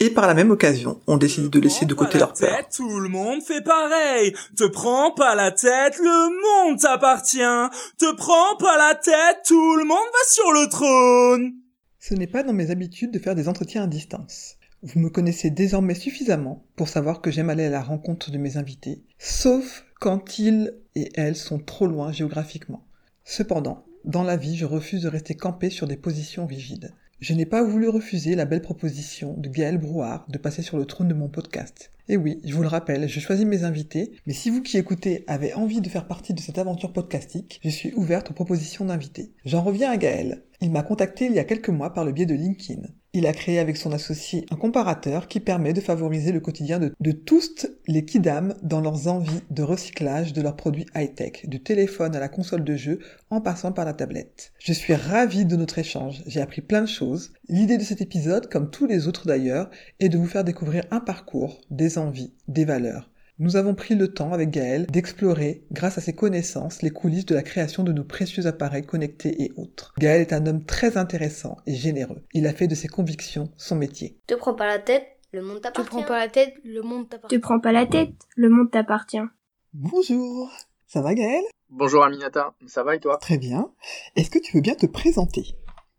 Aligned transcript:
Et 0.00 0.10
par 0.10 0.26
la 0.28 0.34
même 0.34 0.50
occasion, 0.52 1.00
on 1.08 1.16
décide 1.16 1.50
de 1.50 1.58
laisser 1.58 1.84
de 1.84 1.94
côté 1.94 2.18
leur 2.18 2.32
peur. 2.32 2.68
Tout 2.74 3.00
le 3.00 3.08
monde 3.08 3.42
fait 3.42 3.62
pareil. 3.62 4.32
Te 4.56 4.64
prends 4.64 5.12
pas 5.12 5.34
la 5.34 5.50
tête, 5.50 5.98
le 5.98 6.68
monde 6.68 6.78
t'appartient. 6.78 7.38
Te 7.98 8.14
prends 8.14 8.56
pas 8.58 8.76
la 8.78 8.94
tête, 8.94 9.38
tout 9.44 9.76
le 9.76 9.84
monde 9.84 9.96
va 9.96 10.28
sur 10.28 10.52
le 10.52 10.68
trône. 10.68 11.52
Ce 11.98 12.14
n'est 12.14 12.28
pas 12.28 12.44
dans 12.44 12.52
mes 12.52 12.70
habitudes 12.70 13.10
de 13.10 13.18
faire 13.18 13.34
des 13.34 13.48
entretiens 13.48 13.84
à 13.84 13.86
distance. 13.88 14.54
Vous 14.82 15.00
me 15.00 15.10
connaissez 15.10 15.50
désormais 15.50 15.96
suffisamment 15.96 16.64
pour 16.76 16.88
savoir 16.88 17.20
que 17.20 17.32
j'aime 17.32 17.50
aller 17.50 17.64
à 17.64 17.70
la 17.70 17.82
rencontre 17.82 18.30
de 18.30 18.38
mes 18.38 18.56
invités, 18.56 19.02
sauf 19.18 19.84
quand 19.98 20.38
ils 20.38 20.74
et 20.94 21.10
elles 21.16 21.34
sont 21.34 21.58
trop 21.58 21.88
loin 21.88 22.12
géographiquement. 22.12 22.86
Cependant, 23.24 23.84
dans 24.04 24.22
la 24.22 24.36
vie, 24.36 24.56
je 24.56 24.64
refuse 24.64 25.02
de 25.02 25.08
rester 25.08 25.34
campé 25.34 25.70
sur 25.70 25.88
des 25.88 25.96
positions 25.96 26.46
rigides. 26.46 26.94
Je 27.20 27.34
n'ai 27.34 27.46
pas 27.46 27.64
voulu 27.64 27.88
refuser 27.88 28.36
la 28.36 28.44
belle 28.44 28.62
proposition 28.62 29.34
de 29.36 29.48
Gaël 29.48 29.76
Brouard 29.76 30.24
de 30.28 30.38
passer 30.38 30.62
sur 30.62 30.78
le 30.78 30.84
trône 30.84 31.08
de 31.08 31.14
mon 31.14 31.28
podcast. 31.28 31.90
Et 32.08 32.16
oui, 32.16 32.40
je 32.44 32.54
vous 32.54 32.62
le 32.62 32.68
rappelle, 32.68 33.08
je 33.08 33.18
choisis 33.18 33.44
mes 33.44 33.64
invités, 33.64 34.12
mais 34.24 34.32
si 34.32 34.50
vous 34.50 34.62
qui 34.62 34.78
écoutez 34.78 35.24
avez 35.26 35.52
envie 35.52 35.80
de 35.80 35.88
faire 35.88 36.06
partie 36.06 36.32
de 36.32 36.38
cette 36.38 36.58
aventure 36.58 36.92
podcastique, 36.92 37.58
je 37.64 37.70
suis 37.70 37.92
ouverte 37.94 38.30
aux 38.30 38.34
propositions 38.34 38.84
d'invités. 38.84 39.32
J'en 39.44 39.62
reviens 39.62 39.90
à 39.90 39.96
Gaël. 39.96 40.44
Il 40.60 40.70
m'a 40.70 40.84
contacté 40.84 41.26
il 41.26 41.32
y 41.32 41.40
a 41.40 41.44
quelques 41.44 41.70
mois 41.70 41.92
par 41.92 42.04
le 42.04 42.12
biais 42.12 42.24
de 42.24 42.36
LinkedIn. 42.36 42.82
Il 43.14 43.26
a 43.26 43.32
créé 43.32 43.58
avec 43.58 43.78
son 43.78 43.92
associé 43.92 44.44
un 44.50 44.56
comparateur 44.56 45.28
qui 45.28 45.40
permet 45.40 45.72
de 45.72 45.80
favoriser 45.80 46.30
le 46.30 46.40
quotidien 46.40 46.78
de, 46.78 47.12
tous 47.12 47.66
les 47.86 48.04
kidam 48.04 48.54
dans 48.62 48.82
leurs 48.82 49.08
envies 49.08 49.40
de 49.50 49.62
recyclage 49.62 50.34
de 50.34 50.42
leurs 50.42 50.56
produits 50.56 50.86
high-tech, 50.94 51.46
du 51.46 51.62
téléphone 51.62 52.14
à 52.14 52.20
la 52.20 52.28
console 52.28 52.64
de 52.64 52.76
jeu 52.76 52.98
en 53.30 53.40
passant 53.40 53.72
par 53.72 53.86
la 53.86 53.94
tablette. 53.94 54.52
Je 54.58 54.74
suis 54.74 54.94
ravie 54.94 55.46
de 55.46 55.56
notre 55.56 55.78
échange, 55.78 56.22
j'ai 56.26 56.42
appris 56.42 56.60
plein 56.60 56.82
de 56.82 56.86
choses. 56.86 57.32
L'idée 57.48 57.78
de 57.78 57.82
cet 57.82 58.02
épisode, 58.02 58.50
comme 58.50 58.70
tous 58.70 58.86
les 58.86 59.08
autres 59.08 59.26
d'ailleurs, 59.26 59.70
est 60.00 60.10
de 60.10 60.18
vous 60.18 60.26
faire 60.26 60.44
découvrir 60.44 60.84
un 60.90 61.00
parcours, 61.00 61.62
des 61.70 61.96
envies, 61.96 62.34
des 62.46 62.66
valeurs. 62.66 63.10
Nous 63.40 63.54
avons 63.54 63.76
pris 63.76 63.94
le 63.94 64.12
temps 64.12 64.32
avec 64.32 64.50
Gaël 64.50 64.86
d'explorer, 64.86 65.62
grâce 65.70 65.96
à 65.96 66.00
ses 66.00 66.12
connaissances, 66.12 66.82
les 66.82 66.90
coulisses 66.90 67.24
de 67.24 67.36
la 67.36 67.44
création 67.44 67.84
de 67.84 67.92
nos 67.92 68.02
précieux 68.02 68.48
appareils 68.48 68.84
connectés 68.84 69.44
et 69.44 69.52
autres. 69.56 69.94
Gaël 69.96 70.20
est 70.20 70.32
un 70.32 70.44
homme 70.46 70.64
très 70.64 70.96
intéressant 70.96 71.56
et 71.64 71.76
généreux. 71.76 72.20
Il 72.32 72.48
a 72.48 72.52
fait 72.52 72.66
de 72.66 72.74
ses 72.74 72.88
convictions 72.88 73.52
son 73.56 73.76
métier. 73.76 74.18
Te 74.26 74.34
prends 74.34 74.54
pas 74.54 74.66
la 74.66 74.80
tête, 74.80 75.06
le 75.30 75.42
monde 75.42 75.60
t'appartient. 75.60 75.88
Te 75.88 75.94
prends 75.94 76.02
pas 76.02 76.18
la 76.18 76.28
tête, 76.28 76.54
le 76.64 76.82
monde 76.82 77.08
t'appartient. 77.08 77.36
Te 77.36 77.40
prends 77.40 77.60
pas 77.60 77.70
la 77.70 77.86
tête, 77.86 78.14
le 78.34 78.48
monde 78.48 78.72
t'appartient. 78.72 79.28
Bonjour. 79.72 80.50
Ça 80.88 81.00
va 81.00 81.14
Gaël? 81.14 81.44
Bonjour 81.70 82.02
Aminata, 82.02 82.54
ça 82.66 82.82
va 82.82 82.96
et 82.96 82.98
toi? 82.98 83.18
Très 83.18 83.38
bien. 83.38 83.70
Est-ce 84.16 84.30
que 84.30 84.40
tu 84.40 84.56
veux 84.56 84.62
bien 84.62 84.74
te 84.74 84.86
présenter? 84.86 85.54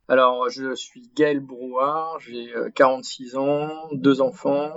Alors, 0.10 0.50
je 0.50 0.76
suis 0.76 1.10
Gaël 1.16 1.40
Brouard, 1.40 2.20
j'ai 2.20 2.52
46 2.76 3.36
euh, 3.36 3.40
ans, 3.40 3.88
deux 3.94 4.20
enfants, 4.20 4.74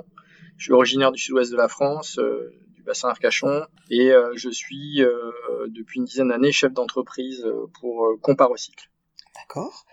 je 0.63 0.67
suis 0.67 0.75
originaire 0.75 1.11
du 1.11 1.19
sud-ouest 1.19 1.51
de 1.51 1.57
la 1.57 1.67
France, 1.67 2.21
euh, 2.21 2.55
du 2.77 2.85
bassin 2.85 3.09
Arcachon, 3.09 3.67
et 3.91 4.13
euh, 4.13 4.31
je 4.37 4.49
suis 4.49 5.03
euh, 5.03 5.33
depuis 5.67 5.99
une 5.99 6.05
dizaine 6.05 6.29
d'années 6.29 6.53
chef 6.53 6.73
d'entreprise 6.73 7.45
pour 7.81 8.09
Comparocycle. 8.23 8.89
D'accord. 9.35 9.87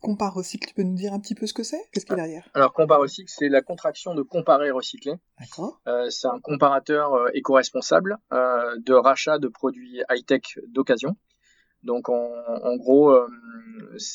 Compare 0.00 0.34
Recycle, 0.34 0.68
tu 0.68 0.74
peux 0.74 0.82
nous 0.82 0.94
dire 0.94 1.12
un 1.12 1.18
petit 1.18 1.34
peu 1.34 1.46
ce 1.46 1.54
que 1.54 1.64
c'est? 1.64 1.80
Qu'est-ce 1.92 2.06
qu'il 2.06 2.16
y 2.16 2.20
a 2.20 2.22
derrière? 2.22 2.48
Alors 2.54 2.72
Compare 2.72 3.00
Recycle, 3.00 3.32
c'est 3.34 3.48
la 3.48 3.62
contraction 3.62 4.14
de 4.14 4.22
comparer 4.22 4.70
recycler. 4.70 5.14
D'accord. 5.40 5.80
c'est 6.10 6.28
un 6.28 6.38
comparateur 6.40 7.12
éco-responsable 7.34 8.18
de 8.30 8.92
rachat 8.92 9.38
de 9.38 9.48
produits 9.48 10.02
high-tech 10.08 10.58
d'occasion. 10.68 11.16
Donc 11.82 12.10
en, 12.10 12.76
gros, 12.76 13.10
euh, 13.10 13.26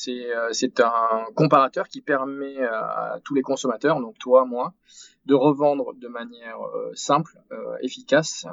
euh, 0.08 0.48
c'est 0.52 0.80
un 0.80 1.24
comparateur 1.34 1.88
qui 1.88 2.00
permet 2.00 2.58
à 2.62 3.18
tous 3.24 3.34
les 3.34 3.42
consommateurs, 3.42 4.00
donc 4.00 4.18
toi, 4.18 4.44
moi, 4.44 4.72
de 5.26 5.34
revendre 5.34 5.92
de 5.94 6.06
manière 6.06 6.58
euh, 6.62 6.92
simple, 6.94 7.40
efficace 7.80 8.46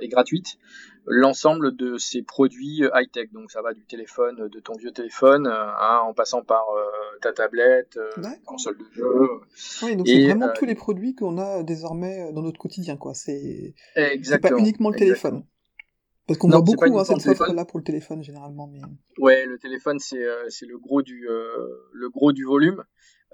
et 0.00 0.08
gratuite 0.08 0.58
l'ensemble 1.04 1.74
de 1.74 1.96
ces 1.96 2.22
produits 2.22 2.82
high-tech. 2.94 3.32
Donc 3.32 3.50
ça 3.50 3.60
va 3.62 3.72
du 3.74 3.84
téléphone, 3.84 4.48
de 4.48 4.60
ton 4.60 4.74
vieux 4.74 4.92
téléphone, 4.92 5.48
hein, 5.48 6.00
en 6.04 6.14
passant 6.14 6.42
par 6.42 6.64
ta 7.20 7.32
tablette, 7.32 7.98
console 8.44 8.78
de 8.78 8.84
jeu. 8.92 9.04
Oui, 9.82 9.96
donc 9.96 10.06
c'est 10.06 10.26
vraiment 10.26 10.52
tous 10.54 10.66
les 10.66 10.76
produits 10.76 11.16
qu'on 11.16 11.38
a 11.38 11.64
désormais 11.64 12.32
dans 12.32 12.42
notre 12.42 12.58
quotidien, 12.60 12.96
quoi. 12.96 13.14
C'est 13.14 13.74
pas 14.40 14.56
uniquement 14.56 14.90
le 14.90 14.96
téléphone. 14.96 15.42
Parce 16.28 16.36
qu'on 16.36 16.50
voit 16.50 16.60
beaucoup 16.60 16.98
hein, 16.98 17.04
cette 17.04 17.26
offre-là 17.26 17.64
pour 17.64 17.78
le 17.78 17.84
téléphone 17.84 18.22
généralement. 18.22 18.66
Mais... 18.66 18.80
Ouais, 19.16 19.46
le 19.46 19.58
téléphone 19.58 19.98
c'est 19.98 20.22
euh, 20.22 20.46
le 20.60 20.78
gros 20.78 21.00
du 21.00 21.26
euh, 21.26 21.88
le 21.92 22.10
gros 22.10 22.32
du 22.32 22.44
volume. 22.44 22.84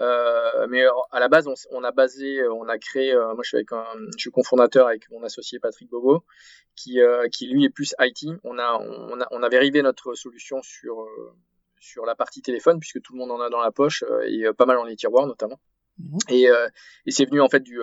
Euh, 0.01 0.67
mais 0.69 0.85
à 1.13 1.21
la 1.21 1.29
base, 1.29 1.47
on, 1.47 1.55
on, 1.71 1.85
a 1.85 1.93
basé, 1.93 2.41
on 2.49 2.69
a 2.69 2.79
créé. 2.79 3.15
moi, 3.15 3.39
je 3.43 3.49
suis 3.49 3.57
avec 3.57 3.73
un, 3.73 3.85
je 4.17 4.23
suis 4.23 4.31
cofondateur 4.31 4.89
avec 4.89 5.09
mon 5.11 5.23
associé 5.23 5.61
Patrick 5.61 5.89
Bobo, 5.91 6.25
qui 6.77 7.01
qui 7.33 7.49
lui 7.49 7.65
est 7.65 7.71
plus 7.71 7.95
IT. 8.01 8.29
On 8.45 8.59
a 8.59 8.79
on 8.81 9.21
a 9.21 9.27
on 9.33 9.43
avait 9.43 9.59
rivé 9.59 9.83
notre 9.83 10.15
solution 10.15 10.63
sur 10.63 11.05
sur 11.81 12.07
la 12.07 12.15
partie 12.15 12.43
téléphone 12.43 12.79
puisque 12.79 13.03
tout 13.03 13.13
le 13.13 13.19
monde 13.19 13.33
en 13.33 13.41
a 13.41 13.51
dans 13.51 13.61
la 13.61 13.73
poche 13.73 14.05
et 14.27 14.45
pas 14.57 14.67
mal 14.67 14.77
dans 14.77 14.85
les 14.85 14.97
tiroirs 14.97 15.27
notamment. 15.27 15.61
Mmh. 15.99 16.19
Et, 16.29 16.47
et 17.07 17.11
c'est 17.11 17.25
venu 17.25 17.41
en 17.41 17.49
fait 17.49 17.61
du 17.61 17.79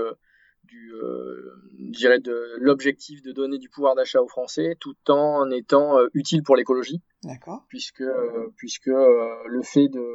du, 0.71 0.93
euh, 0.93 2.19
de 2.19 2.57
l'objectif 2.59 3.21
de 3.21 3.31
donner 3.31 3.57
du 3.57 3.69
pouvoir 3.69 3.95
d'achat 3.95 4.21
aux 4.21 4.27
Français 4.27 4.77
tout 4.79 4.95
en 5.09 5.49
étant 5.51 5.97
euh, 5.97 6.07
utile 6.13 6.43
pour 6.43 6.55
l'écologie. 6.55 7.01
D'accord. 7.23 7.65
Puisque, 7.67 8.01
euh, 8.01 8.47
puisque 8.55 8.87
le 8.87 9.61
fait 9.63 9.89
de, 9.89 10.05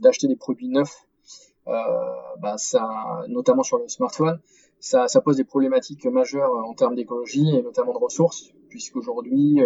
d'acheter 0.00 0.28
des 0.28 0.36
produits 0.36 0.68
neufs, 0.68 1.06
bah, 1.66 2.56
ça, 2.56 3.24
notamment 3.28 3.62
sur 3.62 3.78
le 3.78 3.88
smartphone, 3.88 4.40
ça, 4.80 5.06
ça, 5.06 5.20
pose 5.20 5.36
des 5.36 5.44
problématiques 5.44 6.04
majeures 6.06 6.52
en 6.52 6.74
termes 6.74 6.96
d'écologie 6.96 7.56
et 7.56 7.62
notamment 7.62 7.92
de 7.92 7.98
ressources, 7.98 8.50
puisqu'aujourd'hui, 8.68 9.60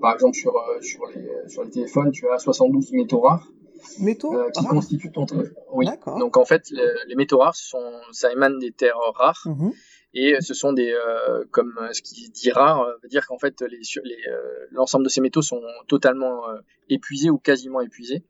par 0.00 0.14
exemple 0.14 0.36
sur, 0.36 0.54
sur, 0.80 1.04
les, 1.08 1.48
sur 1.48 1.64
les 1.64 1.70
téléphones, 1.70 2.12
tu 2.12 2.28
as 2.28 2.38
72 2.38 2.92
métaux 2.92 3.20
rares 3.20 3.48
métaux 3.98 4.34
euh, 4.34 4.50
qui 4.50 4.64
constituent 4.66 5.12
ton 5.12 5.26
téléphone. 5.26 5.54
Oui. 5.72 5.86
Donc 6.18 6.36
en 6.36 6.44
fait, 6.44 6.70
les 7.06 7.14
métaux 7.14 7.38
rares, 7.38 7.54
sont, 7.54 7.92
ça 8.12 8.32
émane 8.32 8.58
des 8.58 8.72
terres 8.72 8.98
rares. 9.14 9.42
Mhm. 9.46 9.72
Et 10.14 10.36
ce 10.42 10.52
sont 10.52 10.74
des, 10.74 10.92
euh, 10.92 11.44
comme 11.50 11.74
ce 11.92 12.02
qui 12.02 12.28
dit 12.28 12.50
rare, 12.50 12.86
veut 13.02 13.08
dire 13.08 13.26
qu'en 13.26 13.38
fait 13.38 13.62
l'ensemble 13.62 14.02
les, 14.04 14.28
euh, 14.28 14.66
l'ensemble 14.70 15.04
de 15.04 15.08
ces 15.08 15.22
métaux 15.22 15.40
sont 15.40 15.62
totalement 15.88 16.42
épuisés 16.90 17.30
ou 17.30 17.38
quasiment 17.38 17.80
épuisés. 17.80 18.22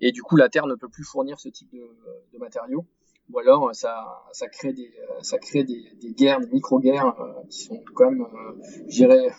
Et 0.00 0.12
du 0.12 0.22
coup, 0.22 0.36
la 0.36 0.48
Terre 0.50 0.66
ne 0.66 0.74
peut 0.74 0.88
plus 0.88 1.04
fournir 1.04 1.40
ce 1.40 1.48
type 1.48 1.72
de, 1.72 1.86
de 2.32 2.38
matériaux. 2.38 2.84
Ou 3.32 3.38
alors, 3.38 3.72
ça, 3.74 4.24
ça 4.32 4.48
crée 4.48 4.72
des, 4.72 4.92
ça 5.22 5.38
crée 5.38 5.62
des, 5.62 5.92
des 6.02 6.10
guerres, 6.10 6.40
des 6.40 6.48
micro-guerres 6.48 7.14
qui 7.48 7.62
sont 7.62 7.80
quand 7.94 8.10
même, 8.10 8.26
je 8.88 8.96
dirais, 8.96 9.30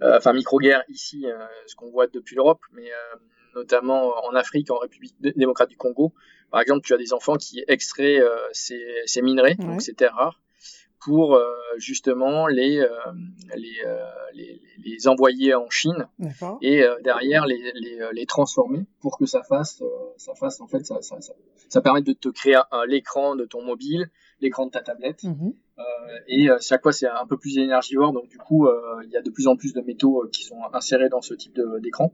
enfin 0.00 0.32
micro-guerres 0.32 0.84
ici, 0.88 1.26
ce 1.66 1.74
qu'on 1.74 1.90
voit 1.90 2.06
depuis 2.06 2.36
l'Europe, 2.36 2.60
mais 2.72 2.88
notamment 3.54 4.12
en 4.24 4.34
Afrique, 4.34 4.70
en 4.70 4.78
République 4.78 5.14
démocrate 5.20 5.68
du 5.68 5.76
Congo. 5.76 6.12
Par 6.50 6.60
exemple, 6.60 6.80
tu 6.84 6.94
as 6.94 6.98
des 6.98 7.12
enfants 7.12 7.36
qui 7.36 7.62
extraient 7.68 8.20
euh, 8.20 8.36
ces, 8.52 8.82
ces, 9.06 9.22
minerais, 9.22 9.54
donc 9.54 9.82
ces 9.82 9.94
terres 9.94 10.14
rares, 10.14 10.40
pour 11.00 11.34
euh, 11.34 11.46
justement 11.76 12.48
les, 12.48 12.80
euh, 12.80 12.88
les, 13.56 13.78
les, 14.34 14.60
les, 14.84 15.08
envoyer 15.08 15.54
en 15.54 15.70
Chine 15.70 16.08
et 16.60 16.82
derrière 17.02 17.46
les, 17.46 17.72
les, 17.74 18.00
les, 18.12 18.26
transformer 18.26 18.84
pour 19.00 19.16
que 19.16 19.26
ça 19.26 19.42
fasse, 19.42 19.82
ça 20.16 20.34
fasse 20.34 20.60
en 20.60 20.66
fait, 20.66 20.84
ça, 20.84 21.00
ça, 21.02 21.20
ça, 21.20 21.32
ça 21.68 21.80
permet 21.80 22.02
de 22.02 22.12
te 22.12 22.28
créer 22.28 22.60
l'écran 22.86 23.36
de 23.36 23.44
ton 23.44 23.62
mobile, 23.62 24.10
l'écran 24.40 24.66
de 24.66 24.72
ta 24.72 24.82
tablette. 24.82 25.22
Mhm. 25.22 25.54
et 26.26 26.48
chaque 26.60 26.82
fois, 26.82 26.92
c'est 26.92 27.08
un 27.08 27.26
peu 27.26 27.38
plus 27.38 27.58
énergivore, 27.58 28.12
donc 28.12 28.28
du 28.28 28.38
coup, 28.38 28.68
il 29.04 29.10
y 29.10 29.16
a 29.16 29.22
de 29.22 29.30
plus 29.30 29.46
en 29.46 29.56
plus 29.56 29.72
de 29.72 29.80
métaux 29.80 30.28
qui 30.32 30.42
sont 30.44 30.58
insérés 30.72 31.08
dans 31.08 31.22
ce 31.22 31.34
type 31.34 31.58
d'écran. 31.80 32.12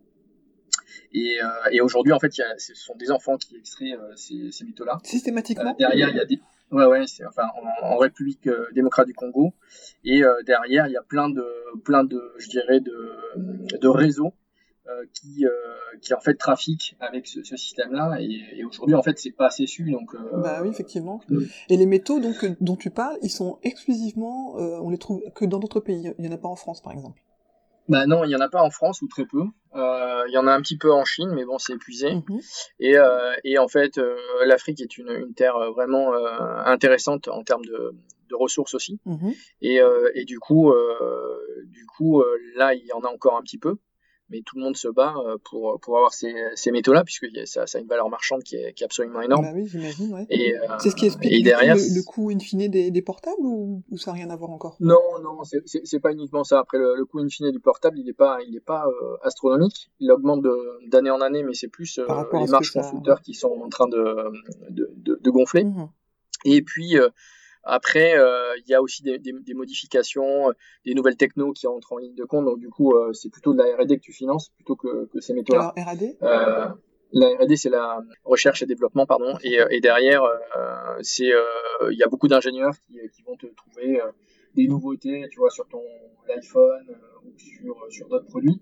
Et, 1.13 1.39
euh, 1.43 1.47
et 1.73 1.81
aujourd'hui, 1.81 2.13
en 2.13 2.19
fait, 2.19 2.37
y 2.37 2.43
a, 2.43 2.59
ce 2.59 2.75
sont 2.75 2.95
des 2.97 3.11
enfants 3.11 3.37
qui 3.37 3.57
extraient 3.57 3.93
euh, 3.93 4.15
ces, 4.17 4.51
ces 4.53 4.65
métaux-là. 4.65 4.99
Systématiquement. 5.05 5.73
Euh, 5.73 5.79
derrière, 5.79 6.09
il 6.11 6.17
y 6.17 6.21
a 6.21 6.25
des 6.25 6.41
Ouais, 6.73 6.85
ouais, 6.85 7.05
enfin 7.29 7.45
en, 7.83 7.97
République 7.97 8.49
démocrate 8.75 9.07
du 9.07 9.15
Congo. 9.15 9.55
Et 10.03 10.23
derrière, 10.45 10.89
il 10.89 10.93
y 10.95 10.97
a 10.97 11.03
plein 11.03 11.29
de, 11.29 11.47
plein 11.85 12.03
de, 12.03 12.21
je 12.39 12.49
dirais, 12.49 12.81
de, 12.81 13.79
de 13.81 13.89
réseaux 13.89 14.35
qui, 15.13 15.45
qui 16.01 16.13
en 16.13 16.19
fait 16.19 16.35
trafique 16.35 16.97
avec 16.99 17.29
ce, 17.29 17.45
système-là 17.45 18.19
et, 18.21 18.65
aujourd'hui 18.65 18.97
en 18.97 19.03
fait 19.05 19.17
c'est 19.17 19.31
pas 19.31 19.47
assez 19.47 19.69
su 19.69 19.89
donc. 19.93 20.17
bah 20.33 20.59
oui 20.61 20.71
effectivement. 20.71 21.21
Et 21.69 21.77
les 21.77 21.87
métaux 21.87 22.19
donc 22.19 22.45
dont 22.61 22.75
tu 22.75 22.91
parles, 22.91 23.17
ils 23.23 23.31
sont 23.31 23.61
exclusivement, 23.63 24.57
on 24.57 24.91
les 24.91 24.99
trouve 24.99 25.23
que 25.37 25.45
dans 25.45 25.61
d'autres 25.61 25.79
pays. 25.79 26.13
Il 26.19 26.25
y 26.25 26.29
en 26.29 26.33
a 26.33 26.37
pas 26.37 26.49
en 26.49 26.57
France 26.57 26.83
par 26.83 26.93
exemple. 26.93 27.23
Bah 27.89 28.07
non, 28.07 28.25
il 28.25 28.31
y 28.31 28.37
en 28.37 28.41
a 28.41 28.49
pas 28.49 28.63
en 28.63 28.71
France 28.71 29.03
ou 29.03 29.09
très 29.09 29.27
peu. 29.27 29.43
Euh, 29.75 30.25
il 30.29 30.33
y 30.33 30.39
en 30.39 30.47
a 30.47 30.53
un 30.53 30.61
petit 30.61 30.79
peu 30.79 30.93
en 30.93 31.05
Chine, 31.05 31.31
mais 31.35 31.45
bon, 31.45 31.59
c'est 31.59 31.75
épuisé. 31.75 32.15
Mhm. 32.15 32.41
Et, 32.81 32.97
euh, 32.97 33.35
et, 33.45 33.59
en 33.59 33.69
fait, 33.69 33.99
euh, 33.99 34.17
l'Afrique 34.45 34.81
est 34.81 34.99
une, 34.99 35.11
une, 35.11 35.35
terre 35.35 35.73
vraiment 35.73 36.13
intéressante 36.65 37.29
en 37.29 37.43
termes 37.43 37.65
de, 37.65 37.95
de 38.29 38.35
ressources 38.35 38.75
aussi. 38.75 38.99
Mhm. 39.05 39.33
Et, 39.63 39.81
et, 40.15 40.25
du 40.25 40.39
coup, 40.39 40.73
du 41.67 41.87
coup, 41.87 42.23
là, 42.55 42.75
il 42.75 42.85
y 42.85 42.93
en 42.93 43.01
a 43.01 43.09
encore 43.09 43.37
un 43.37 43.43
petit 43.43 43.59
peu 43.59 43.77
mais 44.29 44.43
tout 44.43 44.57
le 44.57 44.63
monde 44.63 44.77
se 44.77 44.89
bat 44.89 45.15
euh, 45.19 45.37
pour, 45.45 45.79
pour 45.81 45.97
avoir 45.97 46.13
ces, 46.13 46.35
ces 46.55 46.71
métaux-là, 46.73 47.05
puisque 47.05 47.27
ça, 47.47 47.67
ça, 47.67 47.79
a 47.79 47.81
une 47.81 47.87
valeur 47.87 48.09
marchande 48.09 48.43
qui 48.43 48.57
est, 48.57 48.73
qui 48.73 48.83
est 48.83 48.87
absolument 48.87 49.21
énorme. 49.21 49.45
Bah 49.45 49.53
oui, 49.55 49.67
j'imagine, 49.67 50.13
ouais. 50.13 50.27
Euh, 50.31 50.77
c'est 50.79 50.91
ce 50.91 50.97
qui 50.97 51.07
explique 51.07 51.45
derrière, 51.45 51.77
le, 51.77 52.03
coût 52.03 52.31
in 52.31 52.39
fine 52.39 52.69
des, 52.69 52.91
des 52.91 53.03
portables 53.03 53.41
ou, 53.41 53.83
ou, 53.91 53.99
ça 53.99 54.11
n'a 54.11 54.17
rien 54.17 54.31
à 54.31 54.37
voir 54.37 54.51
encore? 54.51 54.77
Non, 54.81 55.01
non, 55.23 55.43
c'est 55.65 56.01
pas 56.01 56.13
uniquement 56.13 56.45
ça. 56.45 56.59
Après, 56.59 56.79
le, 56.79 57.05
coût 57.05 57.21
in 57.21 57.29
fine 57.29 57.51
du 57.51 57.61
portable, 57.61 57.99
il 57.99 58.05
n'est 58.05 58.13
pas, 58.13 58.39
il 58.47 58.57
est 58.57 58.65
pas 58.65 58.87
euh, 58.87 59.17
astronomique. 59.23 59.91
Il 60.01 60.11
augmente 60.11 60.45
d'année 60.89 61.11
en 61.11 61.21
année, 61.21 61.43
mais 61.45 61.55
c'est 61.55 61.69
plus 61.69 61.99
les 61.99 62.47
marges 62.47 62.73
constructeurs 62.73 63.21
qui 63.21 63.35
sont 63.35 63.61
en 63.63 63.69
train 63.69 63.89
de, 63.89 64.33
de, 64.71 65.21
de, 65.23 65.31
gonfler. 65.31 65.65
Mmh. 65.65 65.89
Et 66.45 66.63
puis, 66.63 66.97
après, 67.67 68.17
euh, 68.17 68.55
il 68.59 68.71
y 68.71 68.75
a 68.75 68.81
aussi 68.81 69.03
des, 69.03 69.19
des, 69.19 69.33
des, 69.33 69.55
modifications, 69.55 70.51
euh, 70.51 70.53
des 70.85 70.95
nouvelles 70.95 71.17
technos 71.17 71.53
qui 71.53 71.67
entrent 71.67 71.93
en 71.93 71.99
ligne 71.99 72.15
de 72.15 72.25
compte. 72.25 72.45
Donc 72.45 72.61
du 72.61 72.69
coup, 72.69 72.93
euh, 72.93 73.13
c'est 73.13 73.29
plutôt 73.29 73.53
de 73.53 73.59
la 73.59 73.65
R&D 73.77 73.97
que 73.97 74.03
tu 74.03 74.13
finances 74.13 74.51
plutôt 74.51 74.77
que, 74.77 75.07
que 75.07 75.21
ces 75.21 75.35
méthodes-là. 75.35 75.73
Alors 75.77 75.89
R&D 75.89 76.17
La 77.13 77.29
R&D, 77.39 77.57
c'est 77.57 77.69
la 77.69 77.99
recherche 78.25 78.63
et 78.63 78.67
développement, 78.67 79.05
pardon. 79.05 79.37
Et, 79.43 79.59
et 79.71 79.81
derrière, 79.81 80.23
c'est 81.01 81.33
il 81.91 81.99
y 81.99 82.03
a 82.05 82.09
beaucoup 82.09 82.29
d'ingénieurs 82.29 82.75
qui, 82.87 83.01
qui, 83.15 83.23
vont 83.23 83.37
te 83.37 83.47
trouver 83.47 84.01
des 84.55 84.69
nouveautés, 84.69 85.27
tu 85.31 85.39
vois, 85.39 85.51
sur 85.51 85.67
ton 85.67 85.83
iPhone 86.37 86.87
ou 87.25 87.33
sur 87.37 87.87
sur 87.91 88.09
d'autres 88.09 88.27
produits. 88.27 88.61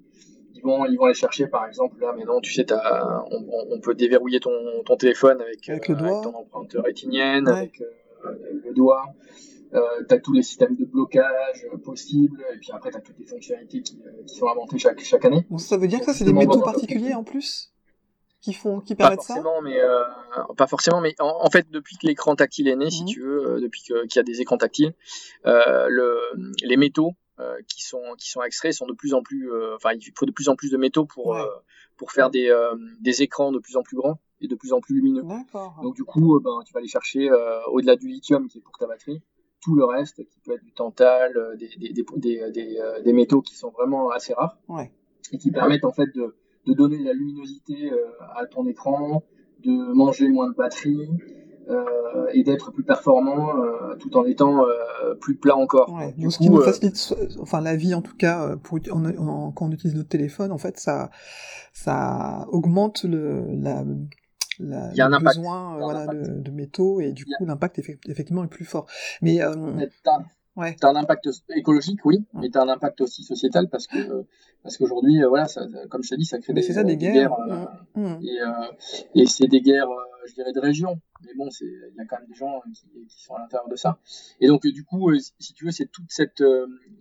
Ils 0.57 0.63
vont, 0.63 0.87
ils 0.87 0.97
vont 0.97 1.07
aller 1.07 1.15
chercher, 1.15 1.49
par 1.49 1.67
exemple, 1.67 2.01
là, 2.01 2.13
maintenant, 2.13 2.41
tu 2.41 2.53
sais, 2.53 2.73
as, 2.73 3.25
on, 3.29 3.45
on, 3.73 3.81
peut 3.81 3.95
déverrouiller 3.95 4.39
ton, 4.39 4.53
ton 4.87 4.97
téléphone 4.97 5.41
avec, 5.43 5.69
avec, 5.69 5.89
le 5.89 5.97
doigt. 5.97 6.11
avec 6.11 6.23
ton 6.23 6.39
empreinte 6.39 6.77
rétinienne, 6.79 7.49
avec 7.49 7.83
le 8.65 8.73
doigt. 8.75 9.15
Euh, 9.75 9.81
tu 10.09 10.15
as 10.15 10.21
tous 10.21 10.33
les 10.33 10.43
systèmes 10.43 10.77
de 10.77 10.85
blocage 10.85 11.67
possibles, 11.83 12.45
et 12.55 12.59
puis 12.59 12.71
après, 12.73 12.91
tu 12.93 12.97
as 12.97 13.01
toutes 13.01 13.19
les 13.19 13.27
fonctionnalités 13.27 13.83
qui, 13.83 14.01
euh, 14.07 14.23
qui, 14.25 14.37
sont 14.37 14.47
inventées 14.47 14.79
chaque, 14.79 15.01
chaque 15.01 15.25
année. 15.25 15.45
ça 15.59 15.77
veut 15.77 15.89
dire 15.89 15.99
que 15.99 16.07
ça, 16.07 16.13
c'est 16.13 16.25
des 16.25 16.33
métaux 16.33 16.61
particuliers 16.61 17.15
en 17.15 17.25
plus 17.25 17.73
qui 18.41 18.53
font 18.53 18.81
qui 18.81 18.95
permettent 18.95 19.21
pas 19.21 19.25
forcément, 19.25 19.63
Mais, 19.63 19.81
euh, 19.81 20.03
pas 20.57 20.67
forcément, 20.67 21.01
mais 21.01 21.15
en, 21.19 21.51
fait, 21.51 21.71
depuis 21.71 21.97
que 21.97 22.07
l'écran 22.07 22.37
tactile 22.37 22.69
est 22.69 22.77
né, 22.77 22.91
si 22.91 23.03
mhm. 23.03 23.09
tu 23.09 23.21
veux, 23.21 23.55
euh, 23.55 23.61
depuis 23.61 23.81
qu'il 23.83 23.97
y 24.15 24.19
a 24.19 24.23
des 24.23 24.41
écrans 24.43 24.59
tactiles, 24.59 24.95
le, 25.45 26.21
les 26.63 26.77
métaux 26.77 27.15
qui 27.67 27.83
sont 27.83 28.15
qui 28.17 28.31
sont 28.31 28.43
extraits 28.43 28.75
sont 28.75 28.87
de 28.87 28.93
plus 28.93 29.13
en 29.13 29.23
plus, 29.23 29.51
enfin, 29.75 29.91
il 29.95 30.13
faut 30.17 30.27
de 30.27 30.31
plus 30.31 30.49
en 30.49 30.55
plus 30.55 30.71
de 30.71 30.77
métaux 30.77 31.05
pour 31.05 31.37
pour 31.97 32.13
faire 32.13 32.31
des 32.31 32.55
des 33.01 33.23
écrans 33.23 33.51
de 33.51 33.59
plus 33.59 33.77
en 33.77 33.83
plus 33.83 33.97
grands 33.97 34.21
et 34.45 34.49
de 34.49 34.55
plus 34.55 34.73
en 34.73 34.81
plus 34.81 34.97
lumineux. 34.97 35.25
Donc 35.83 35.95
du 35.95 36.05
coup, 36.05 36.37
euh, 36.37 36.41
ben, 36.43 36.51
tu 36.65 36.73
vas 36.73 36.79
aller 36.79 36.89
chercher 36.89 37.31
euh, 37.31 37.59
au-delà 37.73 37.97
du 37.97 38.09
lithium 38.09 38.49
qui 38.49 38.59
est 38.59 38.61
pour 38.61 38.77
ta 38.79 38.87
batterie, 38.87 39.23
tout 39.63 39.75
le 39.75 39.85
reste 39.85 40.17
qui 40.29 40.41
peut 40.41 40.53
être 40.53 40.65
du 40.65 40.73
tantal, 40.73 41.37
euh, 41.37 41.57
des, 41.57 41.69
des, 41.79 41.93
des, 41.93 42.51
des, 42.53 42.79
des 43.05 43.13
métaux 43.13 43.43
qui 43.43 43.57
sont 43.57 43.71
vraiment 43.71 44.11
assez 44.11 44.35
rares 44.35 44.59
ouais. 44.69 44.93
et 45.33 45.39
qui 45.39 45.51
permettent 45.51 45.85
en 45.85 45.93
fait 45.93 46.15
de, 46.15 46.35
de 46.67 46.73
donner 46.75 46.99
de 46.99 47.05
la 47.05 47.13
luminosité 47.13 47.91
à 48.37 48.47
ton 48.47 48.67
écran, 48.67 49.23
de 49.65 49.93
manger 49.95 50.29
moins 50.29 50.49
de 50.49 50.55
batterie. 50.55 51.09
Euh, 51.71 52.27
et 52.35 52.43
d'être 52.43 52.73
plus 52.73 52.83
performant 52.83 53.57
euh, 53.57 53.97
tout 53.97 54.15
en 54.19 54.25
étant 54.27 54.67
euh, 54.67 55.15
plus 55.15 55.35
plat 55.37 55.57
encore. 55.57 55.95
Ouais, 55.95 56.13
du 56.13 56.31
ce 56.31 56.37
coup, 56.37 56.45
qui 56.45 56.51
nous 56.51 56.61
facilite, 56.61 57.15
enfin 57.41 57.63
la 57.63 57.75
vie 57.75 57.95
en 57.95 58.03
tout 58.03 58.17
cas, 58.17 58.57
pour, 58.63 58.79
en, 58.91 59.51
quand 59.53 59.67
on 59.67 59.73
utilise 59.73 59.97
notre 59.97 60.11
téléphone, 60.11 60.53
en 60.53 60.59
fait, 60.59 60.79
ça, 60.79 61.11
ça 61.73 62.47
augmente 62.51 63.05
le, 63.05 63.47
la, 63.49 63.83
la, 64.59 64.91
il 64.93 64.97
y 64.97 65.01
a 65.01 65.07
un 65.07 65.11
le 65.11 65.17
impact. 65.17 65.37
besoin 65.37 65.79
voilà, 65.79 66.07
de, 66.07 66.41
de, 66.41 66.51
métaux 66.51 67.01
et 67.01 67.13
du 67.13 67.25
coup 67.25 67.45
l'impact 67.45 67.79
effectivement 67.79 68.45
est 68.45 68.49
plus 68.49 68.65
fort. 68.65 68.87
Mais 69.23 69.43
euh, 69.43 69.55
ouais. 70.57 70.77
t'as 70.81 70.91
un 70.91 70.97
impact 70.97 71.29
écologique 71.51 72.05
oui, 72.05 72.25
mais 72.35 72.49
t'as 72.51 72.63
un 72.63 72.69
impact 72.69 73.01
aussi 73.01 73.23
sociétal 73.23 73.69
parce 73.69 73.87
que 73.87 74.25
parce 74.63 74.77
qu'aujourd'hui 74.77 75.23
voilà 75.29 75.47
ça, 75.47 75.67
comme 75.91 76.03
je 76.03 76.11
t'ai 76.11 76.17
dit 76.17 76.25
ça 76.25 76.39
crée 76.39 76.53
des, 76.53 76.63
ça, 76.63 76.85
des, 76.85 76.97
guerres, 76.97 77.31
guerres 77.47 77.69
mmh. 77.95 78.01
Mmh. 78.01 78.21
et, 79.15 79.23
et 79.23 79.27
c'est 79.27 79.47
des 79.49 79.61
guerres 79.61 79.89
je 80.27 80.35
dirais 80.35 80.53
de 80.53 80.61
région 80.61 81.01
mais 81.25 81.35
bon 81.37 81.51
c'est 81.51 81.67
il 81.67 81.95
y 81.97 82.01
a 82.01 82.05
quand 82.07 82.19
même 82.19 82.29
des 82.29 82.35
gens 82.35 82.63
qui, 82.75 82.89
qui 83.09 83.23
sont 83.23 83.35
à 83.35 83.41
l'intérieur 83.41 83.69
de 83.69 83.77
ça 83.77 83.99
et 84.41 84.47
donc 84.47 84.67
du 84.67 84.85
coup 84.85 85.13
si 85.39 85.53
tu 85.55 85.67
veux 85.67 85.71
c'est 85.71 85.87
toute 85.87 86.07
cette 86.09 86.43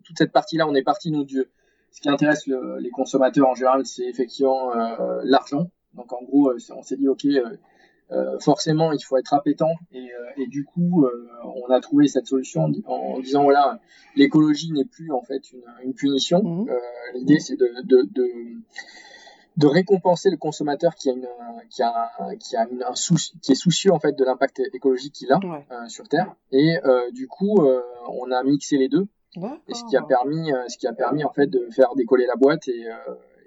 toute 0.04 0.18
cette 0.18 0.32
partie 0.32 0.58
là 0.58 0.68
on 0.68 0.76
est 0.76 0.84
parti 0.84 1.12
nous 1.12 1.24
Dieu 1.24 1.52
ce 1.92 2.02
qui 2.02 2.10
intéresse 2.10 2.48
le, 2.48 2.80
les 2.80 2.90
consommateurs 2.90 3.48
en 3.48 3.56
général 3.56 3.86
c'est 3.86 4.06
effectivement 4.06 4.76
euh, 4.76 5.22
l'argent 5.24 5.70
donc 5.96 6.12
en 6.14 6.24
gros, 6.24 6.50
euh, 6.50 6.58
on 6.76 6.82
s'est 6.82 6.98
dit 6.98 7.08
ok, 7.08 7.26
euh, 7.26 7.58
euh, 8.12 8.40
forcément 8.40 8.92
il 8.92 9.04
faut 9.04 9.18
être 9.18 9.34
appétant. 9.34 9.74
Et, 9.94 10.10
et 10.38 10.48
du 10.48 10.66
coup 10.66 11.08
on 11.44 11.72
a 11.72 11.80
trouvé 11.80 12.08
cette 12.08 12.28
solution 12.28 12.70
en, 12.86 13.20
disant 13.20 13.44
voilà 13.44 13.80
l'écologie 14.16 14.72
n'est 14.72 14.86
plus 14.86 15.12
en 15.12 15.22
fait 15.22 15.52
une, 15.52 15.64
une 15.84 15.94
punition. 15.94 16.44
Mmh. 16.44 16.70
L'idée 17.16 17.40
c'est 17.40 17.56
de, 17.56 17.70
de, 17.84 18.08
de 18.12 18.30
de 19.56 19.68
récompenser 19.68 20.32
le 20.32 20.38
consommateur 20.38 20.96
qui 20.96 21.12
a 21.12 21.14
une 21.14 21.28
qui 21.70 21.84
a 21.84 22.12
qui 22.40 22.56
a 22.56 22.68
une, 22.70 22.84
un 22.84 22.96
souci 22.96 23.38
qui 23.40 23.52
est 23.52 23.56
soucieux 23.56 23.92
en 23.92 24.00
fait 24.00 24.14
de 24.14 24.26
l'impact 24.26 24.62
écologique 24.74 25.14
qu'il 25.14 25.32
a 25.32 25.40
sur 25.88 26.08
terre. 26.08 26.36
Et 26.52 26.76
du 27.14 27.28
coup 27.28 27.62
on 28.08 28.32
a 28.32 28.44
mixé 28.44 28.78
les 28.78 28.90
deux. 28.90 29.08
Et 29.68 29.74
ce 29.74 29.84
qui 29.86 29.96
a 29.96 30.02
permis 30.02 30.52
ce 30.68 30.78
qui 30.78 30.88
a 30.88 30.94
permis 30.94 31.24
en 31.24 31.32
fait 31.32 31.48
de 31.48 31.68
faire 31.72 31.96
décoller 31.96 32.26
la 32.26 32.36
boîte 32.36 32.68
et 32.68 32.86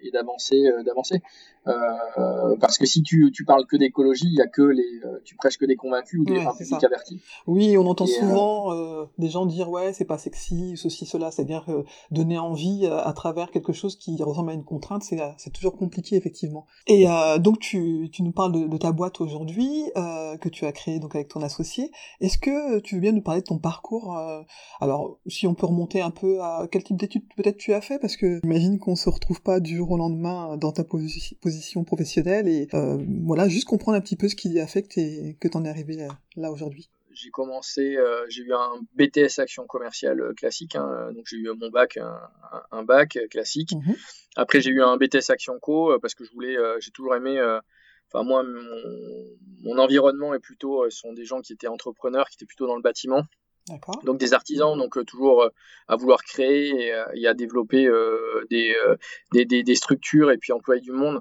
et 0.03 0.11
d'avancer 0.11 0.71
d'avancer 0.85 1.23
euh, 1.69 2.57
parce 2.61 2.79
que 2.79 2.87
si 2.87 3.03
tu, 3.03 3.33
tu 3.33 3.45
parles 3.45 3.67
que 3.67 3.77
d'écologie 3.77 4.27
il 4.27 4.35
y 4.35 4.41
a 4.41 4.47
que 4.47 4.63
les 4.63 5.01
euh, 5.05 5.21
tu 5.25 5.35
prêches 5.35 5.59
que 5.59 5.65
des 5.65 5.77
convaincus 5.77 6.21
ou 6.21 6.25
des 6.25 6.39
ouais, 6.39 6.47
avertis. 6.85 7.21
Oui 7.47 7.77
on 7.77 7.87
entend 7.87 8.07
souvent 8.07 8.73
des 9.19 9.29
gens 9.29 9.47
dire 9.47 9.69
ouais 9.69 9.93
c'est 9.93 10.05
pas 10.05 10.19
sexy 10.19 10.77
ceci 10.77 11.07
cela 11.07 11.31
c'est-à-dire 11.31 11.67
donner 12.11 12.39
envie 12.39 12.87
à 12.87 13.13
travers 13.13 13.51
quelque 13.51 13.73
chose 13.73 13.97
qui 13.97 14.23
ressemble 14.23 14.51
à 14.51 14.55
une 14.55 14.65
contrainte 14.65 15.03
c'est 15.03 15.19
c'est 15.39 15.53
toujours 15.53 15.77
compliqué 15.77 16.17
effectivement. 16.17 16.67
Et 16.87 17.07
donc 17.41 17.59
tu, 17.59 18.09
tu 18.13 18.23
nous 18.23 18.33
parles 18.33 18.53
de, 18.53 18.67
de 18.67 18.77
ta 18.77 18.93
boîte 18.93 19.21
aujourd'hui 19.21 19.91
que 19.95 20.49
tu 20.49 20.67
as 20.67 20.73
créée 20.73 21.01
donc 21.01 21.15
avec 21.15 21.29
ton 21.29 21.43
associé. 21.43 21.91
Est-ce 22.21 22.39
que 22.39 22.79
tu 22.81 22.97
veux 22.97 23.01
bien 23.01 23.13
nous 23.13 23.23
parler 23.23 23.41
de 23.41 23.47
ton 23.47 23.59
parcours 23.59 24.17
alors 24.81 25.19
si 25.27 25.47
on 25.47 25.55
peut 25.55 25.67
remonter 25.67 26.01
un 26.01 26.11
peu 26.11 26.41
à 26.43 26.69
quel 26.71 26.85
type 26.85 26.97
d'études 26.97 27.25
peut-être 27.37 27.57
tu 27.57 27.73
as 27.73 27.81
fait? 27.81 27.99
Parce 27.99 28.17
que 28.17 28.41
j'imagine 28.43 28.79
qu'on 28.79 28.97
se 28.97 29.09
retrouve 29.09 29.43
pas 29.43 29.61
du 29.61 29.77
jour 29.77 29.91
au 29.91 29.97
lendemain 29.97 30.57
dans 30.57 30.73
ta 30.73 30.85
position 30.85 31.37
professionnelle 31.85 32.49
et 32.49 32.69
euh, 32.75 32.99
voilà, 33.25 33.49
juste 33.49 33.67
comprendre 33.67 33.99
un 33.99 34.01
petit 34.01 34.17
peu 34.17 34.29
ce 34.29 34.37
qui 34.37 34.59
a 34.61 34.67
fait 34.67 34.83
que 34.83 35.49
tu 35.49 35.57
en 35.57 35.65
es 35.65 35.69
arrivé 35.69 35.97
là, 36.37 36.51
aujourd'hui 36.51 36.89
j'ai 37.19 37.31
commencé, 37.31 37.97
euh, 37.97 38.27
j'ai 38.29 38.43
eu 38.43 38.53
un 38.53 38.79
BTS 38.93 39.39
action 39.39 39.67
commerciale 39.67 40.21
euh, 40.21 40.35
classique, 40.35 40.77
hein, 40.77 41.13
donc 41.15 41.25
j'ai 41.27 41.39
eu 41.39 41.49
mon 41.59 41.71
bac, 41.71 41.99
un, 42.71 42.83
bac 42.83 43.19
classique. 43.31 43.73
Mhm. 43.73 43.95
Après 44.37 44.61
j'ai 44.61 44.69
eu 44.69 44.83
un 44.83 44.99
BTS 44.99 45.31
action 45.31 45.59
co 45.59 45.99
parce 45.99 46.15
que 46.15 46.25
je 46.25 46.33
voulais, 46.33 46.57
j'ai 46.81 46.91
toujours 46.91 47.17
aimé, 47.17 47.41
enfin 48.13 48.23
moi 48.23 48.43
mon, 48.43 49.33
mon, 49.63 49.79
environnement 49.79 50.35
est 50.35 50.41
plutôt, 50.41 50.91
sont 50.91 51.15
des 51.15 51.25
gens 51.25 51.41
qui 51.41 51.55
étaient 51.55 51.69
entrepreneurs, 51.69 52.29
qui 52.29 52.37
étaient 52.37 52.45
plutôt 52.45 52.67
dans 52.67 52.77
le 52.77 52.83
bâtiment. 52.83 53.23
Donc 54.05 54.19
des 54.19 54.33
artisans, 54.33 54.79
donc 54.79 54.97
euh, 54.97 55.05
toujours 55.05 55.43
euh, 55.43 55.49
à 55.89 55.97
vouloir 55.97 56.23
créer 56.23 56.69
et, 56.69 56.93
euh, 56.93 57.31
à 57.31 57.35
développer 57.35 57.89
des, 58.51 58.77
des, 59.33 59.63
des, 59.63 59.75
structures 59.75 60.31
et 60.31 60.39
puis 60.39 60.53
employer 60.53 60.81
du 60.81 60.93
monde. 60.93 61.21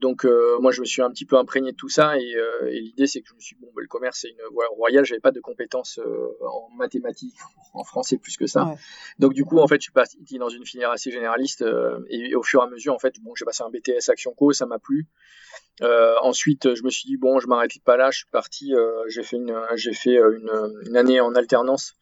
Donc 0.00 0.24
moi 0.60 0.72
je 0.72 0.80
me 0.80 0.86
suis 0.86 1.02
un 1.02 1.10
petit 1.10 1.26
peu 1.26 1.36
imprégné 1.36 1.72
de 1.72 1.76
tout 1.76 1.88
ça 1.88 2.16
et, 2.16 2.36
l'idée 2.70 3.06
c'est 3.06 3.20
que 3.20 3.28
je 3.28 3.34
me 3.34 3.40
suis 3.40 3.56
dit, 3.56 3.62
bon 3.62 3.72
bah, 3.74 3.82
le 3.82 3.88
commerce 3.88 4.20
c'est 4.20 4.30
une 4.30 4.42
voie 4.52 4.66
royale 4.68 5.04
j'avais 5.04 5.20
pas 5.20 5.32
de 5.32 5.40
compétences 5.40 6.00
en 6.40 6.68
mathématiques 6.76 7.36
en 7.74 7.84
français 7.84 8.18
plus 8.18 8.36
que 8.36 8.46
ça 8.46 8.74
donc 9.18 9.32
du 9.32 9.44
coup 9.44 9.58
en 9.58 9.66
fait 9.66 9.76
je 9.76 9.84
suis 9.84 9.92
parti 9.92 10.38
dans 10.38 10.48
une 10.48 10.64
filière 10.64 10.90
assez 10.90 11.10
généraliste 11.10 11.64
et, 12.08 12.34
au 12.34 12.42
fur 12.42 12.60
et 12.60 12.64
à 12.64 12.68
mesure 12.68 12.94
en 12.94 12.98
fait 12.98 13.14
bon 13.20 13.34
j'ai 13.34 13.44
passé 13.44 13.62
un 13.62 13.70
BTS 13.70 14.10
Action 14.10 14.32
Co 14.32 14.52
ça 14.52 14.66
m'a 14.66 14.78
plu 14.78 15.06
euh, 15.82 16.14
ensuite, 16.22 16.74
je 16.74 16.82
me 16.82 16.90
suis 16.90 17.06
dit 17.06 17.16
bon, 17.16 17.38
je 17.38 17.46
m'arrête 17.46 17.72
pas 17.84 17.96
là. 17.96 18.10
Je 18.10 18.18
suis 18.18 18.30
parti. 18.30 18.74
Euh, 18.74 19.02
j'ai 19.08 19.22
fait 19.22 19.36
une, 19.36 19.54
j'ai 19.74 19.92
fait 19.92 20.16
euh, 20.16 20.38
une, 20.38 20.88
une, 20.88 20.96
année 20.96 21.20
en 21.20 21.34
alternance 21.34 21.94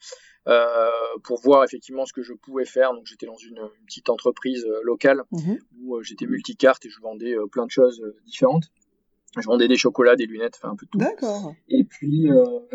euh, 0.46 0.90
pour 1.22 1.40
voir 1.40 1.64
effectivement 1.64 2.06
ce 2.06 2.12
que 2.12 2.22
je 2.22 2.32
pouvais 2.34 2.64
faire. 2.64 2.92
Donc, 2.92 3.06
j'étais 3.06 3.26
dans 3.26 3.36
une, 3.36 3.58
une, 3.58 3.86
petite 3.86 4.10
entreprise 4.10 4.64
euh, 4.64 4.80
locale 4.82 5.22
mhm. 5.32 5.58
où 5.80 6.02
j'étais 6.02 6.26
multicarte 6.26 6.84
et 6.86 6.90
je 6.90 7.00
vendais 7.00 7.34
plein 7.50 7.66
de 7.66 7.70
choses 7.70 8.02
différentes. 8.24 8.64
Je 9.36 9.46
vendais 9.46 9.66
des 9.66 9.76
chocolats, 9.76 10.14
des 10.14 10.26
lunettes, 10.26 10.60
enfin 10.62 10.72
un 10.72 10.76
peu 10.76 10.86
de 10.86 10.90
tout. 10.90 10.98
D'accord. 10.98 11.54
Et 11.68 11.82
puis, 11.82 12.28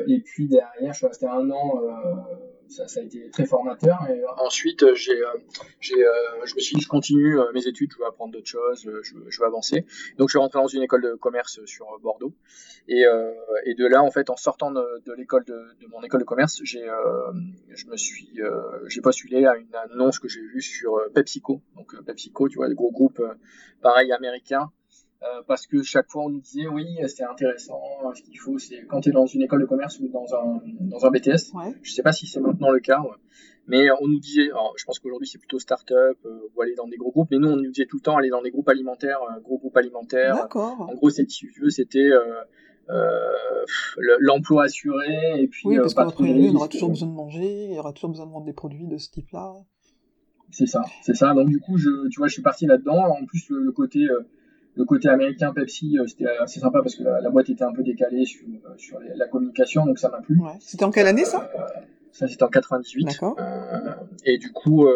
et 0.08 0.20
puis 0.20 0.48
derrière, 0.50 0.92
je 0.92 0.98
suis 0.98 1.08
resté 1.08 1.26
un 1.26 1.50
an 1.52 1.82
ça, 2.70 2.88
ça, 2.88 3.00
a 3.00 3.04
été 3.04 3.30
très 3.30 3.46
formateur. 3.46 4.08
Et 4.10 4.22
ensuite, 4.38 4.94
j'ai, 4.96 5.22
j'ai, 5.80 5.96
je 6.46 6.56
me 6.56 6.60
suis 6.60 6.76
dit, 6.76 6.82
je 6.82 6.88
continue 6.88 7.38
mes 7.54 7.68
études, 7.68 7.92
je 7.94 7.98
veux 7.98 8.06
apprendre 8.06 8.34
d'autres 8.34 8.48
choses, 8.48 8.90
je, 9.04 9.20
je 9.28 9.40
veux 9.40 9.46
avancer. 9.46 9.86
Donc, 10.18 10.30
je 10.30 10.34
suis 10.34 10.40
rentré 10.40 10.60
dans 10.60 10.68
une 10.68 10.84
école 10.84 11.02
de 11.02 11.16
commerce 11.16 11.60
sur 11.66 11.86
Bordeaux. 12.02 12.34
Et, 12.88 13.04
et 13.66 13.74
de 13.76 13.86
là, 13.86 14.04
en 14.04 14.12
fait, 14.12 14.30
en 14.30 14.38
sortant 14.38 14.72
de, 14.72 14.84
de 15.06 15.14
l'école 15.14 15.46
de, 15.46 15.54
de, 15.82 15.88
mon 15.88 16.02
école 16.04 16.22
de 16.22 16.26
commerce, 16.26 16.60
j'ai, 16.64 16.86
je 17.70 17.88
me 17.88 17.98
suis, 17.98 18.40
j'ai 18.88 19.02
postulé 19.02 19.46
à 19.46 19.56
une 19.56 19.76
annonce 19.76 20.20
que 20.20 20.28
j'ai 20.28 20.42
vue 20.42 20.62
sur 20.62 21.00
PepsiCo. 21.14 21.62
Donc, 21.76 22.00
PepsiCo, 22.06 22.50
tu 22.50 22.58
vois, 22.58 22.68
le 22.68 22.76
gros 22.76 22.92
groupe, 22.92 23.22
pareil, 23.82 24.12
américain 24.12 24.72
euh, 25.22 25.42
parce 25.48 25.68
que 25.68 25.84
chaque 25.84 26.10
fois 26.10 26.24
on 26.24 26.30
nous 26.30 26.40
disait 26.40 26.68
oui 26.68 26.86
c'est 27.08 27.26
intéressant 27.26 27.82
ce 28.16 28.22
qu'il 28.24 28.40
faut 28.40 28.58
c'est 28.58 28.86
quand 28.88 29.02
tu 29.02 29.10
es 29.10 29.12
dans 29.12 29.26
une 29.26 29.42
école 29.42 29.60
de 29.60 29.66
commerce 29.66 30.00
ou 30.00 30.08
dans 30.08 30.34
un 30.34 30.62
dans 30.80 31.06
un 31.06 31.12
BTS 31.12 31.54
ouais. 31.56 31.76
je 31.82 31.92
sais 31.92 32.04
pas 32.04 32.14
si 32.14 32.26
c'est 32.26 32.40
maintenant 32.40 32.70
le 32.70 32.80
cas 32.80 33.04
mais 33.68 33.92
on 34.00 34.08
nous 34.08 34.20
disait 34.22 34.50
alors, 34.52 34.74
je 34.78 34.86
pense 34.86 34.98
qu'aujourd'hui 35.00 35.28
c'est 35.28 35.38
plutôt 35.38 35.60
start-up 35.60 36.18
euh, 36.26 36.50
ou 36.56 36.62
aller 36.62 36.74
dans 36.76 36.88
des 36.88 36.96
gros 36.96 37.12
groupes 37.12 37.28
mais 37.32 37.38
nous 37.38 37.50
on 37.50 37.58
nous 37.58 37.70
disait 37.70 37.86
tout 37.86 37.98
le 37.98 38.02
temps 38.02 38.16
aller 38.16 38.30
dans 38.30 38.42
des 38.42 38.50
groupes 38.50 38.70
alimentaires 38.70 39.20
euh, 39.24 39.42
gros 39.42 39.58
groupes 39.58 39.76
alimentaires. 39.76 40.48
En 40.56 40.94
gros 40.96 41.10
c'est 41.10 41.30
si 41.30 41.48
tu 41.48 41.62
veux 41.62 41.70
c'était 41.70 42.12
l'emploi 44.22 44.64
assuré 44.64 45.20
et 45.38 45.50
puis 45.50 45.64
oui 45.66 45.78
parce 45.80 45.96
qu'après 45.96 46.30
il 46.30 46.46
y 46.46 46.56
aura 46.56 46.70
toujours 46.70 46.92
besoin 46.92 47.10
de 47.10 47.14
manger 47.14 47.66
il 47.66 47.76
y 47.76 47.80
aura 47.80 47.92
toujours 47.92 48.12
besoin 48.12 48.26
de 48.26 48.32
vendre 48.32 48.46
des 48.46 48.54
produits 48.54 48.88
de 48.88 48.98
ce 48.98 49.10
type 49.10 49.32
là 49.34 49.54
c'est 50.50 50.66
ça 50.66 50.86
c'est 51.04 51.14
ça. 51.14 51.34
Donc 51.34 51.50
du 51.50 51.60
coup 51.60 51.78
je 51.78 52.08
tu 52.08 52.20
vois 52.20 52.28
je 52.30 52.34
suis 52.34 52.42
parti 52.42 52.68
là 52.68 52.78
dedans 52.78 53.04
en 53.04 53.26
plus 53.26 53.50
le, 53.50 53.64
le 53.64 53.72
côté 53.74 54.08
le 54.76 54.86
côté 54.86 55.10
américain 55.10 55.52
Pepsi, 55.54 55.98
euh, 55.98 56.08
c'était 56.08 56.28
assez 56.28 56.60
sympa 56.60 56.82
parce 56.82 56.96
que 56.96 57.04
la, 57.04 57.30
boîte 57.30 57.50
était 57.50 57.64
un 57.64 57.74
peu 57.74 57.84
décalée 57.84 58.26
sur, 58.26 58.48
euh, 58.48 59.00
la 59.16 59.28
communication, 59.28 59.86
donc 59.86 60.00
ça 60.00 60.10
m'a 60.10 60.22
plu. 60.22 60.40
Ouais. 60.40 60.54
C'était 60.60 60.84
en 60.84 60.92
quelle 60.92 61.08
année 61.08 61.26
ça? 61.26 61.50
Euh, 61.56 61.82
Ça 62.12 62.28
c'était 62.28 62.44
en 62.44 62.50
98. 62.50 63.06
D'accord. 63.06 63.38
et 64.26 64.38
du 64.38 64.52
coup, 64.52 64.88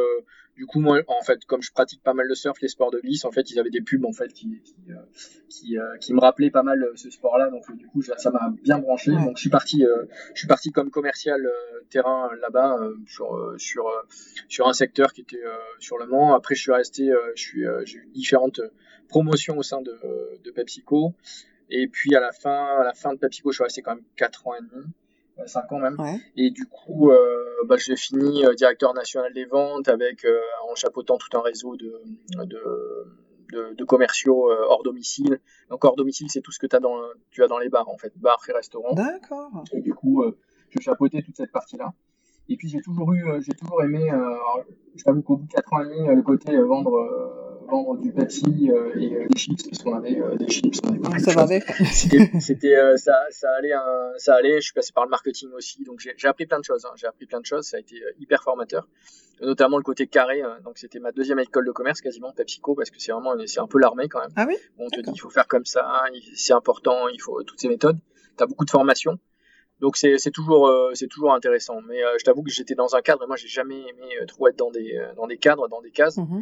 du 0.56 0.68
coup, 0.68 0.80
moi, 0.80 1.00
en 1.08 1.24
fait, 1.24 1.46
comme 1.46 1.62
je 1.62 1.72
pratique 1.72 2.02
pas 2.04 2.14
mal 2.14 2.28
le 2.28 2.36
surf, 2.36 2.60
les 2.62 2.68
sports 2.68 2.92
de 2.92 3.00
glisse, 3.00 3.26
en 3.26 3.32
fait, 3.32 3.50
ils 3.52 3.60
avaient 3.60 3.72
des 3.72 3.82
pubs 3.82 4.06
en 4.06 4.14
fait 4.14 4.32
qui 4.32 4.62
qui, 4.64 4.76
qui, 5.50 5.78
qui 6.00 6.14
me 6.14 6.20
rappelaient 6.20 6.52
pas 6.52 6.64
mal 6.64 6.86
ce 6.96 7.10
sport-là, 7.10 7.50
donc 7.50 7.64
du 7.76 7.88
coup, 7.88 8.02
ça 8.02 8.32
m'a 8.32 8.54
bien 8.64 8.78
branché. 8.78 9.12
Donc 9.12 9.38
je 9.38 9.42
suis 9.42 9.50
parti, 9.50 9.84
je 10.34 10.40
suis 10.40 10.48
parti 10.48 10.72
comme 10.72 10.92
commercial 10.92 11.42
terrain 11.90 12.30
là-bas 12.42 12.80
sur 13.06 13.54
sur 13.58 13.86
sur 14.48 14.68
un 14.68 14.74
secteur 14.74 15.14
qui 15.14 15.22
était 15.22 15.44
sur 15.80 15.98
le 15.98 16.06
Mans. 16.08 16.36
Après, 16.36 16.56
je 16.56 16.62
suis 16.62 16.72
resté, 16.72 17.12
je 17.36 17.42
suis 17.42 17.66
j'ai 17.86 17.98
eu 17.98 18.10
différentes 18.14 18.62
promotion 19.14 19.58
au 19.58 19.64
sein 19.64 19.82
de, 19.82 19.96
de, 20.44 20.52
PepsiCo. 20.52 21.14
Et 21.70 21.88
puis 21.88 22.16
à 22.16 22.20
la 22.20 22.32
fin, 22.32 22.66
à 22.82 22.84
la 22.84 22.94
fin 22.96 23.14
de 23.14 23.20
PepsiCo, 23.20 23.52
je 23.52 23.58
suis 23.58 23.64
resté 23.64 23.82
quand 23.84 23.96
même 23.96 24.04
4 24.16 24.48
ans 24.48 24.56
et 24.56 24.62
demi, 24.62 24.86
5 25.46 25.72
ans 25.72 25.80
même. 25.80 25.98
Et 26.36 26.50
du 26.50 26.66
coup, 26.66 27.12
euh, 27.12 27.18
bah, 27.68 27.76
j'ai 27.78 27.96
fini 27.96 28.44
euh, 28.44 28.56
directeur 28.56 28.96
national 28.96 29.32
des 29.34 29.46
ventes 29.46 29.88
avec 29.88 30.26
euh, 30.26 30.40
en 30.68 30.74
chapeautant 30.74 31.18
tout 31.18 31.38
un 31.38 31.42
réseau 31.42 31.76
de, 31.76 31.94
de, 32.44 33.76
de, 33.76 33.86
commerciaux 33.86 34.50
hors 34.52 34.82
domicile. 34.82 35.40
Donc 35.70 35.86
hors 35.86 35.96
domicile, 35.96 36.28
c'est 36.32 36.42
tout 36.42 36.52
ce 36.52 36.58
que 36.58 36.76
as 36.76 36.80
dans, 36.80 36.98
tu 37.30 37.44
as 37.44 37.48
dans 37.48 37.60
les 37.60 37.70
bars 37.70 37.90
en 37.90 37.98
fait, 38.00 38.14
bars 38.16 38.42
et 38.50 38.52
restaurants. 38.52 38.96
D'accord. 38.96 39.64
Et 39.74 39.82
du 39.82 39.94
coup, 39.94 40.26
je 40.70 40.80
chapeautais 40.82 41.22
toute 41.22 41.38
cette 41.38 41.52
partie-là. 41.52 41.94
Et 42.50 42.58
puis 42.58 42.68
j'ai 42.68 42.82
toujours 42.82 43.14
eu, 43.14 43.26
j'ai 43.46 43.54
toujours 43.54 43.84
aimé, 43.84 44.10
je 44.96 45.04
t'avoue 45.04 45.22
qu'au 45.22 45.38
bout 45.38 45.46
de 45.46 45.54
4 45.54 45.74
ans 45.74 45.82
et 45.82 45.86
demi, 45.86 46.16
le 46.16 46.24
côté 46.24 46.58
vendre 46.58 47.43
vendre 47.66 47.98
du 47.98 48.12
Pepsi 48.12 48.44
euh, 48.70 48.94
et 48.96 49.14
euh, 49.14 49.28
des 49.28 49.38
chips 49.38 49.64
parce 49.64 49.84
qu'on 49.84 49.96
avait 49.96 50.20
euh, 50.20 50.36
des 50.36 50.48
chips. 50.48 50.80
On 50.86 51.20
ça 51.20 51.32
va 51.34 51.48
C'était, 52.40 52.98
ça, 52.98 53.14
ça 53.30 53.48
allait, 53.58 53.74
ça 54.18 54.36
allait. 54.36 54.56
Je 54.56 54.66
suis 54.66 54.74
passé 54.74 54.92
par 54.94 55.06
le 55.06 55.10
marketing 55.10 55.50
aussi, 55.54 55.84
donc 55.84 56.00
j'ai 56.00 56.28
appris 56.28 56.46
plein 56.46 56.60
de 56.60 56.64
choses. 56.64 56.86
Hein. 56.86 56.94
J'ai 56.96 57.08
appris 57.08 57.26
plein 57.26 57.40
de 57.40 57.46
choses. 57.46 57.66
Ça 57.66 57.78
a 57.78 57.80
été 57.80 58.02
hyper 58.20 58.44
formateur, 58.44 58.88
notamment 59.42 59.78
le 59.78 59.84
côté 59.84 60.08
carré. 60.08 60.42
donc 60.64 60.78
c'était 60.78 61.00
ma 61.00 61.12
deuxième 61.12 61.40
école 61.40 61.66
de 61.66 61.72
commerce 61.72 62.02
quasiment 62.02 62.32
PepsiCo 62.32 62.76
parce 62.76 62.90
que 62.90 63.00
c'est 63.00 63.12
vraiment, 63.12 63.36
c'est 63.46 63.60
un 63.60 63.68
peu 63.68 63.80
l'armée 63.80 64.08
quand 64.10 64.20
même. 64.20 64.32
Ah 64.36 64.46
oui? 64.48 64.56
on 64.78 64.90
te 64.90 65.00
dit 65.00 65.12
il 65.14 65.20
faut 65.20 65.30
faire 65.30 65.48
comme 65.48 65.66
ça, 65.66 66.04
c'est 66.36 66.54
important, 66.54 67.08
il 67.08 67.22
faut 67.22 67.42
toutes 67.44 67.60
ces 67.60 67.70
méthodes. 67.70 67.98
T'as 68.38 68.46
beaucoup 68.46 68.66
de 68.66 68.72
formation. 68.72 69.20
Donc 69.80 69.98
c'est 69.98 70.32
toujours 70.32 70.72
c'est 70.94 71.08
toujours 71.08 71.34
intéressant. 71.34 71.82
Mais 71.88 72.00
je 72.20 72.24
t'avoue 72.24 72.44
que 72.44 72.52
j'étais 72.52 72.76
dans 72.76 72.96
un 72.96 73.02
cadre 73.02 73.24
et 73.24 73.28
moi 73.28 73.36
j'ai 73.36 73.48
jamais 73.48 73.80
aimé 73.80 74.08
trop 74.28 74.48
être 74.48 74.58
dans 74.58 74.72
des 74.72 75.00
dans 75.16 75.28
des 75.28 75.38
cadres, 75.38 75.68
dans 75.68 75.82
des 75.82 75.92
cases. 75.92 76.18
Mmh 76.18 76.42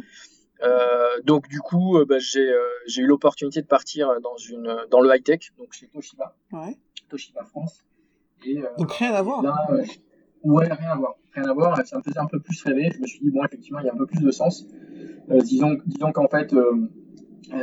donc 1.24 1.48
du 1.48 1.60
coup, 1.60 1.98
euh, 1.98 2.04
bah, 2.04 2.18
j'ai 2.18 2.48
euh, 2.48 2.62
j'ai 2.86 3.02
eu 3.02 3.06
l'opportunité 3.06 3.62
de 3.62 3.66
partir 3.66 4.20
dans 4.20 4.36
une 4.36 4.76
dans 4.90 5.00
le 5.00 5.14
high 5.14 5.22
tech, 5.22 5.52
donc 5.58 5.72
chez 5.72 5.86
Toshiba, 5.88 6.34
ouais. 6.52 6.76
Toshiba 7.08 7.44
France. 7.44 7.84
Et, 8.44 8.60
donc 8.76 8.92
rien 8.92 9.12
à 9.12 9.22
voir. 9.22 9.42
Là, 9.42 9.54
ouais, 10.42 10.72
rien 10.72 10.90
à 10.90 10.96
voir, 10.96 11.14
rien 11.32 11.44
à 11.44 11.52
voir. 11.52 11.86
Ça 11.86 11.98
me 11.98 12.02
faisait 12.02 12.18
un 12.18 12.26
peu 12.26 12.40
plus 12.40 12.62
rêver. 12.64 12.90
Je 12.94 13.00
me 13.00 13.06
suis 13.06 13.20
dit 13.20 13.30
bon, 13.30 13.44
effectivement, 13.44 13.80
il 13.80 13.86
y 13.86 13.88
a 13.88 13.92
un 13.92 13.96
peu 13.96 14.06
plus 14.06 14.20
de 14.20 14.30
sens. 14.30 14.66
disons 15.28 15.78
disons 15.86 16.12
qu'en 16.12 16.28
fait 16.28 16.52
euh, 16.52 16.88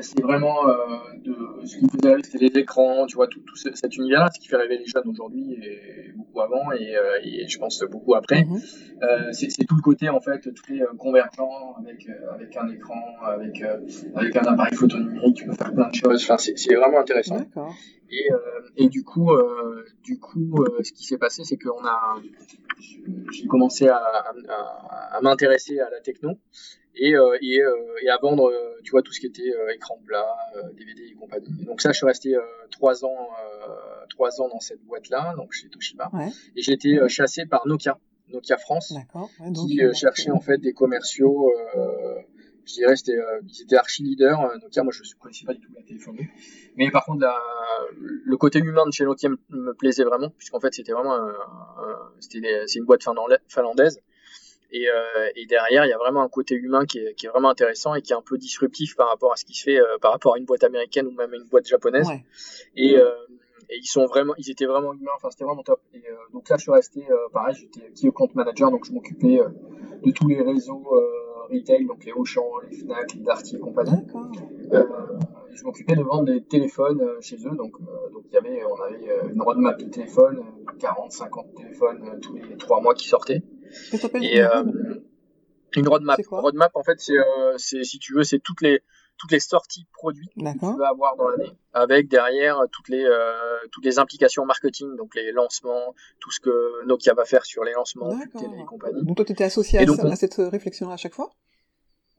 c'est 0.01 0.21
vraiment 0.21 0.67
euh, 0.67 0.73
de 1.23 1.65
ce 1.65 1.77
qui 1.77 1.85
me 1.85 1.89
faisait 1.89 2.09
rêver, 2.09 2.21
c'était 2.23 2.45
les 2.49 2.59
écrans, 2.59 3.05
tu 3.05 3.15
vois, 3.15 3.27
tout, 3.27 3.39
tout 3.41 3.55
cet 3.55 3.95
univers-là, 3.95 4.29
ce 4.33 4.39
qui 4.39 4.47
fait 4.47 4.57
rêver 4.57 4.77
les 4.77 4.85
jeunes 4.85 5.07
aujourd'hui 5.07 5.53
et 5.53 6.11
beaucoup 6.15 6.41
avant 6.41 6.71
et, 6.71 6.95
euh, 6.95 7.19
et, 7.23 7.47
je 7.47 7.57
pense 7.59 7.83
beaucoup 7.89 8.15
après. 8.15 8.43
Mhm. 8.43 8.59
euh, 9.03 9.31
c'est 9.31 9.65
tout 9.65 9.75
le 9.75 9.81
côté 9.81 10.09
en 10.09 10.19
fait 10.19 10.53
très 10.53 10.81
convergent 10.97 11.75
avec 11.79 12.07
avec 12.33 12.57
un 12.57 12.67
écran, 12.69 13.01
avec 13.23 13.63
avec 14.15 14.35
un 14.35 14.41
appareil 14.41 14.75
photo 14.75 14.97
numérique, 14.97 15.37
tu 15.37 15.45
peux 15.45 15.53
faire 15.53 15.73
plein 15.73 15.89
de 15.89 15.95
choses. 15.95 16.23
Enfin, 16.23 16.37
c'est 16.37 16.75
vraiment 16.75 16.99
intéressant. 16.99 17.45
Et, 18.11 18.27
et 18.75 18.89
du 18.89 19.03
coup, 19.03 19.29
du 20.03 20.19
coup, 20.19 20.65
ce 20.83 20.91
qui 20.91 21.05
s'est 21.05 21.17
passé, 21.17 21.43
c'est 21.43 21.57
qu'on 21.57 21.85
a, 21.85 22.15
j'ai 22.79 23.47
commencé 23.47 23.87
à, 23.87 23.97
à, 23.97 25.17
à 25.17 25.21
m'intéresser 25.21 25.79
à 25.79 25.89
la 25.89 25.99
techno 26.01 26.31
et, 26.99 27.15
euh, 27.15 27.37
et, 27.41 27.61
euh, 27.61 27.75
et, 28.03 28.09
à 28.09 28.17
vendre, 28.17 28.49
euh, 28.49 28.79
tu 28.83 28.91
vois, 28.91 29.01
tout 29.01 29.11
ce 29.11 29.19
qui 29.19 29.27
était 29.27 29.51
écran 29.73 29.99
plat, 30.05 30.27
DVD 30.77 31.03
et 31.09 31.15
compagnie. 31.15 31.47
Donc 31.65 31.81
ça, 31.81 31.91
je 31.91 31.97
suis 31.97 32.05
resté 32.05 32.35
trois 32.71 33.05
ans, 33.05 33.29
trois 34.09 34.41
ans 34.41 34.49
dans 34.49 34.59
cette 34.59 34.83
boîte-là, 34.83 35.33
donc 35.37 35.53
chez 35.53 35.69
Toshiba. 35.69 36.09
Ouais. 36.13 36.29
Et 36.55 36.61
j'ai 36.61 36.73
été 36.73 36.99
chassé 37.07 37.45
par 37.45 37.65
Nokia, 37.67 37.97
Nokia 38.29 38.57
France, 38.57 38.91
ouais, 38.91 39.51
qui 39.53 39.79
cherchait 39.93 40.31
en 40.31 40.39
fait 40.39 40.57
des 40.57 40.73
commerciaux. 40.73 41.51
je 42.65 42.73
dirais 42.73 42.95
c'était 42.95 43.17
ils 43.47 43.63
étaient 43.63 43.77
archi 43.77 44.03
leaders 44.03 44.39
Nokia 44.61 44.83
moi 44.83 44.93
je 44.93 45.01
ne 45.01 45.19
connaissais 45.19 45.43
pas 45.43 45.55
du 45.55 45.59
tout 45.59 45.71
la 45.75 45.81
téléphonie 45.81 46.27
mais 46.75 46.91
par 46.91 47.03
contre 47.03 47.21
la, 47.21 47.35
le 47.99 48.37
côté 48.37 48.59
humain 48.59 48.85
de 48.85 48.91
chez 48.91 49.05
Nokia 49.05 49.29
me, 49.49 49.73
plaisait 49.73 50.03
vraiment 50.03 50.29
puisqu'en 50.37 50.59
fait 50.59 50.71
c'était 50.71 50.91
vraiment 50.91 51.17
c'était 52.19 52.63
c'est 52.67 52.77
une 52.77 52.85
boîte 52.85 53.03
finlandaise 53.47 53.99
et, 54.71 54.87
euh, 54.87 55.29
et, 55.35 55.45
derrière, 55.47 55.85
il 55.85 55.89
y 55.89 55.93
a 55.93 55.97
vraiment 55.97 56.21
un 56.21 56.29
côté 56.29 56.53
humain 56.55 56.85
qui 56.85 56.99
est, 56.99 57.15
qui 57.15 57.25
est, 57.25 57.29
vraiment 57.29 57.49
intéressant 57.49 57.95
et 57.95 58.01
qui 58.01 58.13
est 58.13 58.15
un 58.15 58.21
peu 58.21 58.37
disruptif 58.37 58.95
par 58.95 59.09
rapport 59.09 59.33
à 59.33 59.35
ce 59.35 59.45
qui 59.45 59.53
se 59.55 59.63
fait 59.63 59.79
euh, 59.79 59.97
par 59.99 60.11
rapport 60.11 60.35
à 60.35 60.37
une 60.37 60.45
boîte 60.45 60.63
américaine 60.63 61.07
ou 61.07 61.11
même 61.11 61.33
une 61.33 61.45
boîte 61.45 61.67
japonaise. 61.67 62.07
Ouais. 62.07 62.23
Et, 62.75 62.95
euh, 62.95 63.09
et, 63.69 63.77
ils 63.77 63.87
sont 63.87 64.05
vraiment, 64.05 64.33
ils 64.37 64.51
étaient 64.51 64.67
vraiment 64.67 64.93
humains. 64.93 65.11
Enfin, 65.15 65.31
c'était 65.31 65.45
vraiment 65.45 65.63
top. 65.63 65.81
Et, 65.93 65.97
euh, 65.97 66.15
donc 66.33 66.47
là, 66.49 66.57
je 66.57 66.63
suis 66.63 66.71
resté, 66.71 67.03
euh, 67.09 67.15
pareil, 67.33 67.55
j'étais 67.55 67.91
key 67.93 68.07
account 68.09 68.29
manager, 68.35 68.69
donc 68.69 68.85
je 68.85 68.93
m'occupais 68.93 69.39
de 70.03 70.11
tous 70.11 70.27
les 70.27 70.41
réseaux 70.41 70.87
retail, 71.49 71.87
donc 71.87 72.05
les 72.05 72.11
Auchan, 72.11 72.45
les 72.69 72.77
Fnac, 72.77 73.15
les 73.15 73.21
Darty 73.21 73.55
et 73.55 73.59
compagnie. 73.59 74.05
je 75.51 75.63
m'occupais 75.63 75.95
de 75.95 76.03
vendre 76.03 76.25
des 76.25 76.43
téléphones 76.43 77.01
chez 77.21 77.37
eux, 77.37 77.55
donc 77.55 77.81
donc 78.13 78.23
il 78.27 78.33
y 78.33 78.37
avait, 78.37 78.63
on 78.63 78.75
avait 78.83 79.31
une 79.33 79.41
roadmap 79.41 79.79
de 79.79 79.85
téléphones, 79.85 80.43
40, 80.79 81.11
50 81.11 81.55
téléphones 81.55 82.19
tous 82.21 82.35
les 82.35 82.55
trois 82.57 82.81
mois 82.81 82.93
qui 82.93 83.07
sortaient. 83.07 83.41
Et 84.21 84.41
euh, 84.41 84.63
une 85.75 85.87
roadmap. 85.87 86.19
Roadmap, 86.29 86.71
en 86.75 86.83
fait, 86.83 86.99
c'est, 86.99 87.17
euh, 87.17 87.53
c'est 87.57 87.83
si 87.83 87.99
tu 87.99 88.13
veux, 88.13 88.23
c'est 88.23 88.39
toutes 88.39 88.61
les 88.61 88.81
toutes 89.17 89.31
les 89.31 89.39
sorties 89.41 89.85
produits 89.91 90.29
que 90.33 90.59
tu 90.59 90.79
vas 90.79 90.87
avoir 90.87 91.17
dans 91.17 91.27
l'année, 91.27 91.51
avec 91.73 92.07
derrière 92.07 92.63
toutes 92.71 92.87
les 92.87 93.03
euh, 93.03 93.57
toutes 93.71 93.83
les 93.83 93.99
implications 93.99 94.45
marketing, 94.45 94.95
donc 94.95 95.13
les 95.13 95.33
lancements, 95.33 95.93
tout 96.21 96.31
ce 96.31 96.39
que 96.39 96.85
Nokia 96.85 97.13
va 97.13 97.25
faire 97.25 97.45
sur 97.45 97.65
les 97.65 97.73
lancements, 97.73 98.17
télé 98.37 98.61
et 98.61 98.65
compagnie. 98.65 99.03
Donc 99.03 99.17
toi, 99.17 99.25
tu 99.25 99.33
étais 99.33 99.43
associé 99.43 99.79
à, 99.79 99.85
donc, 99.85 99.99
à, 99.99 100.15
cette 100.15 100.35
réflexion 100.35 100.89
à 100.89 100.97
chaque 100.97 101.13
fois? 101.13 101.31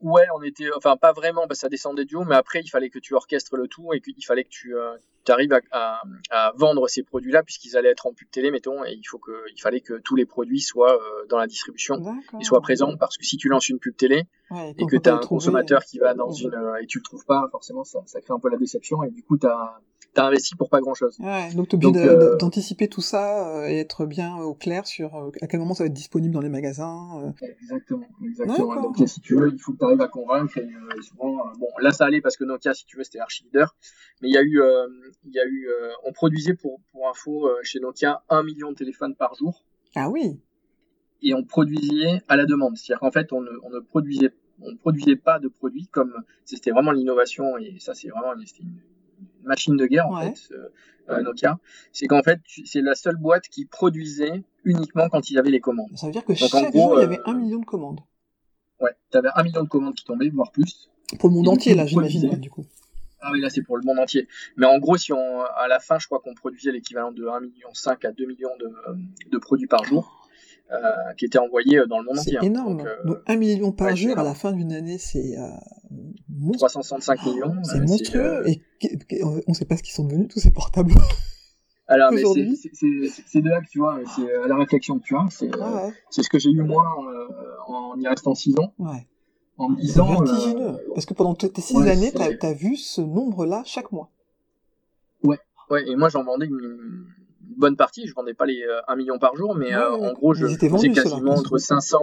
Ouais, 0.01 0.27
on 0.35 0.43
était, 0.43 0.69
enfin 0.77 0.97
pas 0.97 1.13
vraiment, 1.13 1.43
parce 1.43 1.59
que 1.59 1.63
ça 1.63 1.69
descendait 1.69 2.07
du 2.07 2.17
haut, 2.17 2.25
mais 2.25 2.35
après 2.35 2.61
il 2.61 2.69
fallait 2.69 2.89
que 2.89 2.99
tu 2.99 3.15
orchestres 3.15 3.57
le 3.57 3.69
tout 3.69 3.93
et 3.93 4.01
qu'il 4.01 4.25
fallait 4.25 4.45
que 4.45 4.49
tu 4.49 4.75
euh, 4.75 4.97
arrives 5.29 5.53
à, 5.53 5.61
à, 5.71 6.03
à, 6.31 6.53
vendre 6.57 6.89
ces 6.89 7.03
produits-là 7.03 7.43
puisqu'ils 7.43 7.77
allaient 7.77 7.91
être 7.91 8.07
en 8.07 8.15
pub 8.15 8.31
télé, 8.31 8.51
mettons, 8.51 8.83
et 8.85 8.93
il 8.93 9.05
faut 9.05 9.19
que, 9.19 9.33
il 9.55 9.61
fallait 9.61 9.83
que 9.83 9.95
tous 9.95 10.17
les 10.17 10.25
produits 10.25 10.61
soient 10.61 10.95
euh, 10.95 11.27
dans 11.29 11.37
la 11.37 11.47
distribution 11.47 11.97
et 12.41 12.45
soient 12.45 12.63
présents, 12.63 12.97
parce 12.97 13.19
que 13.19 13.25
si 13.25 13.37
tu 13.37 13.49
lances 13.49 13.69
une 13.69 13.79
pub 13.79 13.95
télé 13.95 14.25
ouais, 14.51 14.75
et 14.79 14.87
que 14.87 14.97
tu 14.97 15.11
as 15.11 15.15
un 15.15 15.19
consommateur 15.19 15.85
qui 15.85 15.99
va 15.99 16.15
dans 16.15 16.33
une 16.33 16.55
euh, 16.55 16.81
et 16.83 16.87
tu 16.87 16.99
le 16.99 17.05
trouves 17.05 17.27
pas, 17.27 17.47
forcément 17.51 17.85
ça, 17.85 18.01
ça 18.07 18.23
crée 18.23 18.33
un 18.33 18.41
peu 18.41 18.49
la 18.49 18.57
déception 18.57 19.03
et 19.03 19.11
du 19.11 19.23
coup 19.23 19.37
tu 19.37 19.47
as 19.47 19.81
t'as 20.15 20.27
investi 20.27 20.57
pour 20.57 20.69
pas 20.69 20.81
grand 20.81 20.95
chose. 20.95 21.17
Ouais, 21.21 21.53
donc 21.55 21.69
t'es 21.69 21.77
obligé 21.77 22.09
euh, 22.09 22.37
d'anticiper 22.37 22.89
tout 22.89 23.01
ça 23.01 23.49
euh, 23.49 23.69
et 23.69 23.79
être 23.79 24.07
bien 24.07 24.37
au 24.37 24.55
clair 24.55 24.87
sur 24.87 25.15
euh, 25.17 25.31
à 25.41 25.47
quel 25.47 25.61
moment 25.61 25.75
ça 25.75 25.85
va 25.85 25.89
être 25.89 25.95
disponible 25.95 26.35
dans 26.35 26.41
les 26.41 26.49
magasins. 26.49 27.33
Exactement, 27.61 28.07
exactement. 28.25 28.83
Donc 28.83 28.97
si 29.07 29.21
tu 29.21 29.37
veux, 29.37 29.51
il 29.53 29.59
faut 29.59 29.73
que 29.73 29.79
tu 29.79 29.85
arrives 29.85 30.01
à 30.01 30.09
convaincre 30.09 30.59
et, 30.59 30.69
souvent, 31.03 31.37
bon 31.59 31.69
là 31.81 31.93
ça 31.93 32.07
allait 32.07 32.21
parce 32.21 32.37
que 32.37 32.45
Nokia, 32.45 32.75
si 32.75 32.87
tu 32.87 32.97
veux, 32.97 33.05
c'était 33.05 33.21
archi 33.21 33.45
leader, 33.45 33.75
mais 34.21 34.29
il 34.29 34.35
y 34.35 34.39
a 34.39 34.43
eu, 34.43 34.61
il 35.25 35.33
y 35.33 35.39
a 35.39 35.47
eu, 35.47 35.69
on 36.05 36.13
produisait 36.13 36.55
pour 36.55 36.81
pour 36.93 37.09
info 37.09 37.49
chez 37.63 37.81
Nokia 37.81 38.23
un 38.29 38.43
million 38.43 38.71
de 38.71 38.77
téléphones 38.77 39.15
par 39.15 39.35
jour. 39.35 39.65
Ah 39.97 40.09
oui. 40.09 40.39
et 41.21 41.35
on 41.35 41.43
produisait 41.43 42.23
à 42.29 42.37
la 42.37 42.47
demande. 42.47 42.77
C'est-à-dire 42.77 43.01
qu'en 43.01 43.11
fait, 43.11 43.33
on 43.33 43.41
ne, 43.41 43.51
on 43.65 43.71
ne 43.71 43.81
produisait 43.81 44.33
on 44.63 44.77
produisait 44.77 45.17
pas 45.17 45.39
de 45.39 45.49
produits 45.49 45.87
comme 45.87 46.13
c'était 46.45 46.71
vraiment 46.71 46.93
l'innovation 46.93 47.57
et 47.59 47.77
ça 47.79 47.95
c'est 47.95 48.09
vraiment 48.09 48.35
une, 48.35 48.45
une, 48.61 48.81
machine 49.45 49.77
de 49.77 49.87
guerre 49.87 50.09
en 50.09 50.21
fait 50.21 50.53
euh, 51.11 51.23
Nokia. 51.23 51.59
C'est 51.93 52.07
qu'en 52.07 52.23
fait 52.23 52.41
c'est 52.65 52.81
la 52.81 52.95
seule 52.95 53.17
boîte 53.17 53.49
qui 53.49 53.65
produisait 53.65 54.43
uniquement 54.65 55.09
quand 55.09 55.31
il 55.31 55.35
y 55.35 55.39
avait 55.39 55.51
les 55.51 55.61
commandes. 55.61 55.91
Ça 55.97 56.07
veut 56.07 56.13
dire 56.13 56.25
que 56.25 56.35
chaque 56.35 56.51
jour 56.51 56.99
il 56.99 57.01
y 57.01 57.05
avait 57.05 57.21
un 57.27 57.35
million 57.35 57.59
de 57.59 57.65
commandes. 57.65 58.01
Ouais, 58.81 58.93
tu 59.11 59.19
avais 59.19 59.29
un 59.35 59.43
million 59.43 59.63
de 59.63 59.69
commandes 59.69 59.95
qui 59.95 60.05
tombaient, 60.05 60.31
voire 60.31 60.53
plus. 60.53 60.91
Pour 61.19 61.29
le 61.29 61.35
monde 61.35 61.49
entier 61.49 61.75
là, 61.75 61.87
j'imagine 61.87 62.31
du 62.37 62.51
coup. 62.51 62.65
Ah 63.23 63.31
oui, 63.33 63.41
là 63.41 63.51
c'est 63.51 63.63
pour 63.63 63.77
le 63.77 63.85
monde 63.85 63.99
entier. 63.99 64.29
Mais 64.57 64.67
en 64.67 64.79
gros, 64.79 64.97
si 64.97 65.13
on, 65.13 65.43
à 65.43 65.69
la 65.69 65.79
fin, 65.79 65.99
je 65.99 66.07
crois 66.07 66.21
qu'on 66.21 66.35
produisait 66.35 66.73
l'équivalent 66.73 67.13
de 67.13 67.25
1,5 67.25 67.41
million 67.41 67.69
à 68.05 68.13
2 68.13 68.27
millions 68.27 68.57
de, 68.59 69.31
de 69.31 69.39
produits 69.39 69.67
par 69.67 69.85
jour. 69.85 70.20
Euh, 70.73 71.13
qui 71.19 71.25
étaient 71.25 71.39
envoyés 71.39 71.81
dans 71.89 71.99
le 71.99 72.05
monde 72.05 72.19
entier. 72.19 72.33
C'est 72.33 72.39
hein. 72.39 72.43
énorme. 72.49 72.85
Donc, 73.05 73.19
1 73.27 73.37
million 73.37 73.73
par 73.73 73.97
jour 73.97 74.17
à 74.17 74.23
la 74.23 74.35
fin 74.35 74.53
d'une 74.53 74.73
année, 74.73 74.99
c'est 74.99 75.37
euh, 75.37 75.49
365 76.53 77.27
millions. 77.27 77.57
C'est 77.65 77.81
monstrueux. 77.81 78.45
Et, 78.47 78.63
on 79.25 79.41
ne 79.49 79.55
sait 79.55 79.65
pas 79.65 79.77
ce 79.77 79.83
qu'ils 79.83 79.95
sont 79.95 80.05
devenus 80.05 80.29
tous 80.29 80.39
ces 80.39 80.53
portables. 80.53 80.93
Alors, 81.89 82.13
mais 82.13 82.23
c'est 82.23 83.41
de 83.41 83.49
là 83.49 83.61
que 83.61 83.69
tu 83.69 83.81
vois, 83.81 83.99
c'est 84.15 84.33
à 84.33 84.47
la 84.47 84.55
réflexion 84.55 85.01
que 85.01 85.05
tu 85.05 85.17
as. 85.17 85.27
C'est 85.31 85.51
ah 85.61 85.89
ce 86.09 86.29
que 86.29 86.39
j'ai 86.39 86.51
eu 86.51 86.63
moi 86.63 86.85
en, 87.67 87.99
y 87.99 88.07
restant 88.07 88.37
6 88.37 88.61
ans. 88.61 88.73
Ouais. 88.79 89.09
En 89.59 89.71
me 89.71 89.77
disant. 89.77 90.23
vertigineux. 90.23 90.79
Parce 90.95 91.05
que 91.05 91.15
pendant 91.15 91.35
tes 91.35 91.61
6 91.61 91.79
années, 91.79 92.13
tu 92.13 92.47
as, 92.47 92.53
vu 92.53 92.77
ce 92.77 93.01
nombre-là 93.01 93.63
chaque 93.67 93.91
mois. 93.91 94.09
Ouais. 95.25 95.39
Ouais, 95.69 95.89
et 95.89 95.97
moi 95.97 96.09
j'en 96.09 96.25
vendais 96.25 96.47
une, 96.47 97.07
bonne 97.57 97.77
partie. 97.77 98.07
Je 98.07 98.15
vendais 98.15 98.35
pas 98.35 98.47
les 98.47 98.63
1 98.89 98.97
million 98.97 99.19
par 99.19 99.37
jour, 99.37 99.55
mais 99.55 99.75
en 99.75 100.13
gros, 100.13 100.35
je 100.35 100.47
faisais 100.47 100.91
quasiment 100.91 101.35
entre 101.35 101.59
500, 101.59 101.99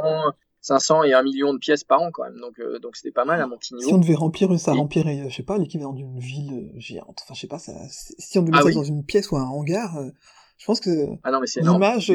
500 0.61 1.03
et 1.03 1.13
1 1.13 1.23
million 1.23 1.53
de 1.53 1.59
pièces 1.59 1.83
par 1.83 2.01
an 2.01 2.11
quand 2.11 2.23
même. 2.23 2.39
Donc, 2.39 2.59
donc 2.81 2.95
c'était 2.95 3.11
pas 3.11 3.25
mal 3.25 3.41
à 3.41 3.47
mon 3.47 3.57
petit 3.57 3.73
niveau. 3.73 3.87
Si 3.87 3.93
on 3.93 3.99
devait 3.99 4.15
remplir, 4.15 4.59
ça 4.59 4.73
remplirait, 4.73 5.29
je 5.29 5.35
sais 5.35 5.43
pas, 5.43 5.57
l'équivalent 5.57 5.93
d'une 5.93 6.19
ville 6.19 6.71
géante. 6.75 7.19
Enfin, 7.23 7.33
je 7.33 7.41
sais 7.41 7.47
pas, 7.47 7.59
ça, 7.59 7.73
si 7.89 8.37
on 8.39 8.43
devait 8.43 8.51
ah 8.53 8.63
mettre 8.63 8.73
ça 8.73 8.79
dans 8.79 8.85
une 8.85 9.05
pièce 9.05 9.31
ou 9.31 9.37
un 9.37 9.45
hangar, 9.45 9.97
je 10.57 10.65
pense 10.65 10.79
que 10.79 10.89
ah 11.23 11.31
non, 11.31 11.39
mais 11.39 11.47
c'est 11.47 11.61
l'image 11.61 12.11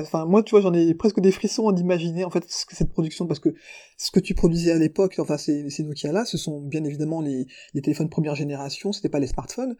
enfin 0.00 0.24
moi 0.24 0.42
tu 0.42 0.52
vois 0.52 0.62
j'en 0.62 0.72
ai 0.72 0.94
presque 0.94 1.20
des 1.20 1.30
frissons 1.30 1.70
d'imaginer 1.70 2.24
en 2.24 2.30
fait 2.30 2.44
cette 2.48 2.90
production 2.92 3.26
parce 3.26 3.40
que 3.40 3.50
ce 3.98 4.10
que 4.10 4.20
tu 4.20 4.34
produisais 4.34 4.72
à 4.72 4.78
l'époque 4.78 5.16
enfin 5.18 5.36
ces, 5.36 5.68
ces 5.68 5.82
Nokia 5.82 6.12
là 6.12 6.24
ce 6.24 6.38
sont 6.38 6.60
bien 6.60 6.82
évidemment 6.84 7.20
les, 7.20 7.46
les 7.74 7.82
téléphones 7.82 8.08
première 8.08 8.34
génération 8.34 8.92
c'était 8.92 9.10
pas 9.10 9.18
les 9.18 9.26
smartphones 9.26 9.76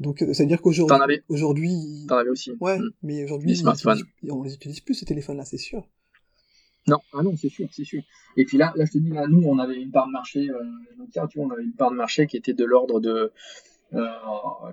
donc 0.00 0.18
ça 0.32 0.42
veut 0.42 0.48
dire 0.48 0.60
qu'aujourd'hui 0.60 1.20
aujourd'hui 1.28 2.06
t'en 2.08 2.16
avais 2.16 2.30
aussi 2.30 2.52
ouais 2.60 2.78
mm. 2.78 2.90
mais 3.02 3.24
aujourd'hui 3.24 3.62
on 4.28 4.42
les 4.42 4.54
utilise 4.54 4.80
plus 4.80 4.94
ces 4.94 5.06
téléphones 5.06 5.36
là 5.36 5.44
c'est 5.44 5.58
sûr 5.58 5.86
non, 6.86 6.98
ah 7.12 7.22
non, 7.22 7.36
c'est 7.36 7.48
sûr, 7.48 7.68
c'est 7.70 7.84
sûr. 7.84 8.02
Et 8.36 8.44
puis 8.44 8.56
là, 8.56 8.72
là, 8.74 8.84
je 8.84 8.92
te 8.92 8.98
dis, 8.98 9.10
là, 9.10 9.26
nous, 9.28 9.42
on 9.46 9.58
avait 9.58 9.80
une 9.80 9.90
part 9.90 10.06
de 10.06 10.12
marché, 10.12 10.50
euh, 10.50 10.62
Nokia, 10.98 11.26
tu 11.28 11.38
vois, 11.38 11.48
on 11.48 11.50
avait 11.50 11.62
une 11.62 11.74
part 11.74 11.90
de 11.90 11.96
marché 11.96 12.26
qui 12.26 12.36
était 12.36 12.54
de 12.54 12.64
l'ordre 12.64 13.00
de, 13.00 13.32
euh, 13.94 14.06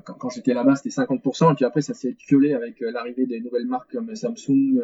quand, 0.04 0.30
j'étais 0.30 0.54
là-bas, 0.54 0.76
c'était 0.76 0.90
50%, 0.90 1.52
et 1.52 1.56
puis 1.56 1.66
après, 1.66 1.82
ça 1.82 1.94
s'est 1.94 2.16
violé 2.28 2.54
avec 2.54 2.82
euh, 2.82 2.92
l'arrivée 2.92 3.26
des 3.26 3.40
nouvelles 3.42 3.68
marques 3.68 3.92
comme 3.92 4.16
Samsung, 4.16 4.82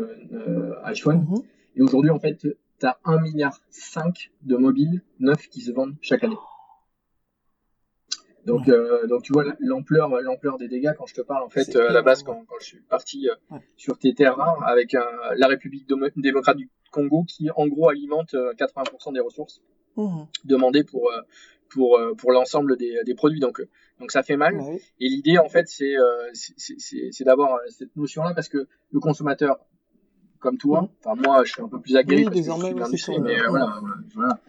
iPhone. 0.84 1.26
Mhm. 1.30 1.44
Et 1.78 1.82
aujourd'hui, 1.82 2.12
en 2.12 2.20
fait, 2.20 2.38
tu 2.38 2.86
as 2.86 3.00
1,5 3.06 3.22
milliard 3.22 3.60
de 4.44 4.56
mobiles 4.58 5.02
neufs 5.20 5.48
qui 5.50 5.62
se 5.62 5.72
vendent 5.72 5.96
chaque 6.02 6.24
année. 6.24 6.38
Donc, 8.46 8.70
donc 9.08 9.24
tu 9.24 9.32
vois 9.32 9.46
l'ampleur, 9.60 10.10
l'ampleur 10.22 10.58
des 10.58 10.68
dégâts 10.68 10.92
quand 10.98 11.06
je 11.06 11.14
te 11.14 11.22
parle 11.22 11.44
en 11.44 11.50
fait 11.50 11.76
à 11.76 11.94
la 11.94 12.02
base 12.02 12.24
quand, 12.24 12.44
quand 12.48 12.56
je 12.60 12.66
suis 12.66 12.82
parti 12.82 13.30
sur 13.78 13.98
tes 13.98 14.14
terres 14.14 14.38
avec 14.66 14.94
la 15.38 15.48
République 15.48 15.88
démocratique 16.18 16.66
du 16.66 16.70
Congo 16.92 17.24
qui 17.24 17.50
en 17.56 17.68
gros 17.68 17.90
alimente 17.90 18.34
80% 18.34 19.14
des 19.14 19.22
ressources 19.22 19.62
mhm. 19.96 20.28
demandées 20.44 20.84
pour 20.84 21.10
pour 21.70 22.00
pour 22.18 22.32
l'ensemble 22.32 22.76
des, 22.78 23.00
des, 23.06 23.16
produits. 23.16 23.40
Donc 23.40 23.62
donc 24.00 24.12
ça 24.12 24.24
fait 24.24 24.38
mal. 24.38 24.60
Et 25.00 25.08
l'idée, 25.08 25.38
en 25.38 25.50
fait, 25.50 25.68
c'est 25.68 25.96
euh, 25.98 26.30
c'est 26.34 27.24
d'avoir 27.24 27.54
euh, 27.54 27.60
cette 27.70 27.96
notion-là 27.96 28.34
parce 28.34 28.50
que 28.50 28.68
le 28.92 29.00
consommateur, 29.00 29.60
comme 30.40 30.58
toi, 30.58 30.82
mmh. 30.82 30.90
enfin 31.06 31.22
moi, 31.22 31.44
je 31.46 31.54
suis 31.54 31.62
un 31.62 31.70
peu 31.70 31.80
plus 31.80 31.96
aguerri 31.96 32.26
parce 32.26 32.36
que 32.36 32.44
je 32.44 32.52
suis 32.52 32.74
l'industrie, 32.74 33.20
mais 33.20 33.40
euh, 33.40 33.48
voilà, 33.50 33.80
voilà, 34.14 34.40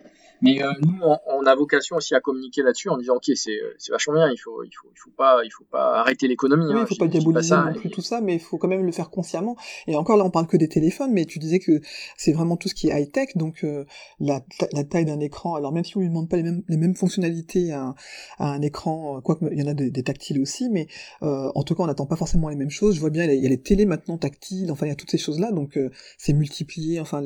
mais 0.45 0.63
euh, 0.63 0.73
nous, 0.83 1.01
on, 1.01 1.47
a 1.47 1.55
vocation 1.55 1.97
aussi 1.97 2.15
à 2.15 2.21
communiquer 2.21 2.63
là-dessus 2.63 2.91
en 2.91 2.99
disant 2.99 3.17
ok, 3.17 3.31
c'est 3.35 3.59
vachement 3.91 4.15
bien, 4.15 4.31
il 4.31 4.37
faut, 4.37 4.63
il 4.63 4.71
faut, 4.71 4.89
il 4.93 4.99
faut 4.99 5.11
pas, 5.17 5.41
il 5.45 5.51
faut 5.51 5.65
pas 5.65 6.01
arrêter 6.01 6.29
l'économie. 6.29 6.67
Oui, 6.67 6.75
hein, 6.75 6.81
il 6.83 6.87
faut 6.87 7.03
pas 7.03 7.09
diaboliser 7.09 7.55
non 7.55 7.73
plus 7.73 7.91
tout 7.91 8.03
ça, 8.03 8.21
mais 8.21 8.35
il 8.35 8.41
faut 8.41 8.59
quand 8.59 8.69
même 8.69 8.85
le 8.85 8.93
faire 8.93 9.11
consciemment. 9.11 9.57
Et 9.87 9.97
encore 9.97 10.19
là, 10.19 10.25
on 10.25 10.31
parle 10.31 10.47
que 10.47 10.57
des 10.57 10.69
téléphones, 10.69 11.13
mais 11.13 11.25
tu 11.25 11.39
disais 11.39 11.59
que 11.59 11.81
c'est 12.17 12.33
vraiment 12.33 12.57
tout 12.57 12.69
ce 12.69 12.75
qui 12.75 12.89
est 12.89 13.01
high 13.01 13.11
tech, 13.11 13.31
donc 13.37 13.65
euh, 13.65 13.85
la, 14.21 14.43
la, 14.73 14.85
taille 14.85 15.07
d'un 15.07 15.21
écran. 15.21 15.55
Alors 15.55 15.73
même 15.73 15.85
si 15.85 15.97
on 15.97 16.01
lui 16.01 16.09
demande 16.09 16.29
pas 16.29 16.37
les 16.37 16.43
mêmes, 16.43 16.63
les 16.69 16.77
mêmes 16.77 16.95
fonctionnalités 16.95 17.73
à, 17.73 17.95
à 18.39 18.49
un 18.53 18.61
écran, 18.61 19.21
quoi 19.23 19.39
il 19.51 19.59
y 19.59 19.63
en 19.63 19.69
a 19.69 19.75
des, 19.75 20.03
tactiles 20.03 20.41
aussi, 20.41 20.69
mais 20.69 20.87
euh, 21.23 21.51
en 21.55 21.63
tout 21.63 21.75
cas, 21.75 21.83
on 21.83 21.87
n'attend 21.87 22.07
pas 22.07 22.17
forcément 22.17 22.51
les 22.51 22.57
mêmes 22.57 22.71
choses. 22.71 22.95
Je 22.97 23.01
vois 23.01 23.11
bien, 23.11 23.25
il 23.25 23.43
y 23.43 23.47
a 23.47 23.49
les 23.49 23.61
télés 23.61 23.87
maintenant 23.87 24.19
tactiles, 24.19 24.71
enfin 24.71 24.85
il 24.85 24.91
y 24.91 24.93
a 24.93 24.97
toutes 24.97 25.11
ces 25.11 25.19
choses 25.19 25.41
là, 25.41 25.51
donc 25.51 25.79
euh, 25.79 25.91
c'est 26.19 26.35
multiplié. 26.35 27.01
Enfin 27.01 27.23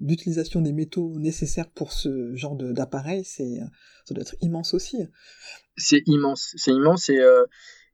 l'utilisation 0.00 0.60
des 0.60 0.72
métaux 0.72 1.18
nécessaires 1.18 1.70
pour 1.70 1.92
ce 1.92 2.33
genre 2.36 2.56
d'appareil, 2.56 3.24
c'est 3.24 3.60
ça 4.04 4.14
doit 4.14 4.22
être 4.22 4.36
immense 4.40 4.74
aussi. 4.74 4.98
C'est 5.76 6.02
immense, 6.06 6.52
c'est 6.56 6.72
immense 6.72 7.08
et, 7.08 7.18
euh, 7.18 7.44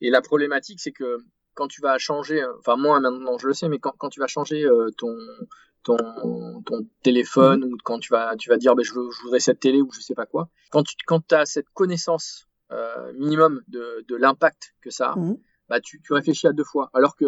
et 0.01 0.11
la 0.11 0.21
problématique 0.21 0.81
c'est 0.81 0.93
que 0.93 1.19
quand 1.55 1.69
tu 1.69 1.81
vas 1.81 1.99
changer, 1.99 2.43
enfin 2.59 2.77
moi 2.77 3.01
maintenant 3.01 3.39
je 3.39 3.47
le 3.47 3.55
sais, 3.55 3.69
mais 3.69 3.79
quand, 3.79 3.95
quand 3.99 4.09
tu 4.09 4.21
vas 4.21 4.27
changer 4.27 4.65
euh, 4.65 4.91
ton, 4.97 5.17
ton, 5.83 5.97
ton 6.65 6.87
téléphone 7.03 7.61
mmh. 7.61 7.73
ou 7.73 7.77
quand 7.85 7.99
tu 7.99 8.13
vas, 8.13 8.37
tu 8.37 8.51
vas 8.51 8.57
dire 8.57 8.75
ben, 8.75 8.83
je, 8.83 8.93
je, 8.93 9.23
voudrais 9.23 9.41
cette 9.41 9.61
télé 9.61 9.81
ou 9.81 9.91
je 9.93 10.01
sais 10.01 10.15
pas 10.15 10.27
quoi, 10.27 10.49
quand 10.71 10.83
tu 10.83 10.95
quand 11.07 11.33
as 11.33 11.47
cette 11.47 11.69
connaissance 11.75 12.49
euh, 12.73 13.13
minimum 13.15 13.63
de, 13.69 14.05
de 14.09 14.17
l'impact 14.17 14.75
que 14.81 14.91
ça 14.91 15.13
a, 15.13 15.17
mmh. 15.17 15.37
bah, 15.69 15.81
tu, 15.81 16.01
tu 16.03 16.13
réfléchis 16.13 16.47
à 16.47 16.53
deux 16.53 16.65
fois. 16.65 16.91
Alors 16.95 17.17
que 17.17 17.27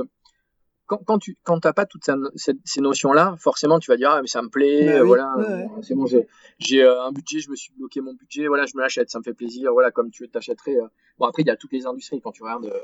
quand, 0.99 1.19
tu 1.19 1.37
quand 1.45 1.61
t'as 1.61 1.73
pas 1.73 1.87
toutes 1.87 2.05
ces, 2.37 2.81
notions 2.81 3.13
là 3.13 3.37
forcément 3.39 3.79
tu 3.79 3.91
vas 3.91 3.97
dire 3.97 4.11
ah 4.11 4.21
mais 4.21 4.29
ça 4.29 4.43
me 4.43 4.49
plaît 4.49 4.99
bah 4.99 5.05
voilà 5.05 5.35
c'est 5.83 5.95
bon 5.95 6.07
j'ai 6.59 6.83
euh, 6.83 7.03
un 7.03 7.13
budget 7.13 7.41
je 7.41 7.51
me 7.51 7.57
suis 7.57 7.73
bloqué 7.77 8.01
mon 8.01 8.15
budget 8.15 8.47
voilà 8.47 8.67
je 8.67 8.77
me 8.77 8.83
l'achète 8.83 9.11
ça 9.11 9.19
me 9.19 9.25
fait 9.25 9.35
plaisir 9.35 9.73
voilà 9.73 9.91
comme 9.91 10.11
tu 10.11 10.29
t'achèterais 10.29 10.77
euh. 10.77 10.87
bon 11.19 11.27
après 11.27 11.43
il 11.43 11.49
y 11.49 11.51
a 11.51 11.57
toutes 11.57 11.73
les 11.73 11.87
industries 11.87 12.21
quand 12.21 12.33
tu 12.33 12.43
regardes 12.43 12.67
euh, 12.67 12.79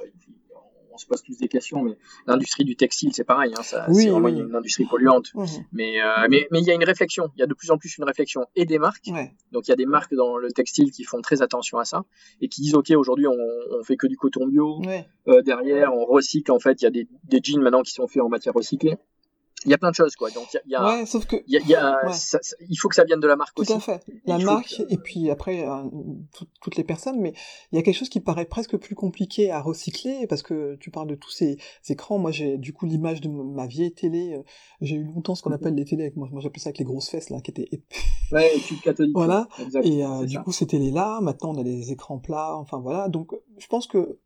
on 0.92 0.98
se 0.98 1.06
pose 1.06 1.22
tous 1.22 1.38
des 1.38 1.48
questions, 1.48 1.82
mais 1.82 1.96
l'industrie 2.26 2.64
du 2.64 2.76
textile, 2.76 3.12
c'est 3.12 3.24
pareil, 3.24 3.52
hein, 3.56 3.62
ça, 3.62 3.86
c'est 3.92 4.08
vraiment 4.08 4.28
une 4.28 4.54
industrie 4.54 4.84
polluante. 4.84 5.32
Mais, 5.72 6.00
euh, 6.00 6.26
mais, 6.30 6.46
mais 6.50 6.60
il 6.60 6.66
y 6.66 6.70
a 6.70 6.74
une 6.74 6.84
réflexion, 6.84 7.30
il 7.36 7.40
y 7.40 7.42
a 7.42 7.46
de 7.46 7.54
plus 7.54 7.70
en 7.70 7.78
plus 7.78 7.96
une 7.98 8.04
réflexion 8.04 8.46
et 8.56 8.64
des 8.64 8.78
marques. 8.78 9.08
Donc 9.52 9.66
il 9.66 9.70
y 9.70 9.72
a 9.72 9.76
des 9.76 9.86
marques 9.86 10.14
dans 10.14 10.36
le 10.36 10.50
textile 10.52 10.90
qui 10.90 11.04
font 11.04 11.20
très 11.20 11.42
attention 11.42 11.78
à 11.78 11.84
ça 11.84 12.04
et 12.40 12.48
qui 12.48 12.62
disent 12.62 12.74
ok, 12.74 12.90
aujourd'hui 12.96 13.26
on, 13.26 13.36
on 13.70 13.82
fait 13.84 13.96
que 13.96 14.06
du 14.06 14.16
coton 14.16 14.46
bio. 14.46 14.80
Euh, 15.28 15.42
derrière, 15.42 15.94
on 15.94 16.04
recycle 16.04 16.50
en 16.52 16.58
fait, 16.58 16.80
il 16.80 16.84
y 16.84 16.88
a 16.88 16.90
des, 16.90 17.08
des 17.24 17.40
jeans 17.42 17.60
maintenant 17.62 17.82
qui 17.82 17.92
sont 17.92 18.06
faits 18.06 18.22
en 18.22 18.28
matière 18.28 18.54
recyclée 18.54 18.96
il 19.64 19.70
y 19.70 19.74
a 19.74 19.78
plein 19.78 19.90
de 19.90 19.94
choses 19.94 20.14
quoi. 20.14 20.30
Donc 20.30 20.46
il 20.64 20.70
y 20.70 20.74
a, 20.74 20.84
ouais, 20.84 21.06
sauf 21.06 21.26
que 21.26 21.36
il, 21.46 21.54
y 21.66 21.74
a, 21.74 22.00
il 22.68 22.76
faut 22.76 22.88
que 22.88 22.94
ça 22.94 23.04
vienne 23.04 23.20
de 23.20 23.26
la 23.26 23.36
marque 23.36 23.56
tout 23.56 23.62
aussi. 23.62 23.72
à 23.72 23.80
fait 23.80 24.04
la 24.24 24.38
marque 24.38 24.80
et 24.88 24.96
puis 24.96 25.30
après 25.30 25.66
euh, 25.66 25.82
toutes 26.60 26.76
les 26.76 26.84
personnes 26.84 27.20
mais 27.20 27.32
il 27.72 27.76
y 27.76 27.78
a 27.78 27.82
quelque 27.82 27.96
chose 27.96 28.08
qui 28.08 28.20
paraît 28.20 28.44
presque 28.44 28.76
plus 28.76 28.94
compliqué 28.94 29.50
à 29.50 29.60
recycler 29.60 30.26
parce 30.28 30.42
que 30.42 30.76
tu 30.76 30.90
parles 30.90 31.08
de 31.08 31.16
tous 31.16 31.30
ces, 31.30 31.58
écrans. 31.88 32.18
Moi 32.18 32.30
j'ai 32.30 32.56
du 32.56 32.72
coup 32.72 32.86
l'image 32.86 33.20
de 33.20 33.28
ma 33.28 33.66
vieille 33.66 33.92
télé 33.92 34.34
euh, 34.34 34.42
j'ai 34.80 34.96
eu 34.96 35.04
longtemps 35.04 35.34
ce 35.34 35.42
qu'on 35.42 35.52
appelle 35.52 35.74
les 35.74 35.84
télés 35.84 36.04
avec 36.04 36.16
moi 36.16 36.28
moi 36.30 36.40
j'appelais 36.40 36.60
ça 36.60 36.68
avec 36.68 36.78
les 36.78 36.84
grosses 36.84 37.08
fesses 37.08 37.30
là 37.30 37.40
qui 37.40 37.50
étaient 37.50 37.68
ouais 38.32 38.52
catholique 38.84 39.14
voilà. 39.14 39.48
Et 39.82 40.04
euh, 40.04 40.24
du 40.24 40.38
coup 40.40 40.52
ces 40.52 40.66
télés 40.66 40.92
là 40.92 41.20
maintenant 41.20 41.54
on 41.54 41.60
a 41.60 41.64
des 41.64 41.90
écrans 41.90 42.18
plats 42.18 42.56
enfin 42.56 42.78
voilà. 42.78 43.08
Donc 43.08 43.32
je 43.58 43.66
pense 43.66 43.86
que 43.86 44.18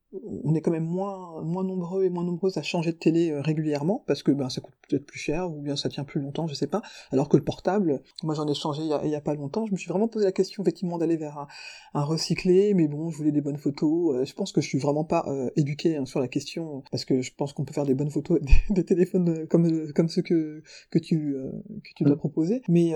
on 0.44 0.54
est 0.54 0.60
quand 0.60 0.70
même 0.70 0.84
moins 0.84 1.42
moins 1.42 1.64
nombreux 1.64 2.04
et 2.04 2.10
moins 2.10 2.24
nombreuses 2.24 2.58
à 2.58 2.62
changer 2.62 2.92
de 2.92 2.96
télé 2.96 3.30
euh, 3.30 3.40
régulièrement 3.40 4.04
parce 4.06 4.22
que 4.22 4.30
ben 4.30 4.48
ça 4.48 4.60
coûte 4.60 4.74
peut-être 4.88 5.06
plus 5.06 5.18
cher 5.18 5.50
ou 5.50 5.60
bien 5.60 5.76
ça 5.76 5.88
tient 5.88 6.04
plus 6.04 6.20
longtemps, 6.20 6.46
je 6.46 6.54
sais 6.54 6.66
pas. 6.66 6.82
Alors 7.10 7.28
que 7.28 7.36
le 7.36 7.44
portable, 7.44 8.02
moi 8.22 8.34
j'en 8.34 8.46
ai 8.46 8.54
changé 8.54 8.82
il 8.82 9.10
y, 9.10 9.14
a, 9.14 9.20
pas 9.20 9.34
longtemps, 9.34 9.66
je 9.66 9.72
me 9.72 9.76
suis 9.76 9.88
vraiment 9.88 10.08
posé 10.08 10.24
la 10.24 10.32
question 10.32 10.62
effectivement 10.62 10.98
d'aller 10.98 11.16
vers 11.16 11.38
un, 11.38 11.46
un, 11.94 12.04
recyclé, 12.04 12.74
mais 12.74 12.88
bon, 12.88 13.10
je 13.10 13.16
voulais 13.16 13.32
des 13.32 13.40
bonnes 13.40 13.58
photos. 13.58 14.16
Euh, 14.16 14.24
je 14.24 14.34
pense 14.34 14.52
que 14.52 14.60
je 14.60 14.68
suis 14.68 14.78
vraiment 14.78 15.04
pas 15.04 15.24
euh, 15.28 15.50
éduqué 15.56 15.96
hein, 15.96 16.06
sur 16.06 16.20
la 16.20 16.28
question 16.28 16.82
parce 16.90 17.04
que 17.04 17.22
je 17.22 17.32
pense 17.34 17.52
qu'on 17.52 17.64
peut 17.64 17.72
faire 17.72 17.86
des 17.86 17.94
bonnes 17.94 18.10
photos 18.10 18.40
des, 18.70 18.84
téléphones 18.84 19.46
comme 19.46 19.92
comme 19.92 20.08
ceux 20.08 20.22
que 20.22 20.62
que 20.90 20.98
tu 20.98 21.36
que 21.84 21.90
tu 21.96 22.04
dois 22.04 22.16
proposer, 22.16 22.62
mais 22.68 22.92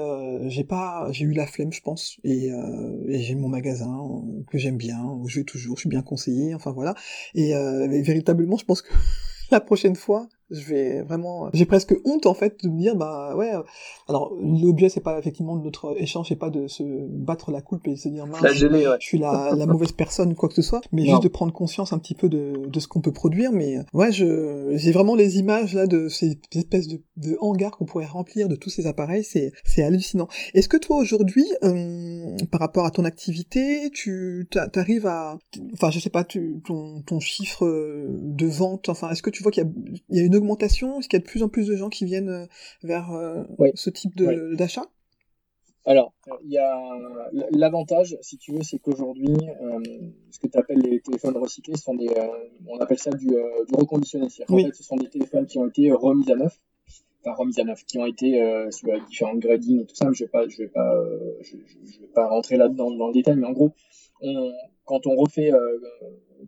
j'ai 0.49 0.65
pas 0.65 1.09
j'ai 1.13 1.25
eu 1.25 1.33
la 1.33 1.47
flemme 1.47 1.73
je 1.73 1.81
pense 1.81 2.19
et, 2.25 2.49
et 2.49 3.19
j'ai 3.21 3.35
mon 3.35 3.49
magasin 3.49 4.23
que 4.51 4.59
j'aime 4.59 4.77
bien 4.77 5.03
où 5.05 5.29
je 5.29 5.41
vais 5.41 5.45
toujours, 5.45 5.77
je 5.77 5.81
suis 5.81 5.89
bien 5.89 6.03
conseillé, 6.03 6.55
enfin 6.55 6.73
voilà. 6.73 6.95
Et, 7.35 7.55
euh, 7.55 7.87
véritablement, 8.03 8.57
je 8.57 8.65
pense 8.65 8.83
que 8.83 8.93
la 9.51 9.61
prochaine 9.61 9.97
fois, 9.97 10.29
je 10.51 10.65
vais 10.69 11.03
vraiment 11.03 11.49
j'ai 11.53 11.67
presque 11.67 11.95
honte 12.05 12.27
en 12.27 12.35
fait 12.35 12.63
de 12.63 12.69
me 12.69 12.79
dire 12.79 12.97
bah 12.97 13.35
ouais 13.37 13.53
alors 14.09 14.33
l'objet 14.41 14.89
c'est 14.89 15.01
pas 15.01 15.19
effectivement 15.19 15.57
notre 15.57 15.95
échange 16.01 16.29
c'est 16.29 16.37
pas 16.37 16.51
de 16.51 16.69
se 16.69 16.83
battre 17.09 17.51
la 17.51 17.61
coupe 17.63 17.87
et 17.89 17.93
de 17.93 17.97
se 17.97 18.09
dire 18.09 18.27
mince 18.27 18.43
je 19.01 19.07
suis 19.07 19.19
la, 19.19 19.55
la 19.57 19.67
mauvaise 19.67 19.93
personne 19.93 20.35
quoi 20.35 20.49
que 20.49 20.55
ce 20.55 20.63
soit 20.63 20.81
mais 20.93 21.05
juste 21.05 21.23
de 21.23 21.29
prendre 21.29 21.53
conscience 21.53 21.93
un 21.93 21.99
petit 21.99 22.15
peu 22.15 22.29
de, 22.29 22.67
de 22.67 22.81
ce 22.81 22.87
qu'on 22.89 23.01
peut 23.01 23.13
produire 23.13 23.51
mais 23.53 23.79
ouais 23.93 24.13
je 24.13 24.73
j'ai 24.77 24.93
vraiment 24.93 25.15
les 25.17 25.39
images 25.39 25.75
là 25.75 25.87
de 25.87 26.09
ces 26.09 26.39
espèces 26.55 26.89
de, 26.89 27.03
de 27.17 27.37
hangars 27.41 27.73
qu'on 27.77 27.85
pourrait 27.85 28.07
remplir 28.07 28.49
de 28.49 28.57
tous 28.57 28.71
ces 28.71 28.87
appareils 28.87 29.25
c'est 29.25 29.53
c'est 29.65 29.83
hallucinant. 29.83 30.29
Est-ce 30.55 30.69
que 30.69 30.77
toi 30.77 30.97
aujourd'hui 30.97 31.47
euh, 31.65 32.37
par 32.51 32.61
rapport 32.61 32.87
à 32.87 32.91
ton 32.91 33.05
activité 33.05 33.91
tu 33.93 34.49
t'arrives 34.73 35.07
à 35.07 35.39
enfin 35.73 35.91
je 35.91 35.99
sais 35.99 36.11
pas 36.11 36.25
tu, 36.25 36.61
ton 36.65 37.03
ton 37.03 37.19
chiffre 37.21 37.67
de 37.67 38.47
vente 38.47 38.89
enfin 38.89 39.11
est-ce 39.11 39.23
que 39.23 39.31
tu 39.31 39.43
vois 39.43 39.51
qu'il 39.51 39.65
y 39.65 39.67
a, 39.67 39.71
il 40.11 40.19
y 40.19 40.21
a 40.21 40.25
une 40.25 40.36
augmentation 40.37 40.99
Est-ce 40.99 41.09
qu'il 41.09 41.19
y 41.19 41.23
a 41.23 41.25
de 41.25 41.29
plus 41.29 41.43
en 41.43 41.49
plus 41.49 41.67
de 41.67 41.77
gens 41.77 41.89
qui 41.89 42.05
viennent 42.05 42.29
euh, 42.29 42.47
vers 42.83 43.13
euh, 43.13 43.43
ce 43.75 43.91
type 43.91 44.17
d'achat? 44.17 44.85
Alors, 45.85 46.13
il 46.43 46.51
y 46.51 46.59
a 46.59 46.99
l'avantage, 47.53 48.17
si 48.21 48.39
tu 48.39 48.53
veux, 48.53 48.63
c'est 48.65 48.81
qu'aujourd'hui, 48.81 49.37
euh, 49.63 49.79
ce 50.33 50.41
que 50.41 50.49
tu 50.49 50.59
appelles 50.59 50.81
les 50.81 51.01
téléphones 51.01 51.37
recyclés 51.37 51.77
sont 51.77 51.95
des, 51.95 52.09
on 52.67 52.79
appelle 52.79 52.99
ça 52.99 53.11
du, 53.11 53.29
reconditionné. 53.73 54.27
En 54.49 54.57
fait, 54.57 54.75
ce 54.75 54.83
sont 54.83 54.97
des 54.97 55.09
téléphones 55.09 55.47
qui 55.47 55.59
ont 55.59 55.69
été 55.69 55.93
remis 55.93 56.31
à 56.33 56.35
neuf. 56.35 56.61
Enfin 57.21 57.37
remis 57.37 57.61
à 57.61 57.65
neuf, 57.65 57.85
qui 57.85 57.99
ont 57.99 58.07
été 58.07 58.43
sur 58.73 58.89
différentes 59.07 59.39
gradings 59.39 59.83
et 59.83 59.87
tout 59.87 59.95
ça, 59.95 60.09
mais 60.09 60.15
je 60.15 60.25
vais 60.25 60.29
pas, 60.29 60.49
je 60.49 60.59
vais 60.59 60.69
pas, 60.69 60.93
je, 61.43 61.57
vais 62.01 62.09
pas 62.13 62.27
rentrer 62.27 62.57
là-dedans 62.57 62.91
dans 62.91 63.07
le 63.07 63.13
détail, 63.13 63.37
mais 63.37 63.47
en 63.47 63.53
gros, 63.53 63.71
on, 64.21 64.53
quand 64.85 65.07
on 65.07 65.17
refait 65.17 65.51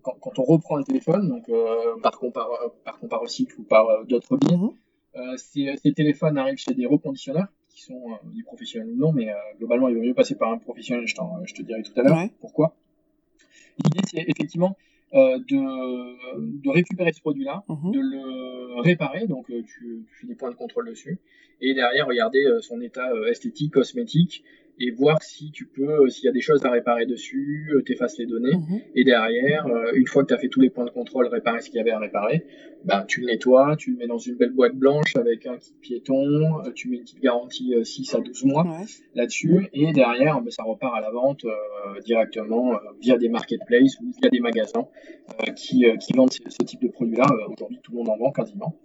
quand, 0.02 0.16
quand, 0.20 0.38
on 0.38 0.44
reprend 0.44 0.78
un 0.78 0.82
téléphone, 0.82 1.28
donc 1.28 1.48
euh, 1.48 1.98
par, 2.02 2.18
compar 2.18 2.48
par 2.84 2.98
comparacycle 2.98 3.60
ou 3.60 3.64
par 3.64 3.88
euh, 3.88 4.04
d'autres 4.04 4.36
biais, 4.36 4.56
mhm. 4.56 4.70
euh, 5.16 5.36
ces, 5.36 5.74
ces, 5.82 5.92
téléphones 5.92 6.38
arrivent 6.38 6.58
chez 6.58 6.74
des 6.74 6.86
reconditionneurs, 6.86 7.48
qui 7.68 7.82
sont 7.82 8.18
des 8.24 8.42
professionnels 8.42 8.90
ou 8.90 8.96
non, 8.96 9.12
mais 9.12 9.28
globalement, 9.58 9.88
il 9.88 9.96
vaut 9.96 10.02
mieux 10.02 10.14
passer 10.14 10.34
par 10.34 10.50
un 10.50 10.58
professionnel, 10.58 11.06
je, 11.06 11.14
je 11.44 11.54
te 11.54 11.62
dirai 11.62 11.82
tout 11.82 11.92
à 11.96 12.02
l'heure 12.02 12.18
pourquoi. 12.40 12.74
L'idée, 13.84 14.00
c'est 14.10 14.24
effectivement 14.26 14.76
euh, 15.14 15.38
de, 15.38 16.60
de, 16.62 16.70
récupérer 16.70 17.12
ce 17.12 17.20
produit-là, 17.20 17.62
mhm. 17.68 17.92
de 17.92 18.00
le 18.00 18.80
réparer, 18.80 19.26
donc 19.26 19.46
tu, 19.46 19.64
tu, 19.64 20.06
fais 20.20 20.26
des 20.26 20.34
points 20.34 20.50
de 20.50 20.56
contrôle 20.56 20.88
dessus, 20.88 21.18
et 21.60 21.74
derrière 21.74 22.06
regarder 22.06 22.44
son 22.62 22.80
état 22.80 23.08
esthétique, 23.28 23.74
cosmétique, 23.74 24.42
et 24.80 24.90
voir 24.90 25.22
si 25.22 25.50
tu 25.50 25.66
peux, 25.66 26.04
euh, 26.04 26.08
s'il 26.08 26.24
y 26.24 26.28
a 26.28 26.32
des 26.32 26.40
choses 26.40 26.64
à 26.64 26.70
réparer 26.70 27.06
dessus, 27.06 27.70
euh, 27.72 27.82
t'effaces 27.82 28.18
les 28.18 28.26
données, 28.26 28.54
mhm. 28.54 28.80
et 28.94 29.04
derrière, 29.04 29.66
euh, 29.66 29.92
une 29.94 30.06
fois 30.06 30.22
que 30.22 30.28
tu 30.28 30.34
as 30.34 30.38
fait 30.38 30.48
tous 30.48 30.60
les 30.60 30.70
points 30.70 30.84
de 30.84 30.90
contrôle, 30.90 31.26
réparer 31.26 31.60
ce 31.60 31.70
qu'il 31.70 31.78
y 31.78 31.80
avait 31.80 31.90
à 31.90 31.98
réparer, 31.98 32.44
ben, 32.84 33.04
tu 33.06 33.20
le 33.20 33.26
nettoies, 33.26 33.76
tu 33.76 33.92
le 33.92 33.96
mets 33.96 34.06
dans 34.06 34.18
une 34.18 34.36
belle 34.36 34.52
boîte 34.52 34.74
blanche 34.74 35.16
avec 35.16 35.46
un 35.46 35.56
kit 35.56 35.74
piéton, 35.80 36.62
tu 36.74 36.88
mets 36.88 36.96
une 36.98 37.02
petite 37.02 37.20
garantie 37.20 37.74
6 37.82 38.14
à 38.14 38.20
12 38.20 38.44
mois 38.44 38.66
là-dessus, 39.14 39.68
et 39.72 39.92
derrière, 39.92 40.40
ben, 40.40 40.50
ça 40.50 40.62
repart 40.62 40.94
à 40.94 41.00
la 41.00 41.10
vente 41.10 41.44
directement 42.04 42.78
via 43.00 43.18
des 43.18 43.28
marketplaces 43.28 43.98
ou 44.00 44.12
via 44.20 44.30
des 44.30 44.38
magasins 44.38 44.86
qui, 45.56 45.86
qui 46.00 46.12
vendent 46.12 46.32
ce, 46.32 46.64
type 46.64 46.82
de 46.82 46.88
produits-là. 46.88 47.26
Aujourd'hui, 47.48 47.80
tout 47.82 47.92
le 47.92 47.98
monde 47.98 48.10
en 48.10 48.16
vend 48.16 48.30
quasiment. 48.30 48.78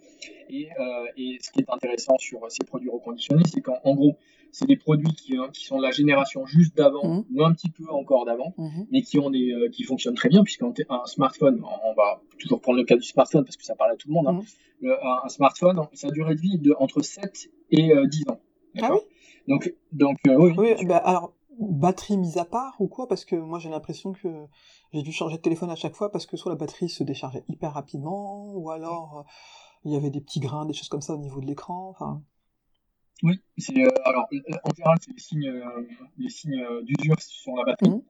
Et, 0.50 0.70
et 1.18 1.38
ce 1.40 1.52
qui 1.52 1.60
est 1.60 1.70
intéressant 1.70 2.18
sur 2.18 2.40
ces 2.50 2.66
produits 2.66 2.90
reconditionnés, 2.90 3.44
c'est 3.46 3.62
qu'en 3.62 3.94
gros, 3.94 4.18
c'est 4.54 4.68
des 4.68 4.78
produits 4.78 5.14
qui, 5.14 5.36
hein, 5.36 5.50
qui 5.52 5.66
sont 5.66 5.78
de 5.78 5.84
la 5.84 5.92
génération 5.92 6.46
juste 6.46 6.78
d'avant 6.78 7.06
mmh. 7.06 7.26
ou 7.34 7.44
un 7.44 7.52
petit 7.54 7.70
peu 7.70 7.90
encore 7.90 8.24
d'avant, 8.26 8.54
mmh. 8.58 8.84
mais 8.92 9.02
qui 9.02 9.20
ont 9.20 9.32
des 9.32 9.52
euh, 9.52 9.70
qui 9.70 9.84
fonctionnent 9.84 10.16
très 10.16 10.30
bien 10.30 10.44
puisqu'un 10.44 10.72
smartphone, 11.06 11.62
on 11.84 11.94
va 11.96 12.22
toujours 12.38 12.62
prendre 12.62 12.78
le 12.78 12.86
cas 12.86 12.96
du 12.96 13.04
smartphone 13.04 13.44
parce 13.44 13.58
que 13.58 13.66
ça 13.66 13.76
parle 13.76 13.92
à 13.92 13.96
tout 13.96 14.08
le 14.08 14.14
monde. 14.14 14.28
Hein. 14.28 14.42
Mmh. 14.82 14.90
un, 15.26 15.30
smartphone, 15.30 15.82
sa 15.94 16.10
durée 16.10 16.36
de 16.36 16.40
vie 16.40 16.56
est 16.56 16.62
de 16.62 16.76
entre 16.80 17.02
7 17.02 17.50
et 17.72 17.92
10 18.08 18.24
euh, 18.28 18.32
ans. 18.32 18.40
Ah 18.82 18.94
oui 18.94 19.00
donc 19.48 19.74
donc 19.92 20.18
euh, 20.28 20.38
oui. 20.38 20.54
oui 20.58 20.86
bah, 20.86 20.98
alors 20.98 21.34
batterie 21.60 22.18
mise 22.18 22.38
à 22.38 22.46
part 22.46 22.76
ou 22.80 22.88
quoi? 22.88 23.08
Parce 23.08 23.26
que 23.26 23.36
moi 23.36 23.60
j'ai 23.60 23.70
l'impression 23.70 24.14
que 24.14 24.30
j'ai 24.94 25.02
dû 25.02 25.12
changer 25.12 25.38
de 25.38 25.42
téléphone 25.42 25.72
à 25.72 25.76
chaque 25.76 25.96
fois 25.96 26.12
parce 26.12 26.26
que 26.26 26.38
soit 26.38 26.52
la 26.52 26.58
batterie 26.58 26.90
se 26.90 27.04
déchargeait 27.04 27.44
hyper 27.50 27.74
rapidement 27.74 28.54
ou 28.54 28.70
alors 28.70 29.26
il 29.84 29.92
y 29.92 29.96
avait 29.96 30.12
des 30.12 30.22
petits 30.22 30.40
grains, 30.40 30.66
des 30.66 30.74
choses 30.74 30.88
comme 30.90 31.02
ça 31.02 31.14
au 31.14 31.18
niveau 31.18 31.42
de 31.42 31.46
l'écran. 31.46 31.90
Enfin, 31.90 32.22
oui, 33.24 33.42
c'est 33.58 33.78
euh, 33.78 33.90
alors 34.04 34.28
euh, 34.34 34.38
en 34.64 34.76
général 34.76 34.98
c'est 35.02 35.12
les 35.12 35.20
signes, 35.20 35.48
euh, 35.48 35.88
les 36.18 36.30
signes 36.30 36.66
d'usure 36.82 37.20
sur 37.20 37.56
la 37.56 37.64
batterie. 37.64 38.04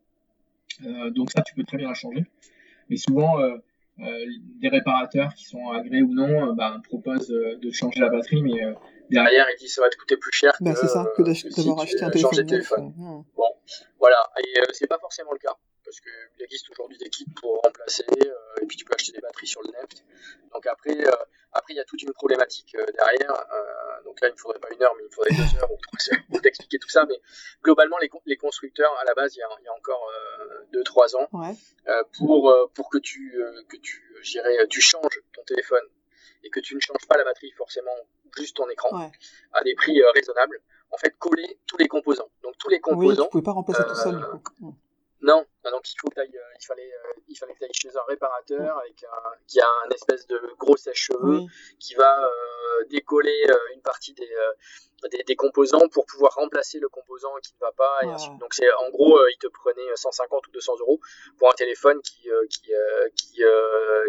Mmh. 0.80 1.10
donc 1.12 1.30
ça 1.32 1.44
tu 1.44 1.54
peux 1.54 1.64
très 1.64 1.78
bien 1.78 1.90
la 1.90 1.94
changer. 1.94 2.26
Mais 2.90 2.98
souvent 2.98 3.38
des 3.98 4.70
réparateurs 4.70 5.34
qui 5.36 5.46
sont 5.46 5.70
agréés 5.72 6.02
ou 6.02 6.14
non 6.14 6.54
bah, 6.54 6.82
proposent 6.84 7.30
de 7.30 7.72
changer 7.72 8.00
la 8.00 8.10
batterie, 8.10 8.42
mais 8.42 8.60
derrière 9.10 9.46
ils 9.54 9.60
disent 9.60 9.76
ça 9.76 9.82
va 9.82 9.90
te 9.90 9.98
coûter 9.98 10.18
plus 10.18 10.34
cher 10.34 10.54
bah, 10.60 10.74
que, 10.74 10.88
ça, 10.88 11.06
que 11.16 11.22
d'avoir 11.56 11.82
acheté 11.82 12.04
un 12.04 12.10
téléphone. 12.10 12.46
téléphone. 12.46 12.94
Mmh. 12.98 13.24
Bon, 13.36 13.50
voilà, 14.00 14.18
et 14.40 14.60
c'est 14.72 14.88
pas 14.88 14.98
forcément 15.00 15.32
le 15.32 15.40
cas 15.40 15.56
parce 15.94 16.02
qu'il 16.02 16.44
existe 16.44 16.70
aujourd'hui 16.72 16.98
des 16.98 17.10
kits 17.10 17.26
pour 17.40 17.62
remplacer, 17.62 18.06
et 18.62 18.66
puis 18.66 18.78
tu 18.78 18.86
peux 18.86 18.96
acheter 18.96 19.12
des 19.12 19.22
batteries 19.22 19.48
sur 19.48 19.62
le 19.62 19.70
net. 19.72 20.04
Donc 20.52 20.66
après, 20.66 20.98
après, 21.54 21.74
il 21.74 21.78
y 21.78 21.80
a 21.80 21.86
toute 21.86 22.02
une 22.02 22.14
problématique 22.14 22.76
euh, 22.76 22.86
derrière. 22.94 23.32
Euh, 23.32 24.04
donc 24.06 24.20
là, 24.22 24.30
il 24.30 24.34
ne 24.34 24.38
faudrait 24.38 24.60
pas 24.60 24.70
une 24.72 24.82
heure, 24.82 24.94
mais 24.98 25.04
il 25.06 25.14
faudrait 25.14 25.32
deux 25.32 25.60
heures 25.60 25.72
ou 25.72 25.78
trois 25.78 26.14
heures 26.14 26.24
pour 26.30 26.42
t'expliquer 26.42 26.80
tout 26.80 26.90
ça. 26.90 27.06
Mais 27.06 27.22
globalement, 27.64 27.98
les, 28.00 28.10
les 28.26 28.38
constructeurs, 28.38 28.92
à 29.00 29.06
la 29.06 29.14
base, 29.14 29.36
il 29.36 29.40
y 29.40 29.44
a, 29.44 29.48
il 29.60 29.66
y 29.66 29.68
a 29.68 29.74
encore 29.74 30.10
euh, 30.10 30.66
deux, 30.72 30.84
trois 30.84 31.16
ans, 31.16 31.30
pour, 32.18 32.72
pour 32.74 32.90
que 32.90 32.98
tu, 32.98 33.40
que 33.70 33.78
tu, 33.78 34.04
tu 34.70 34.82
changes 34.82 35.22
ton 35.34 35.44
téléphone 35.44 35.88
et 36.44 36.50
que 36.50 36.60
tu 36.60 36.76
ne 36.76 36.80
changes 36.80 37.08
pas 37.08 37.18
la 37.18 37.24
batterie 37.24 37.52
forcément, 37.52 37.96
juste 38.36 38.56
ton 38.58 38.70
écran, 38.70 39.12
à 39.54 39.64
des 39.64 39.76
prix 39.76 40.02
raisonnables. 40.16 40.60
En 40.92 40.98
fait, 40.98 41.12
coller 41.18 41.60
tous 41.66 41.78
les 41.78 41.88
composants. 41.88 42.30
Donc 42.44 42.56
tous 42.60 42.70
les 42.70 42.80
composants. 42.80 43.24
Oui, 43.24 43.28
tu 43.28 43.32
pouvais 43.32 43.44
pas 43.44 43.52
remplacer 43.52 43.84
tout 43.84 43.96
seul 43.96 44.18
du 44.18 44.44
coup. 44.44 44.76
Non, 45.22 45.46
donc 45.72 45.90
il 45.90 45.96
faut 46.00 46.10
que 46.10 46.20
euh, 46.20 46.26
il 46.26 46.66
fallait, 46.66 46.92
euh, 46.92 47.22
il 47.28 47.38
fallait 47.38 47.54
que 47.54 47.60
tu 47.60 47.66
ailles 47.66 47.74
chez 47.74 47.96
un 47.96 48.04
réparateur 48.08 48.78
avec 48.80 49.04
un, 49.04 49.30
qui 49.48 49.60
a 49.62 49.68
un 49.86 49.90
espèce 49.90 50.28
de 50.28 50.40
gros 50.60 50.76
sèche-cheveux 50.76 51.42
qui 51.80 51.96
va 51.96 52.26
euh, 52.26 52.86
décoller 52.90 53.46
une 53.74 53.82
partie 53.82 54.14
des, 54.14 54.30
des, 55.26 55.36
composants 55.36 55.88
pour 55.90 56.06
pouvoir 56.06 56.34
remplacer 56.36 56.80
le 56.80 56.90
composant 56.90 57.34
qui 57.42 57.54
ne 57.54 57.60
va 57.60 57.72
pas. 57.72 58.00
Et 58.04 58.40
Donc 58.40 58.54
c'est 58.54 58.72
en 58.86 58.90
gros, 58.90 59.20
il 59.28 59.38
te 59.38 59.48
prenait 59.48 59.96
150 59.96 60.48
ou 60.48 60.52
200 60.52 60.74
euros 60.80 61.00
pour 61.38 61.50
un 61.50 61.54
téléphone 61.54 62.02
qui 62.02 62.30
qui 62.50 62.72
qui, 63.16 63.42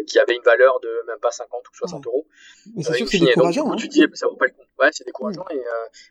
qui 0.07 0.19
avait 0.19 0.35
une 0.35 0.43
valeur 0.43 0.79
de 0.79 1.03
même 1.07 1.19
pas 1.19 1.31
50 1.31 1.67
ou 1.67 1.75
60 1.75 2.05
euros. 2.07 2.27
Mais 2.75 2.83
c'est 2.83 2.93
sûr 2.93 3.05
que 3.05 3.11
c'est 3.11 3.19
décourageant. 3.19 3.71
hein. 3.71 3.75
tu 3.75 3.87
dis 3.87 4.05
ça 4.13 4.27
vaut 4.27 4.35
pas 4.35 4.45
le 4.45 4.51
coup. 4.51 4.63
Ouais, 4.79 4.89
c'est 4.91 5.05
décourageant. 5.05 5.45
Et, 5.51 5.61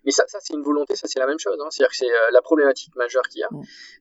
mais 0.05 0.11
ça, 0.11 0.27
ça 0.27 0.39
c'est 0.41 0.55
une 0.55 0.63
volonté, 0.63 0.97
ça 0.97 1.07
c'est 1.07 1.19
la 1.19 1.27
même 1.27 1.39
chose. 1.39 1.59
Hein. 1.61 1.69
C'est-à-dire 1.71 1.91
que 1.91 1.97
c'est 1.97 2.31
la 2.33 2.43
problématique 2.43 2.95
majeure 2.97 3.25
qu'il 3.29 3.41
y 3.41 3.45
a, 3.45 3.49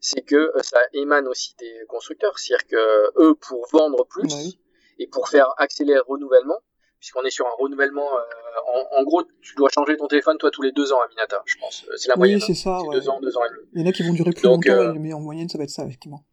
c'est 0.02 0.22
que 0.22 0.52
ça 0.62 0.80
émane 0.94 1.28
aussi 1.34 1.56
des 1.60 1.86
constructeurs. 1.88 2.40
C'est-à-dire 2.40 2.68
que 2.68 3.22
eux, 3.22 3.36
pour 3.36 3.68
vendre 3.72 4.06
plus 4.06 4.58
et 5.00 5.08
pour 5.08 5.28
faire 5.28 5.54
accélérer 5.58 6.00
le 6.06 6.12
renouvellement, 6.14 6.60
puisqu'on 7.00 7.24
est 7.24 7.32
sur 7.32 7.46
un 7.46 7.56
renouvellement, 7.60 8.08
euh, 8.16 8.98
en, 8.98 9.04
gros, 9.04 9.24
tu 9.42 9.56
dois 9.56 9.70
changer 9.70 9.98
ton 9.98 10.08
téléphone 10.08 10.38
toi 10.38 10.52
tous 10.52 10.62
les 10.62 10.72
deux 10.72 10.94
ans, 10.94 11.02
Aminata, 11.02 11.44
je 11.46 11.56
pense. 11.60 11.86
C'est 11.98 12.08
la 12.08 12.16
moyenne. 12.16 12.38
Oui, 12.38 12.44
c'est 12.46 12.54
ça. 12.54 12.78
Hein. 12.78 12.92
Deux 12.92 13.10
ans, 13.10 13.20
deux 13.20 13.36
ans 13.38 13.44
et 13.44 13.50
demi. 13.50 13.68
Il 13.74 13.82
y 13.82 13.84
en 13.84 13.90
a 13.90 13.92
qui 13.92 14.04
vont 14.04 14.14
durer 14.14 14.32
plus 14.32 14.46
longtemps, 14.46 14.72
euh, 14.72 14.94
mais 14.94 15.12
en 15.14 15.20
moyenne, 15.20 15.50
ça 15.50 15.58
va 15.58 15.66
être 15.66 15.70
ça, 15.70 15.84
effectivement. 15.84 16.24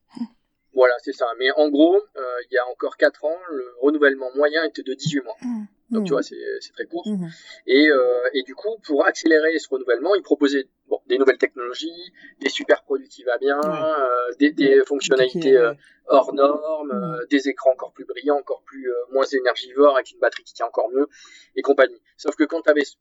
Voilà, 0.73 0.95
c'est 1.03 1.13
ça. 1.13 1.27
Mais 1.39 1.51
en 1.57 1.69
gros, 1.69 1.97
euh, 1.97 2.23
il 2.49 2.55
y 2.55 2.59
a 2.59 2.67
encore 2.71 2.97
4 2.97 3.25
ans, 3.25 3.37
le 3.51 3.75
renouvellement 3.83 4.31
moyen 4.37 4.65
était 4.65 4.83
de 4.83 4.95
18 4.95 5.23
mois. 5.23 5.37
Mmh. 5.43 5.65
Donc 5.91 6.05
tu 6.05 6.13
mmh. 6.13 6.15
vois, 6.15 6.23
c'est 6.23 6.73
très 6.73 6.87
court. 6.87 7.07
Mmh. 7.07 7.29
Et, 7.67 7.89
euh, 7.89 8.29
et, 8.33 8.43
du 8.43 8.55
coup, 8.55 8.77
pour 8.85 9.07
accélérer 9.07 9.59
ce 9.59 9.69
renouvellement, 9.69 10.15
ils 10.15 10.23
proposaient 10.23 10.69
bon, 10.89 11.01
des 11.07 11.19
nouvelles 11.19 11.39
technologies, 11.39 12.13
des 12.41 12.49
super 12.49 12.83
produits 12.83 13.09
qui 13.09 13.25
va 13.25 13.39
bien, 13.39 13.61
euh, 13.61 14.35
des, 14.39 14.53
des, 14.53 14.85
fonctionnalités 14.85 15.57
euh, 15.57 15.75
hors 16.07 16.33
normes, 16.33 16.93
euh, 16.93 17.27
des 17.31 17.49
écrans 17.49 17.73
encore 17.73 17.93
plus 17.93 18.05
brillants, 18.05 18.39
encore 18.39 18.63
plus 18.63 18.91
euh, 18.91 18.95
moins 19.13 19.25
énergivores, 19.25 19.97
avec 19.97 20.13
une 20.13 20.19
batterie 20.21 20.45
qui 20.45 20.55
tient 20.55 20.67
encore 20.67 20.91
mieux, 20.91 21.09
et 21.57 21.63
compagnie. 21.63 22.01
Sauf 22.17 22.37
que 22.37 22.45
quand 22.45 22.63
tu 22.63 22.71
avais 22.71 22.85
ce, 22.85 22.97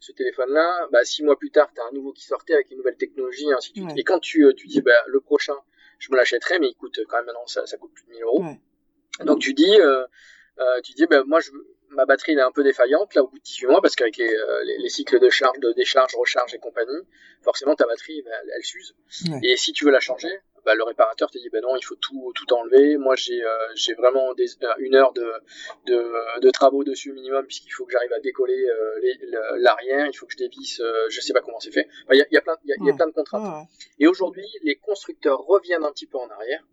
ce 0.00 0.12
téléphone-là, 0.12 0.88
bah, 0.90 1.04
six 1.04 1.22
mois 1.22 1.38
plus 1.38 1.50
tard, 1.50 1.70
tu 1.74 1.80
as 1.80 1.84
un 1.84 1.92
nouveau 1.92 2.12
qui 2.12 2.24
sortait 2.24 2.54
avec 2.54 2.70
une 2.70 2.78
nouvelle 2.78 2.96
technologie, 2.96 3.48
et 3.48 3.52
ainsi 3.52 3.72
de 3.72 3.78
suite. 3.78 3.98
Et 3.98 4.04
quand 4.04 4.18
tu, 4.18 4.46
tu 4.56 4.66
dis, 4.66 4.80
bah, 4.80 4.92
le 5.06 5.20
prochain, 5.20 5.56
je 5.98 6.10
me 6.10 6.16
l'achèterai, 6.16 6.58
mais 6.58 6.68
il 6.68 6.74
coûte 6.74 6.98
quand 7.08 7.16
même 7.16 7.26
maintenant, 7.26 7.46
ça, 7.46 7.66
ça 7.66 7.76
coûte 7.76 7.92
plus 7.94 8.04
de 8.06 8.10
1000 8.10 8.22
euros. 8.22 8.44
Donc 9.24 9.38
tu 9.40 9.54
dis, 9.54 9.76
tu 10.82 10.92
dis, 10.94 11.06
bah, 11.06 11.22
moi, 11.24 11.40
je 11.40 11.52
veux 11.52 11.73
ma 11.90 12.04
batterie 12.06 12.32
est 12.32 12.40
un 12.40 12.52
peu 12.52 12.62
défaillante 12.62 13.14
là 13.14 13.22
au 13.22 13.28
bout 13.28 13.38
de 13.38 13.42
18 13.42 13.66
mois 13.66 13.80
parce 13.80 13.94
qu'avec 13.96 14.16
les, 14.16 14.32
euh, 14.32 14.64
les, 14.78 14.88
cycles 14.88 15.18
de 15.18 15.30
charge, 15.30 15.58
de 15.60 15.72
décharge, 15.72 16.14
recharge 16.16 16.54
et 16.54 16.58
compagnie, 16.58 17.00
forcément 17.42 17.74
ta 17.74 17.86
batterie 17.86 18.22
bah, 18.22 18.30
elle, 18.54 18.64
s'use. 18.64 18.94
Et 19.42 19.56
si 19.56 19.72
tu 19.72 19.84
veux 19.84 19.90
la 19.90 20.00
changer, 20.00 20.30
bah, 20.64 20.74
le 20.74 20.82
réparateur 20.82 21.30
te 21.30 21.38
dit 21.38 21.48
ben 21.50 21.62
non 21.62 21.76
il 21.76 21.84
faut 21.84 21.96
tout 21.96 22.32
tout 22.34 22.52
enlever. 22.52 22.96
Moi 22.96 23.16
j'ai 23.16 23.42
euh, 23.42 23.48
j'ai 23.74 23.94
vraiment 23.94 24.34
des, 24.34 24.46
euh, 24.62 24.72
une 24.78 24.94
heure 24.94 25.12
de, 25.12 25.30
de, 25.86 26.40
de 26.40 26.50
travaux 26.50 26.84
dessus 26.84 27.12
minimum 27.12 27.46
puisqu'il 27.46 27.70
faut 27.70 27.84
que 27.84 27.92
j'arrive 27.92 28.12
à 28.12 28.20
décoller 28.20 28.66
l'arrière, 29.58 30.06
il 30.06 30.14
faut 30.14 30.26
que 30.26 30.32
je 30.32 30.38
dévisse, 30.38 30.82
je 31.10 31.20
sais 31.20 31.32
pas 31.32 31.40
comment 31.40 31.60
c'est 31.60 31.72
fait. 31.72 31.88
Il 32.12 32.18
y, 32.18 32.22
a, 32.22 32.26
y, 32.30 32.36
a, 32.36 32.40
plein 32.40 32.56
il 32.64 32.86
y, 32.86 32.90
a, 32.90 32.94
plein 32.94 33.06
de 33.06 33.12
contraintes. 33.12 33.68
Et 33.98 34.06
aujourd'hui 34.06 34.46
les 34.62 34.76
constructeurs 34.76 35.40
reviennent 35.40 35.84
un 35.84 35.92
petit 35.92 36.06
peu 36.06 36.18
en 36.18 36.28
arrière 36.28 36.64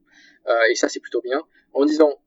et 0.70 0.76
ça 0.76 0.90
c'est 0.90 1.00
plutôt 1.00 1.22
bien 1.22 1.44
en 1.74 1.86
disant 1.86 2.20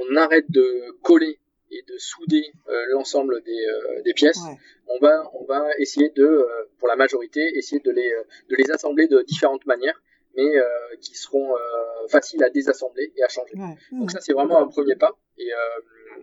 on 0.00 0.16
arrête 0.16 0.50
de 0.50 0.96
coller 1.02 1.38
et 1.76 1.82
de 1.92 1.98
souder 1.98 2.52
l'ensemble 2.90 3.42
des, 3.42 3.66
des 4.04 4.14
pièces, 4.14 4.40
on 4.86 4.98
va 5.00 5.30
on 5.34 5.44
va 5.44 5.66
essayer 5.78 6.10
de, 6.10 6.46
pour 6.78 6.88
la 6.88 6.96
majorité, 6.96 7.40
essayer 7.56 7.80
de 7.80 7.90
les 7.90 8.10
de 8.50 8.56
les 8.56 8.70
assembler 8.70 9.06
de 9.06 9.22
différentes 9.22 9.66
manières 9.66 10.00
mais 10.36 10.56
euh, 10.56 10.66
qui 11.00 11.14
seront 11.14 11.54
euh, 11.54 12.08
faciles 12.08 12.42
à 12.42 12.50
désassembler 12.50 13.12
et 13.16 13.22
à 13.22 13.28
changer. 13.28 13.54
Donc 13.92 14.10
ça, 14.10 14.20
c'est 14.20 14.32
vraiment 14.32 14.58
un 14.58 14.66
premier 14.66 14.96
pas. 14.96 15.12
Et, 15.38 15.52
euh, 15.52 15.56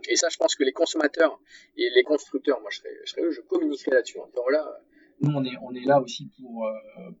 et 0.08 0.16
ça, 0.16 0.28
je 0.30 0.36
pense 0.36 0.54
que 0.54 0.64
les 0.64 0.72
consommateurs 0.72 1.40
et 1.76 1.88
les 1.90 2.02
constructeurs, 2.02 2.60
moi, 2.60 2.70
je 2.70 2.78
serais, 2.78 2.96
je, 3.04 3.12
serais 3.12 3.30
je 3.30 3.40
communiquerai 3.42 3.92
là-dessus 3.92 4.18
en 4.18 4.26
disant 4.26 4.42
voilà, 4.42 4.80
nous, 5.20 5.32
on 5.34 5.44
est, 5.44 5.56
on 5.62 5.74
est 5.74 5.86
là 5.86 6.00
aussi 6.00 6.30
pour, 6.38 6.68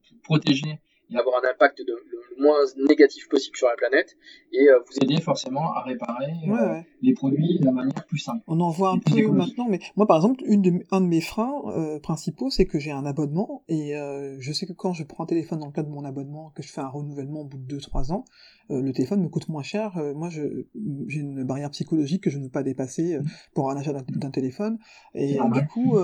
pour 0.08 0.18
protéger 0.24 0.80
et 1.12 1.16
avoir 1.18 1.42
un 1.42 1.48
impact 1.50 1.78
de, 1.80 1.92
le 1.92 2.42
moins 2.42 2.58
négatif 2.88 3.28
possible 3.28 3.56
sur 3.56 3.68
la 3.68 3.76
planète 3.76 4.16
et 4.52 4.68
euh, 4.68 4.78
vous 4.86 4.96
aider 5.02 5.20
forcément 5.20 5.72
à 5.74 5.82
réparer 5.82 6.32
euh, 6.48 6.80
les 7.02 7.14
produits 7.14 7.58
de 7.58 7.64
la 7.64 7.72
manière 7.72 8.04
plus 8.06 8.18
simple. 8.18 8.42
On 8.46 8.60
en 8.60 8.70
voit 8.70 8.90
un 8.90 8.98
peu 8.98 9.26
maintenant, 9.28 9.66
mais 9.68 9.80
moi 9.96 10.06
par 10.06 10.16
exemple, 10.16 10.42
une 10.46 10.62
de, 10.62 10.72
un 10.90 11.00
de 11.00 11.06
mes 11.06 11.20
freins 11.20 11.52
euh, 11.66 12.00
principaux, 12.00 12.50
c'est 12.50 12.66
que 12.66 12.78
j'ai 12.78 12.90
un 12.90 13.06
abonnement 13.06 13.64
et 13.68 13.92
je 14.38 14.52
sais 14.52 14.66
que 14.66 14.72
quand 14.72 14.92
je 14.92 15.04
prends 15.04 15.24
un 15.24 15.26
téléphone 15.26 15.60
dans 15.60 15.66
le 15.66 15.72
cadre 15.72 15.88
de 15.88 15.94
mon 15.94 16.04
abonnement, 16.04 16.50
que 16.54 16.62
je 16.62 16.68
fais 16.68 16.80
un 16.80 16.88
renouvellement 16.88 17.40
au 17.40 17.44
bout 17.44 17.58
de 17.58 17.78
2-3 17.78 18.12
ans, 18.12 18.24
le 18.70 18.90
téléphone 18.92 19.22
me 19.22 19.28
coûte 19.28 19.48
moins 19.48 19.62
cher. 19.62 19.92
moi, 20.14 20.28
j'ai 20.30 21.20
une 21.20 21.44
barrière 21.44 21.70
psychologique 21.70 22.22
que 22.22 22.30
je 22.30 22.38
ne 22.38 22.44
veux 22.44 22.50
pas 22.50 22.62
dépasser 22.62 23.18
mmh. 23.18 23.24
pour 23.54 23.70
un 23.70 23.76
achat 23.76 23.92
d'un 23.92 24.30
téléphone 24.30 24.78
et 25.14 25.38
du 25.52 25.66
coup, 25.66 25.98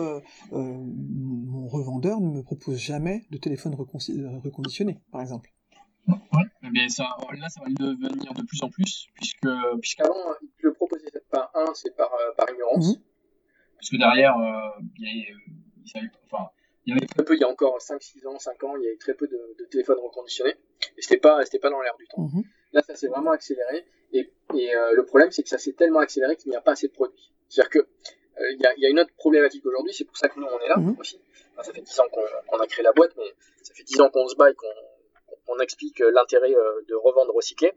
mon 0.53 1.66
revendeur 1.68 2.21
ne 2.21 2.31
me 2.31 2.42
propose 2.42 2.77
jamais 2.77 3.25
de 3.31 3.38
téléphone 3.38 3.75
reconditionné, 3.75 4.98
par 5.11 5.21
exemple. 5.21 5.51
Ouais, 6.09 6.71
mais 6.73 6.89
ça, 6.89 7.05
là, 7.39 7.49
ça 7.49 7.61
va 7.61 7.67
le 7.69 7.75
devenir 7.75 8.33
de 8.33 8.43
plus 8.43 8.63
en 8.63 8.71
plus, 8.71 9.09
puisque 9.15 9.49
puisqu'avant, 9.81 10.35
il 10.41 10.49
le 10.63 10.73
proposait 10.73 11.11
par 11.31 11.51
un, 11.55 11.75
c'est 11.75 11.95
par, 11.97 12.13
euh, 12.15 12.33
par 12.37 12.51
ignorance, 12.51 12.97
mhm. 12.97 13.03
parce 13.77 13.91
que 13.91 13.97
derrière, 13.99 14.37
euh, 14.39 14.83
il, 14.97 15.03
y 15.03 15.09
avait, 15.09 15.29
il, 15.85 16.11
enfin, 16.31 16.49
il 16.87 16.95
y 16.95 16.97
avait 16.97 17.07
très 17.07 17.25
peu, 17.25 17.35
il 17.35 17.41
y 17.41 17.45
a 17.45 17.49
encore 17.49 17.79
5-6 17.79 18.27
ans, 18.27 18.39
5 18.39 18.65
ans, 18.65 18.77
il 18.77 18.85
y 18.85 18.87
avait 18.87 18.97
très 18.97 19.15
peu 19.15 19.27
de, 19.27 19.57
de 19.59 19.65
téléphones 19.67 19.99
reconditionnés, 19.99 20.55
et 20.97 21.03
c'était 21.03 21.19
pas, 21.19 21.45
c'était 21.45 21.59
pas 21.59 21.71
dans 21.71 21.83
l'air 21.83 21.97
du 21.99 22.07
temps. 22.07 22.23
Mhm. 22.23 22.43
Là, 22.73 22.83
ça 22.83 22.95
s'est 22.97 23.09
vraiment 23.09 23.33
accéléré, 23.33 23.85
et, 24.13 24.33
et 24.55 24.75
euh, 24.75 24.95
le 24.95 25.05
problème, 25.05 25.31
c'est 25.31 25.43
que 25.43 25.51
ça 25.51 25.59
s'est 25.59 25.75
tellement 25.75 26.01
accéléré 26.01 26.37
qu'il 26.37 26.51
n'y 26.51 26.57
a 26.57 26.63
pas 26.63 26.73
assez 26.73 26.89
de 26.89 26.93
produits. 26.93 27.33
C'est-à-dire 27.49 27.71
que 27.71 27.89
il 28.53 28.61
y, 28.61 28.67
a, 28.67 28.73
y, 28.77 28.87
a, 28.87 28.89
une 28.89 29.01
autre 29.01 29.13
problématique 29.17 29.67
aujourd'hui, 29.67 29.93
c'est 29.93 30.05
pour 30.05 30.17
ça 30.17 30.29
que 30.29 30.39
nous 30.39 30.47
on 30.47 30.61
est 30.61 30.69
là 30.69 30.77
mhm. 30.77 30.97
aussi. 31.01 31.21
ça 31.57 31.73
fait 31.73 31.83
10 31.83 32.01
ans 32.01 32.05
qu'on 32.09 32.57
a 32.57 32.67
créé 32.69 32.85
la 32.85 32.93
boîte, 32.93 33.13
mais 33.17 33.35
ça 33.63 33.75
fait 33.75 33.83
10 33.83 34.01
ans 34.01 34.11
qu'on 34.11 34.29
se 34.29 34.37
bat 34.37 34.49
et 34.49 34.55
qu'on 34.55 34.69
on 35.49 35.59
explique 35.59 36.01
euh, 36.01 36.11
l'intérêt 36.13 36.55
euh, 36.55 36.83
de 36.89 36.95
revendre 36.95 37.35
recyclé. 37.35 37.73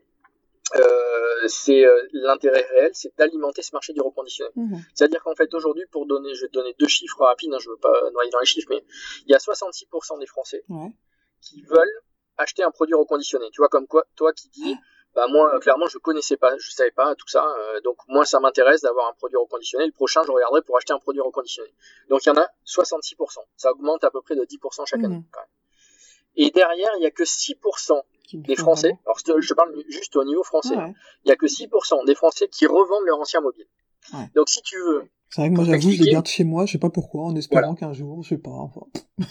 Euh, 0.75 1.47
c'est 1.47 1.83
l'intérêt 2.13 2.65
réel, 2.71 2.91
c'est 2.93 3.13
d'alimenter 3.17 3.61
ce 3.61 3.71
marché 3.73 3.91
du 3.91 3.99
reconditionné. 3.99 4.51
Mhm. 4.55 4.81
C'est-à-dire 4.93 5.21
qu'en 5.21 5.35
fait 5.35 5.53
aujourd'hui, 5.53 5.85
pour 5.91 6.05
donner, 6.05 6.33
je 6.33 6.43
vais 6.43 6.47
te 6.47 6.53
donner 6.53 6.73
deux 6.79 6.87
chiffres 6.87 7.25
rapides, 7.25 7.53
hein, 7.53 7.57
je 7.59 7.69
veux 7.69 7.77
pas 7.77 8.09
noyer 8.11 8.29
dans 8.29 8.39
les 8.39 8.45
chiffres, 8.45 8.67
mais 8.69 8.81
il 9.25 9.31
y 9.31 9.35
a 9.35 9.37
66% 9.37 10.19
des 10.19 10.27
Français 10.27 10.63
qui 11.41 11.61
veulent 11.63 12.01
acheter 12.37 12.63
un 12.63 12.71
produit 12.71 12.93
reconditionné. 12.93 13.49
Tu 13.51 13.59
vois 13.59 13.67
comme 13.67 13.85
quoi, 13.85 14.05
toi 14.15 14.31
qui 14.31 14.47
dis, 14.47 14.77
bah 15.13 15.27
moi 15.27 15.59
clairement 15.59 15.87
je 15.87 15.97
connaissais 15.97 16.37
pas, 16.37 16.57
je 16.57 16.71
savais 16.71 16.91
pas 16.91 17.15
tout 17.15 17.27
ça, 17.27 17.45
donc 17.83 17.97
moi 18.07 18.23
ça 18.23 18.39
m'intéresse 18.39 18.81
d'avoir 18.81 19.09
un 19.09 19.13
produit 19.13 19.37
reconditionné. 19.37 19.87
Le 19.87 19.91
prochain 19.91 20.21
je 20.25 20.31
regarderai 20.31 20.61
pour 20.61 20.77
acheter 20.77 20.93
un 20.93 20.99
produit 20.99 21.19
reconditionné. 21.19 21.73
Donc 22.07 22.25
il 22.25 22.29
y 22.29 22.31
en 22.31 22.37
a 22.37 22.47
66%, 22.65 23.39
ça 23.57 23.71
augmente 23.71 24.05
à 24.05 24.11
peu 24.11 24.21
près 24.21 24.35
de 24.35 24.45
10% 24.45 24.85
chaque 24.85 25.03
année. 25.03 25.17
Mhm. 25.17 25.25
Et 26.35 26.49
derrière, 26.51 26.89
il 26.97 27.01
n'y 27.01 27.05
a 27.05 27.11
que 27.11 27.23
6% 27.23 28.01
des 28.33 28.55
Français, 28.55 28.93
alors 29.05 29.17
je 29.19 29.47
te 29.47 29.53
parle 29.53 29.75
juste 29.89 30.15
au 30.15 30.23
niveau 30.23 30.43
français, 30.43 30.75
il 30.75 31.25
n'y 31.25 31.31
a 31.31 31.35
que 31.35 31.47
6% 31.47 32.05
des 32.05 32.15
Français 32.15 32.47
qui 32.47 32.65
revendent 32.65 33.05
leur 33.05 33.19
ancien 33.19 33.41
mobile. 33.41 33.67
Donc 34.35 34.49
si 34.49 34.61
tu 34.61 34.77
veux... 34.77 35.03
C'est 35.29 35.41
vrai 35.41 35.49
que 35.49 35.55
moi 35.55 35.65
j'avoue, 35.65 35.91
je 35.91 36.03
les 36.03 36.11
garde 36.11 36.27
chez 36.27 36.43
moi, 36.43 36.65
je 36.65 36.73
sais 36.73 36.77
pas 36.77 36.89
pourquoi, 36.89 37.23
en 37.23 37.35
espérant 37.35 37.75
qu'un 37.75 37.93
jour, 37.93 38.23
je 38.23 38.29
sais 38.29 38.37
pas, 38.37 38.51
enfin... 38.51 38.81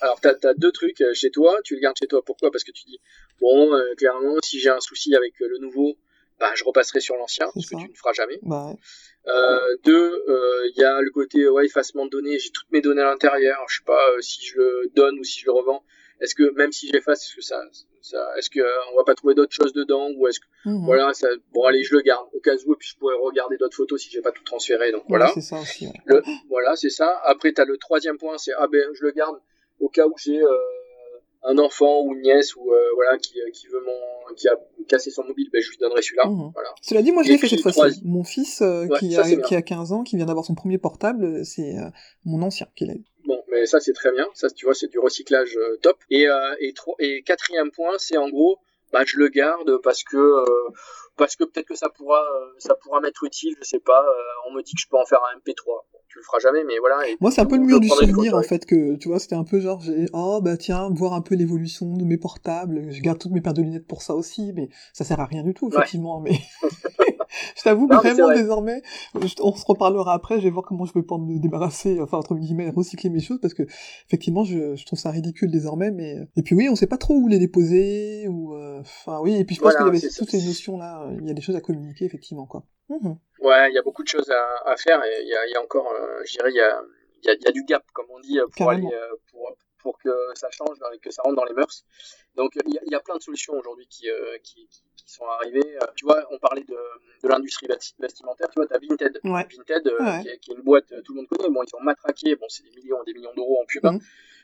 Alors, 0.00 0.20
tu 0.20 0.28
as, 0.28 0.54
deux 0.54 0.72
trucs 0.72 1.00
euh, 1.02 1.12
chez 1.14 1.30
toi. 1.30 1.58
Tu 1.62 1.74
le 1.74 1.80
gardes 1.80 1.96
chez 1.98 2.06
toi. 2.06 2.22
Pourquoi? 2.24 2.50
Parce 2.50 2.64
que 2.64 2.72
tu 2.72 2.84
dis, 2.84 3.00
bon, 3.40 3.74
euh, 3.74 3.94
clairement, 3.96 4.36
si 4.42 4.58
j'ai 4.58 4.70
un 4.70 4.80
souci 4.80 5.14
avec 5.14 5.34
euh, 5.42 5.48
le 5.48 5.58
nouveau, 5.58 5.96
bah, 6.38 6.50
je 6.54 6.64
repasserai 6.64 7.00
sur 7.00 7.16
l'ancien, 7.16 7.50
ce 7.54 7.68
que 7.68 7.76
tu 7.76 7.88
ne 7.88 7.94
feras 7.94 8.14
jamais. 8.14 8.38
Bah 8.42 8.74
euh, 9.26 9.76
deux, 9.84 10.24
il 10.74 10.80
y 10.80 10.84
a 10.84 11.02
le 11.02 11.10
côté 11.10 11.46
ouais, 11.46 11.66
effacement 11.66 12.06
de 12.06 12.10
données. 12.10 12.38
J'ai 12.38 12.50
toutes 12.50 12.70
mes 12.72 12.80
données 12.80 13.02
à 13.02 13.10
l'intérieur. 13.10 13.58
Je 13.68 13.76
sais 13.76 13.84
pas 13.84 14.00
si 14.20 14.46
je 14.46 14.56
le 14.56 14.90
donne 14.94 15.18
ou 15.18 15.24
si 15.24 15.40
je 15.40 15.46
le 15.46 15.52
revends 15.52 15.84
est-ce 16.20 16.34
que 16.34 16.54
même 16.54 16.72
si 16.72 16.88
j'efface, 16.88 17.24
est-ce 17.24 17.36
que 17.36 17.42
ça, 17.42 17.62
ça 18.02 18.32
est-ce 18.36 18.50
que 18.50 18.60
on 18.92 18.96
va 18.96 19.04
pas 19.04 19.14
trouver 19.14 19.34
d'autres 19.34 19.54
choses 19.54 19.72
dedans 19.72 20.10
ou 20.16 20.26
est-ce 20.28 20.40
que 20.40 20.46
mhm. 20.66 20.84
voilà, 20.84 21.12
ça, 21.14 21.28
bon 21.52 21.64
allez, 21.64 21.82
je 21.82 21.94
le 21.94 22.02
garde 22.02 22.26
au 22.34 22.40
cas 22.40 22.54
où 22.66 22.72
et 22.74 22.76
puis 22.76 22.88
je 22.88 22.96
pourrais 22.96 23.16
regarder 23.16 23.56
d'autres 23.56 23.76
photos 23.76 24.00
si 24.00 24.10
j'ai 24.10 24.20
pas 24.20 24.32
tout 24.32 24.44
transféré. 24.44 24.92
Donc 24.92 25.04
voilà. 25.08 25.30
c'est 25.34 25.40
ça 25.40 25.58
aussi. 25.60 25.88
Le, 26.06 26.22
voilà, 26.48 26.76
c'est 26.76 26.90
ça. 26.90 27.20
Après 27.24 27.52
tu 27.52 27.60
as 27.60 27.64
le 27.64 27.76
troisième 27.78 28.18
point, 28.18 28.36
c'est 28.38 28.52
ah 28.56 28.66
ben 28.70 28.84
je 28.94 29.04
le 29.04 29.12
garde 29.12 29.36
au 29.80 29.88
cas 29.88 30.06
où 30.06 30.14
j'ai 30.18 30.40
euh, 30.42 30.56
un 31.42 31.58
enfant 31.58 32.02
ou 32.02 32.14
une 32.14 32.20
nièce 32.22 32.54
ou 32.56 32.72
euh, 32.72 32.78
voilà 32.94 33.18
qui, 33.18 33.34
qui 33.52 33.66
veut 33.68 33.82
mon 33.84 34.34
qui 34.34 34.48
a 34.48 34.56
cassé 34.88 35.10
son 35.10 35.24
mobile, 35.24 35.48
ben 35.52 35.60
je 35.62 35.70
lui 35.70 35.78
donnerai 35.78 36.02
celui-là. 36.02 36.26
Mhm. 36.26 36.50
Voilà. 36.54 36.70
Cela 36.82 37.02
dit, 37.02 37.12
moi 37.12 37.22
je 37.22 37.32
l'ai 37.32 37.38
fait 37.38 37.48
cette 37.48 37.62
fois-ci. 37.62 38.00
Mon 38.04 38.24
fils 38.24 38.62
euh, 38.62 38.86
qui, 38.98 39.16
a, 39.16 39.36
qui 39.40 39.54
a 39.54 39.62
15 39.62 39.92
ans, 39.92 40.02
qui 40.02 40.16
vient 40.16 40.26
d'avoir 40.26 40.44
son 40.44 40.54
premier 40.54 40.78
portable, 40.78 41.44
c'est 41.44 41.74
mon 42.24 42.42
ancien 42.42 42.66
qu'il 42.76 42.90
a 42.90 42.94
eu. 42.94 43.04
Bon, 43.26 43.42
mais 43.48 43.66
ça 43.66 43.80
c'est 43.80 43.92
très 43.92 44.12
bien. 44.12 44.26
Ça, 44.34 44.48
tu 44.50 44.64
vois, 44.64 44.74
c'est 44.74 44.88
du 44.88 44.98
recyclage 44.98 45.56
euh, 45.56 45.76
top. 45.82 45.98
Et, 46.10 46.26
euh, 46.26 46.54
et, 46.60 46.74
et 46.98 47.22
quatrième 47.22 47.70
point, 47.70 47.96
c'est 47.98 48.16
en 48.16 48.28
gros, 48.28 48.58
bah, 48.92 49.04
je 49.06 49.18
le 49.18 49.28
garde 49.28 49.78
parce 49.82 50.02
que 50.02 50.16
euh, 50.16 50.44
parce 51.20 51.36
que 51.36 51.44
peut-être 51.44 51.68
que 51.68 51.76
ça 51.76 51.88
pourra 51.90 52.20
ça 52.58 52.74
pourra 52.74 53.00
m'être 53.00 53.22
utile. 53.24 53.54
Je 53.60 53.64
sais 53.64 53.78
pas. 53.78 54.04
on 54.48 54.52
me 54.52 54.62
dit 54.62 54.74
que 54.74 54.80
je 54.80 54.88
peux 54.88 54.96
en 54.96 55.06
faire 55.06 55.20
un 55.32 55.38
MP3 55.38 55.84
tu 56.10 56.18
le 56.18 56.24
feras 56.24 56.40
jamais, 56.40 56.64
mais 56.64 56.74
voilà. 56.80 56.96
Moi, 57.20 57.30
c'est 57.30 57.40
un 57.40 57.46
peu 57.46 57.56
le 57.56 57.62
mur 57.62 57.78
du 57.78 57.88
souvenir, 57.88 58.34
en 58.34 58.42
fait, 58.42 58.66
que, 58.66 58.96
tu 58.96 59.08
vois, 59.08 59.20
c'était 59.20 59.36
un 59.36 59.44
peu 59.44 59.60
genre, 59.60 59.80
oh, 60.12 60.40
bah, 60.42 60.56
tiens, 60.56 60.90
voir 60.90 61.12
un 61.12 61.20
peu 61.20 61.36
l'évolution 61.36 61.96
de 61.96 62.04
mes 62.04 62.18
portables, 62.18 62.90
je 62.90 63.00
garde 63.00 63.18
toutes 63.18 63.30
mes 63.30 63.40
paires 63.40 63.54
de 63.54 63.62
lunettes 63.62 63.86
pour 63.86 64.02
ça 64.02 64.14
aussi, 64.14 64.52
mais 64.54 64.68
ça 64.92 65.04
sert 65.04 65.20
à 65.20 65.26
rien 65.26 65.44
du 65.44 65.54
tout, 65.54 65.68
effectivement, 65.68 66.20
mais 66.20 66.32
je 67.56 67.62
t'avoue 67.62 67.86
vraiment, 67.86 68.32
désormais, 68.34 68.82
on 69.14 69.54
se 69.54 69.64
reparlera 69.64 70.12
après, 70.12 70.38
je 70.38 70.44
vais 70.44 70.50
voir 70.50 70.64
comment 70.64 70.84
je 70.84 70.92
peux 70.92 71.04
pas 71.04 71.16
me 71.16 71.38
débarrasser, 71.38 72.00
enfin, 72.00 72.18
entre 72.18 72.34
guillemets, 72.34 72.70
recycler 72.70 73.08
mes 73.08 73.20
choses, 73.20 73.38
parce 73.40 73.54
que, 73.54 73.62
effectivement, 74.08 74.42
je, 74.42 74.74
je 74.74 74.86
trouve 74.86 74.98
ça 74.98 75.10
ridicule 75.10 75.52
désormais, 75.52 75.92
mais, 75.92 76.16
et 76.36 76.42
puis 76.42 76.56
oui, 76.56 76.68
on 76.68 76.74
sait 76.74 76.88
pas 76.88 76.98
trop 76.98 77.14
où 77.14 77.28
les 77.28 77.38
déposer, 77.38 78.26
ou, 78.26 78.54
euh, 78.54 78.80
enfin, 78.80 79.20
oui, 79.22 79.36
et 79.36 79.44
puis 79.44 79.54
je 79.54 79.60
pense 79.60 79.76
qu'il 79.76 79.86
y 79.86 79.88
avait 79.88 80.00
toutes 80.00 80.30
ces 80.30 80.44
notions-là, 80.44 81.08
il 81.18 81.26
y 81.26 81.30
a 81.30 81.34
des 81.34 81.42
choses 81.42 81.56
à 81.56 81.60
communiquer, 81.60 82.04
effectivement, 82.04 82.46
quoi. 82.46 82.64
Mmh 82.88 83.14
ouais, 83.40 83.70
il 83.70 83.74
y 83.74 83.78
a 83.78 83.82
beaucoup 83.82 84.02
de 84.02 84.08
choses 84.08 84.30
à, 84.30 84.70
à 84.70 84.76
faire 84.76 85.02
et 85.04 85.22
il 85.22 85.28
y 85.28 85.34
a, 85.34 85.46
y 85.46 85.54
a, 85.54 85.62
encore, 85.62 85.90
euh, 85.92 86.22
je 86.24 86.32
dirais, 86.32 86.50
il 86.50 86.56
y 86.56 86.60
a, 86.60 86.82
y, 87.24 87.28
a, 87.30 87.34
y 87.34 87.46
a, 87.46 87.52
du 87.52 87.64
gap, 87.64 87.84
comme 87.92 88.06
on 88.10 88.20
dit, 88.20 88.38
pour 88.56 88.70
aller, 88.70 88.86
euh, 88.86 89.16
pour, 89.30 89.56
pour 89.78 89.98
que 89.98 90.10
ça 90.34 90.50
change 90.50 90.76
et 90.94 90.98
que 90.98 91.10
ça 91.10 91.22
rentre 91.22 91.36
dans 91.36 91.44
les 91.44 91.54
mœurs. 91.54 91.84
Donc 92.36 92.52
il 92.64 92.74
y 92.74 92.78
a, 92.78 92.82
y 92.86 92.94
a, 92.94 93.00
plein 93.00 93.16
de 93.16 93.22
solutions 93.22 93.54
aujourd'hui 93.54 93.86
qui, 93.88 94.08
euh, 94.08 94.38
qui, 94.42 94.68
qui, 94.96 95.10
sont 95.10 95.24
arrivées. 95.26 95.78
Tu 95.96 96.04
vois, 96.04 96.24
on 96.30 96.38
parlait 96.38 96.64
de, 96.64 96.78
de 97.22 97.28
l'industrie 97.28 97.66
vestimentaire. 97.98 98.48
Tu 98.50 98.54
vois, 98.56 98.66
tu 98.66 98.74
as 98.74 98.78
Vinted, 98.78 99.20
Vinted 99.24 100.22
Qui, 100.22 100.28
est, 100.28 100.38
qui, 100.38 100.50
est, 100.52 100.54
une 100.54 100.62
boîte, 100.62 100.92
tout 101.04 101.14
le 101.14 101.20
monde 101.20 101.28
connaît. 101.28 101.50
Bon, 101.50 101.62
ils 101.62 101.74
ont 101.74 101.82
matraqué. 101.82 102.36
Bon, 102.36 102.46
c'est 102.48 102.62
des 102.62 102.70
millions, 102.70 103.02
des 103.04 103.14
millions 103.14 103.34
d'euros 103.34 103.60
en 103.60 103.66
pub. 103.66 103.84
Mmh. 103.84 103.98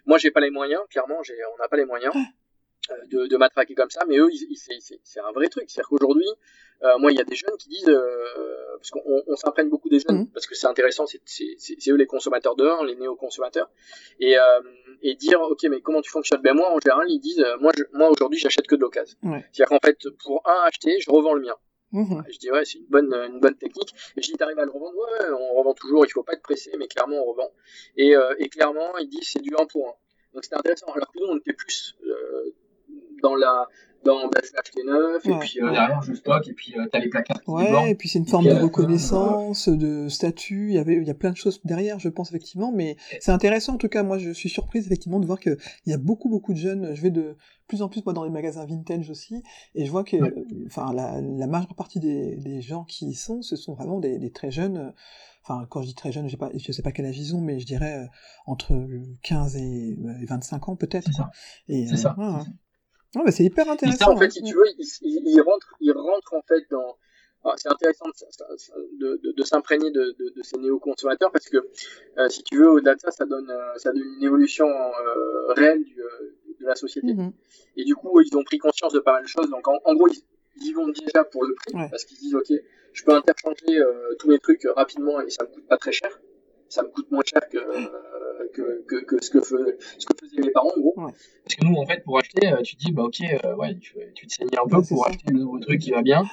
Moi, 0.06 0.18
j'ai 0.18 0.30
pas 0.30 0.40
les 0.40 0.50
moyens. 0.50 0.82
Clairement, 0.90 1.22
j'ai, 1.22 1.36
on 1.54 1.56
n'a 1.62 1.68
pas 1.68 1.76
les 1.76 1.84
moyens. 1.84 2.12
De, 3.10 3.26
de, 3.26 3.36
matraquer 3.36 3.74
comme 3.74 3.90
ça, 3.90 4.04
mais 4.06 4.18
eux, 4.18 4.28
c'est 4.54 5.20
un 5.20 5.32
vrai 5.32 5.48
truc. 5.48 5.64
C'est-à-dire 5.68 5.88
qu'aujourd'hui, 5.88 6.28
euh, 6.82 6.98
moi, 6.98 7.10
il 7.10 7.18
y 7.18 7.20
a 7.20 7.24
des 7.24 7.34
jeunes 7.34 7.56
qui 7.58 7.68
disent, 7.68 7.88
euh, 7.88 8.76
parce 8.76 8.90
qu'on 8.90 9.22
on, 9.26 9.36
s'imprègne 9.36 9.68
beaucoup 9.68 9.88
des 9.88 9.98
jeunes, 9.98 10.22
mmh. 10.22 10.30
parce 10.32 10.46
que 10.46 10.54
c'est 10.54 10.66
intéressant, 10.66 11.04
c'est 11.06 11.88
eux 11.88 11.96
les 11.96 12.06
consommateurs 12.06 12.54
dehors, 12.54 12.84
les 12.84 12.94
néo-consommateurs, 12.96 13.70
et, 14.20 14.38
euh, 14.38 14.60
et 15.02 15.14
dire, 15.14 15.40
ok, 15.40 15.64
mais 15.70 15.80
comment 15.80 16.02
tu 16.02 16.10
fonctionnes? 16.10 16.42
Ben 16.42 16.54
moi, 16.54 16.70
en 16.70 16.78
général, 16.80 17.06
ils 17.08 17.20
disent, 17.20 17.44
moi, 17.60 17.72
moi 17.92 18.10
aujourd'hui, 18.10 18.38
j'achète 18.38 18.66
que 18.66 18.76
de 18.76 18.80
l'occasion. 18.80 19.16
C'est-à-dire 19.22 19.66
qu'en 19.66 19.80
fait, 19.84 19.98
pour 20.22 20.42
un 20.46 20.66
acheter, 20.66 21.00
je 21.00 21.10
revends 21.10 21.34
le 21.34 21.42
mien. 21.42 21.56
Mmh. 21.92 22.22
Je 22.28 22.38
dis 22.38 22.50
ouais, 22.50 22.64
c'est 22.64 22.78
une 22.78 22.86
bonne 22.86 23.14
une 23.14 23.40
bonne 23.40 23.56
technique. 23.56 23.94
Et 24.16 24.22
je 24.22 24.30
dis 24.30 24.36
t'arrives 24.36 24.58
à 24.58 24.64
le 24.64 24.70
revendre, 24.70 24.96
ouais, 24.96 25.30
on 25.30 25.54
revend 25.54 25.74
toujours. 25.74 26.04
Il 26.04 26.10
faut 26.10 26.22
pas 26.22 26.32
être 26.32 26.42
pressé, 26.42 26.72
mais 26.78 26.88
clairement 26.88 27.16
on 27.16 27.24
revend. 27.24 27.50
Et, 27.96 28.16
euh, 28.16 28.34
et 28.38 28.48
clairement 28.48 28.98
ils 28.98 29.08
disent 29.08 29.28
c'est 29.32 29.42
du 29.42 29.54
1 29.56 29.66
pour 29.66 29.88
1. 29.88 29.92
Donc 30.34 30.44
c'est 30.44 30.54
intéressant. 30.54 30.86
Alors 30.92 31.10
que 31.12 31.18
nous 31.20 31.26
on 31.26 31.38
était 31.38 31.52
plus 31.52 31.96
euh, 32.04 32.52
dans 33.22 33.34
la 33.34 33.68
dans 34.06 34.22
neuf, 34.22 35.26
et 35.26 35.38
puis 35.40 35.60
euh, 35.60 35.70
derrière 35.72 36.00
je 36.02 36.14
stocke, 36.14 36.48
et 36.48 36.52
puis 36.52 36.74
euh, 36.78 36.86
t'as 36.90 37.00
les 37.00 37.08
placards 37.08 37.42
qui 37.42 37.50
Ouais, 37.50 37.90
et 37.90 37.94
puis 37.94 38.08
c'est 38.08 38.18
une 38.18 38.26
forme 38.26 38.44
de 38.44 38.54
reconnaissance, 38.54 39.68
de 39.68 40.08
statut, 40.08 40.68
il 40.68 40.74
y 40.74 40.78
avait, 40.78 40.94
il 40.94 41.06
y 41.06 41.10
a 41.10 41.14
plein 41.14 41.30
de 41.30 41.36
choses 41.36 41.60
derrière, 41.64 41.98
je 41.98 42.08
pense, 42.08 42.30
effectivement, 42.30 42.72
mais 42.72 42.96
c'est 43.20 43.32
intéressant, 43.32 43.74
en 43.74 43.78
tout 43.78 43.88
cas, 43.88 44.02
moi 44.02 44.18
je 44.18 44.30
suis 44.30 44.48
surprise, 44.48 44.86
effectivement, 44.86 45.20
de 45.20 45.26
voir 45.26 45.40
qu'il 45.40 45.56
y 45.86 45.92
a 45.92 45.98
beaucoup, 45.98 46.28
beaucoup 46.28 46.52
de 46.52 46.58
jeunes, 46.58 46.94
je 46.94 47.02
vais 47.02 47.10
de 47.10 47.36
plus 47.66 47.82
en 47.82 47.88
plus, 47.88 48.04
moi, 48.04 48.14
dans 48.14 48.22
les 48.22 48.30
magasins 48.30 48.64
vintage 48.64 49.10
aussi, 49.10 49.42
et 49.74 49.86
je 49.86 49.90
vois 49.90 50.04
que, 50.04 50.16
enfin, 50.66 50.92
la, 50.94 51.20
la 51.20 51.46
majeure 51.48 51.74
partie 51.74 51.98
des, 51.98 52.36
des 52.36 52.60
gens 52.60 52.84
qui 52.84 53.08
y 53.08 53.14
sont, 53.14 53.42
ce 53.42 53.56
sont 53.56 53.74
vraiment 53.74 53.98
des, 53.98 54.18
des 54.18 54.30
très 54.30 54.52
jeunes, 54.52 54.92
enfin 55.42 55.66
quand 55.68 55.82
je 55.82 55.86
dis 55.88 55.94
très 55.94 56.12
jeune, 56.12 56.28
je 56.28 56.36
pas, 56.36 56.50
je 56.54 56.72
sais 56.72 56.82
pas 56.82 56.92
quel 56.92 57.06
âge 57.06 57.18
ils 57.18 57.34
ont, 57.34 57.40
mais 57.40 57.58
je 57.58 57.66
dirais 57.66 58.04
euh, 58.04 58.06
entre 58.46 58.74
15 59.22 59.56
et, 59.56 59.96
25 60.28 60.68
ans 60.68 60.76
peut-être. 60.76 61.06
C'est 61.06 61.12
ça. 61.12 61.30
C'est 61.68 61.96
ça. 61.96 62.16
Non, 63.14 63.22
mais 63.24 63.30
c'est 63.30 63.44
hyper 63.44 63.68
intéressant. 63.70 64.06
ça, 64.06 64.10
en 64.10 64.16
fait, 64.16 64.30
si 64.30 64.42
tu 64.42 64.54
veux, 64.54 64.66
il, 64.78 65.22
il, 65.26 65.40
rentre, 65.40 65.74
il 65.80 65.92
rentre 65.92 66.34
en 66.34 66.42
fait 66.42 66.64
dans. 66.70 66.96
c'est 67.56 67.68
intéressant 67.68 68.06
de, 68.06 69.20
de, 69.22 69.32
de, 69.32 69.42
s'imprégner 69.42 69.90
de, 69.90 70.14
de, 70.18 70.42
ces 70.42 70.58
néo-consommateurs 70.58 71.30
parce 71.30 71.48
que 71.48 71.58
euh, 72.18 72.28
si 72.28 72.42
tu 72.42 72.58
veux, 72.58 72.70
au-delà 72.70 72.94
de 72.94 73.00
ça, 73.00 73.10
ça 73.10 73.24
donne, 73.24 73.50
euh, 73.50 73.78
ça 73.78 73.92
donne 73.92 74.02
une 74.18 74.24
évolution 74.24 74.66
euh, 74.66 75.52
réelle 75.54 75.84
du, 75.84 75.94
de 75.94 76.66
la 76.66 76.74
société. 76.74 77.14
Mhm. 77.14 77.32
Et 77.76 77.84
du 77.84 77.94
coup, 77.94 78.20
ils 78.20 78.36
ont 78.36 78.44
pris 78.44 78.58
conscience 78.58 78.92
de 78.92 79.00
pas 79.00 79.12
mal 79.12 79.22
de 79.22 79.28
choses. 79.28 79.48
Donc 79.50 79.66
en, 79.68 79.94
gros, 79.94 80.08
ils, 80.08 80.66
y 80.66 80.72
vont 80.72 80.88
déjà 80.88 81.24
pour 81.24 81.44
le 81.44 81.54
prix 81.54 81.72
parce 81.90 82.04
qu'ils 82.04 82.18
disent 82.18 82.34
ok, 82.34 82.52
je 82.92 83.04
peux 83.04 83.12
interchanger 83.12 83.80
tous 84.18 84.28
mes 84.28 84.38
trucs 84.38 84.66
rapidement 84.74 85.20
et 85.20 85.30
ça 85.30 85.44
me 85.44 85.48
coûte 85.48 85.66
pas 85.68 85.76
très 85.76 85.92
cher. 85.92 86.10
Ça 86.68 86.82
me 86.82 86.88
coûte 86.88 87.10
moins 87.10 87.22
cher 87.24 87.48
que, 87.48 87.58
que, 88.56 88.84
que, 88.88 89.04
que, 89.04 89.24
ce, 89.24 89.30
que 89.30 89.40
ce 89.40 90.06
que 90.06 90.14
faisaient 90.20 90.42
mes 90.42 90.50
parents 90.50 90.72
en 90.76 90.80
gros. 90.80 90.94
Parce 90.96 91.54
que 91.54 91.64
nous, 91.64 91.76
en 91.76 91.86
fait, 91.86 92.02
pour 92.04 92.18
acheter, 92.18 92.50
tu 92.64 92.76
dis 92.76 92.92
bah 92.92 93.04
ok, 93.04 93.20
ouais, 93.58 93.76
tu, 93.78 93.94
tu 94.14 94.26
te 94.26 94.32
saignes 94.32 94.48
un 94.56 94.68
peu 94.68 94.82
pour 94.82 95.06
acheter 95.06 95.32
le 95.32 95.40
nouveau 95.40 95.58
truc 95.58 95.80
qui 95.80 95.90
va 95.90 96.02
bien. 96.02 96.24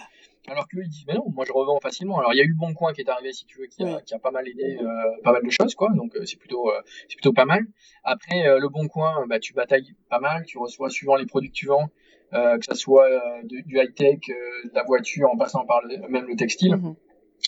Alors 0.48 0.68
qu'eux, 0.68 0.84
ils 0.84 0.90
disent, 0.90 1.06
mais 1.08 1.14
non, 1.14 1.24
moi 1.34 1.46
je 1.48 1.54
revends 1.54 1.80
facilement. 1.80 2.20
Alors 2.20 2.34
il 2.34 2.38
y 2.38 2.42
a 2.42 2.44
eu 2.44 2.50
le 2.50 2.58
Bon 2.58 2.74
Coin 2.74 2.92
qui 2.92 3.00
est 3.00 3.10
arrivé, 3.10 3.32
si 3.32 3.46
tu 3.46 3.60
veux, 3.60 3.68
qui 3.68 3.82
a, 3.84 4.02
qui 4.02 4.14
a 4.14 4.20
pas 4.20 4.32
mal 4.32 4.46
aidé 4.46 4.78
euh, 4.82 4.86
pas 5.24 5.32
mal 5.32 5.42
de 5.42 5.50
choses, 5.50 5.74
quoi. 5.74 5.90
Donc 5.96 6.16
euh, 6.16 6.26
c'est 6.26 6.38
plutôt, 6.38 6.70
euh, 6.70 6.82
c'est 7.08 7.16
plutôt 7.16 7.32
pas 7.32 7.46
mal. 7.46 7.66
Après, 8.04 8.44
le 8.60 8.68
Bon 8.68 8.88
Coin, 8.88 9.26
bah, 9.28 9.40
tu 9.40 9.54
batailles 9.54 9.96
pas 10.10 10.20
mal. 10.20 10.44
Tu 10.46 10.58
reçois 10.58 10.90
suivant 10.90 11.16
les 11.16 11.26
produits 11.26 11.50
que 11.50 11.56
tu 11.56 11.68
vends, 11.68 11.88
que 12.32 12.66
ça 12.66 12.76
soit 12.76 13.08
du 13.46 13.78
high-tech, 13.78 14.20
de 14.28 14.76
la 14.76 14.84
voiture, 14.84 15.30
en 15.32 15.38
passant 15.38 15.66
par 15.66 15.82
même 16.10 16.28
le 16.28 16.36
textile. 16.36 16.76
Mhm. 16.76 16.96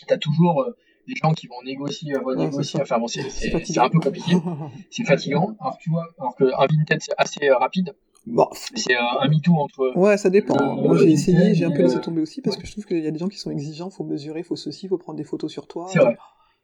Tu 0.08 0.14
as 0.14 0.18
toujours 0.18 0.66
des 1.08 1.16
gens 1.16 1.34
qui 1.34 1.48
vont 1.48 1.62
négocier, 1.64 2.16
renégocier. 2.18 2.82
enfin 2.82 3.00
bon, 3.00 3.08
c'est 3.08 3.78
un 3.78 3.90
peu 3.90 4.00
compliqué. 4.00 4.34
c'est 4.92 5.04
fatigant. 5.04 5.56
Alors 5.60 5.78
tu 5.78 5.90
vois, 5.90 6.08
alors 6.20 6.36
qu'un 6.36 6.46
vintage 6.48 7.02
c'est 7.02 7.16
assez 7.18 7.50
rapide. 7.52 7.96
Bon. 8.26 8.48
C'est 8.76 8.96
un, 8.96 9.28
MeToo 9.30 9.54
entre. 9.54 9.96
Ouais, 9.96 10.18
ça 10.18 10.30
dépend. 10.30 10.76
Moi, 10.76 10.98
j'ai 10.98 11.12
essayé, 11.12 11.54
j'ai 11.54 11.66
un 11.66 11.72
peu 11.72 11.84
laissé 11.84 12.02
tomber 12.02 12.22
aussi 12.22 12.42
parce 12.42 12.58
que 12.58 12.66
je 12.66 12.72
trouve 12.72 12.86
qu'il 12.86 13.04
y 13.04 13.08
a 13.08 13.12
des 13.12 13.20
gens 13.20 13.28
qui 13.28 13.38
sont 13.38 13.52
exigeants, 13.52 13.90
faut 13.90 14.04
mesurer, 14.04 14.42
faut 14.42 14.56
ceci, 14.56 14.88
faut 14.88 14.98
prendre 14.98 15.18
des 15.18 15.24
photos 15.24 15.52
sur 15.52 15.68
toi. 15.68 15.88
C'est 15.92 16.00
vrai. 16.00 16.18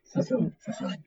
Ça, 0.04 0.22
c'est 0.24 0.34
vrai. 0.34 0.52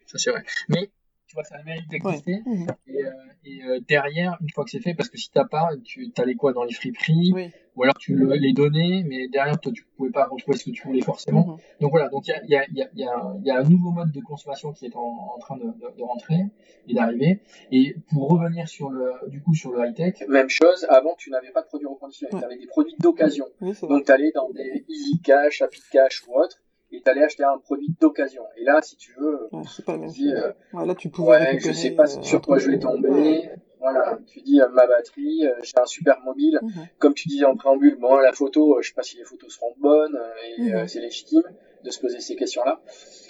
Ça, 0.06 0.18
c'est 0.18 0.30
vrai. 0.30 0.44
Mais 0.68 0.90
tu 1.34 1.40
vois, 1.40 1.44
ça 1.44 1.62
mérite 1.64 1.88
d'exister. 1.90 2.42
Mhm. 2.46 2.66
Et, 2.86 3.04
euh, 3.04 3.10
et 3.44 3.62
euh, 3.64 3.80
derrière, 3.88 4.36
une 4.40 4.50
fois 4.50 4.64
que 4.64 4.70
c'est 4.70 4.80
fait, 4.80 4.94
parce 4.94 5.08
que 5.08 5.18
si 5.18 5.30
t'as 5.30 5.44
pas, 5.44 5.70
tu 5.84 6.12
allais 6.18 6.36
quoi 6.36 6.52
dans 6.52 6.62
les 6.62 6.72
friperies, 6.72 7.32
oui. 7.34 7.50
ou 7.74 7.82
alors 7.82 7.96
tu 7.98 8.14
le, 8.14 8.32
les 8.34 8.52
donnais, 8.52 9.02
mais 9.04 9.26
derrière, 9.28 9.58
toi, 9.58 9.72
tu 9.72 9.84
pouvais 9.96 10.10
pas 10.10 10.26
retrouver 10.26 10.56
ce 10.56 10.64
que 10.64 10.70
tu 10.70 10.86
voulais 10.86 11.00
forcément. 11.00 11.46
Mhm. 11.46 11.56
Donc 11.80 11.90
voilà, 11.90 12.08
donc 12.08 12.26
il 12.28 12.30
y 12.30 12.34
a, 12.54 12.64
y, 12.72 12.82
a, 12.82 12.88
y, 12.94 13.04
a, 13.04 13.34
y 13.42 13.50
a, 13.50 13.58
un 13.58 13.64
nouveau 13.64 13.90
mode 13.90 14.12
de 14.12 14.20
consommation 14.20 14.72
qui 14.72 14.86
est 14.86 14.96
en, 14.96 15.34
en 15.34 15.38
train 15.38 15.56
de, 15.56 15.64
de, 15.64 15.96
de, 15.96 16.02
rentrer 16.02 16.40
et 16.86 16.94
d'arriver. 16.94 17.40
Et 17.72 17.96
pour 18.12 18.28
revenir 18.28 18.68
sur 18.68 18.90
le, 18.90 19.12
du 19.28 19.42
coup, 19.42 19.54
sur 19.54 19.72
le 19.72 19.86
high-tech. 19.86 20.22
Même 20.28 20.48
chose, 20.48 20.86
avant, 20.88 21.14
tu 21.18 21.30
n'avais 21.30 21.50
pas 21.50 21.62
de 21.62 21.66
produits 21.66 21.88
reconditionnés, 21.88 22.30
tu 22.38 22.44
avais 22.44 22.58
des 22.58 22.66
produits 22.66 22.94
d'occasion. 23.00 23.46
donc 23.60 24.04
tu 24.04 24.12
allais 24.12 24.30
dans 24.32 24.50
des 24.50 24.84
Easy 24.88 25.20
Cash, 25.22 25.62
Happy 25.62 25.82
Cash 25.90 26.22
ou 26.28 26.38
autre 26.38 26.63
et 26.94 27.00
t'allais 27.00 27.22
acheter 27.22 27.44
un 27.44 27.58
produit 27.58 27.88
d'occasion. 28.00 28.42
Et 28.56 28.64
là, 28.64 28.80
si 28.82 28.96
tu 28.96 29.12
veux, 29.18 29.48
c'est 29.68 29.84
pas 29.84 29.98
tu 29.98 30.30
euh, 30.30 30.52
là, 30.72 30.94
tu 30.94 31.10
ouais, 31.18 31.58
je 31.58 31.72
sais 31.72 31.90
pas 31.90 32.06
sur 32.06 32.40
quoi 32.40 32.58
je 32.58 32.70
vais 32.70 32.78
tomber. 32.78 33.50
Voilà, 33.80 34.18
tu 34.26 34.40
dis 34.40 34.62
euh, 34.62 34.68
ma 34.68 34.86
batterie, 34.86 35.46
euh, 35.46 35.52
j'ai 35.62 35.74
un 35.76 35.84
super 35.84 36.20
mobile. 36.20 36.58
Mhm. 36.62 36.86
Comme 36.98 37.14
tu 37.14 37.28
disais 37.28 37.44
en 37.44 37.56
préambule, 37.56 37.96
bon, 37.96 38.16
la 38.16 38.32
photo, 38.32 38.80
je 38.80 38.88
sais 38.88 38.94
pas 38.94 39.02
si 39.02 39.18
les 39.18 39.24
photos 39.24 39.52
seront 39.52 39.74
bonnes 39.78 40.18
et 40.56 40.62
mhm. 40.62 40.88
c'est 40.88 41.00
légitime 41.00 41.42
de 41.82 41.90
se 41.90 42.00
poser 42.00 42.20
ces 42.20 42.34
questions-là. 42.34 42.80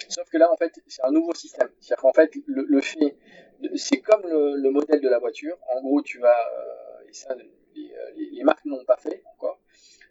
Sauf 0.07 0.29
que 0.29 0.37
là, 0.37 0.49
en 0.49 0.55
fait, 0.55 0.71
c'est 0.87 1.03
un 1.03 1.11
nouveau 1.11 1.33
système. 1.33 1.67
C'est-à-dire 1.81 2.01
qu'en 2.01 2.13
fait, 2.13 2.31
le, 2.45 2.65
le 2.69 2.81
fait, 2.81 3.17
c'est 3.75 3.97
comme 3.97 4.21
le, 4.23 4.55
le, 4.55 4.71
modèle 4.71 5.01
de 5.01 5.09
la 5.09 5.19
voiture. 5.19 5.57
En 5.75 5.81
gros, 5.81 6.01
tu 6.01 6.19
vas, 6.19 6.37
et 7.09 7.13
ça, 7.13 7.35
les, 7.35 7.51
les, 8.15 8.29
les 8.31 8.43
marques 8.43 8.63
n'ont 8.63 8.85
pas 8.85 8.97
fait 8.97 9.23
encore. 9.33 9.59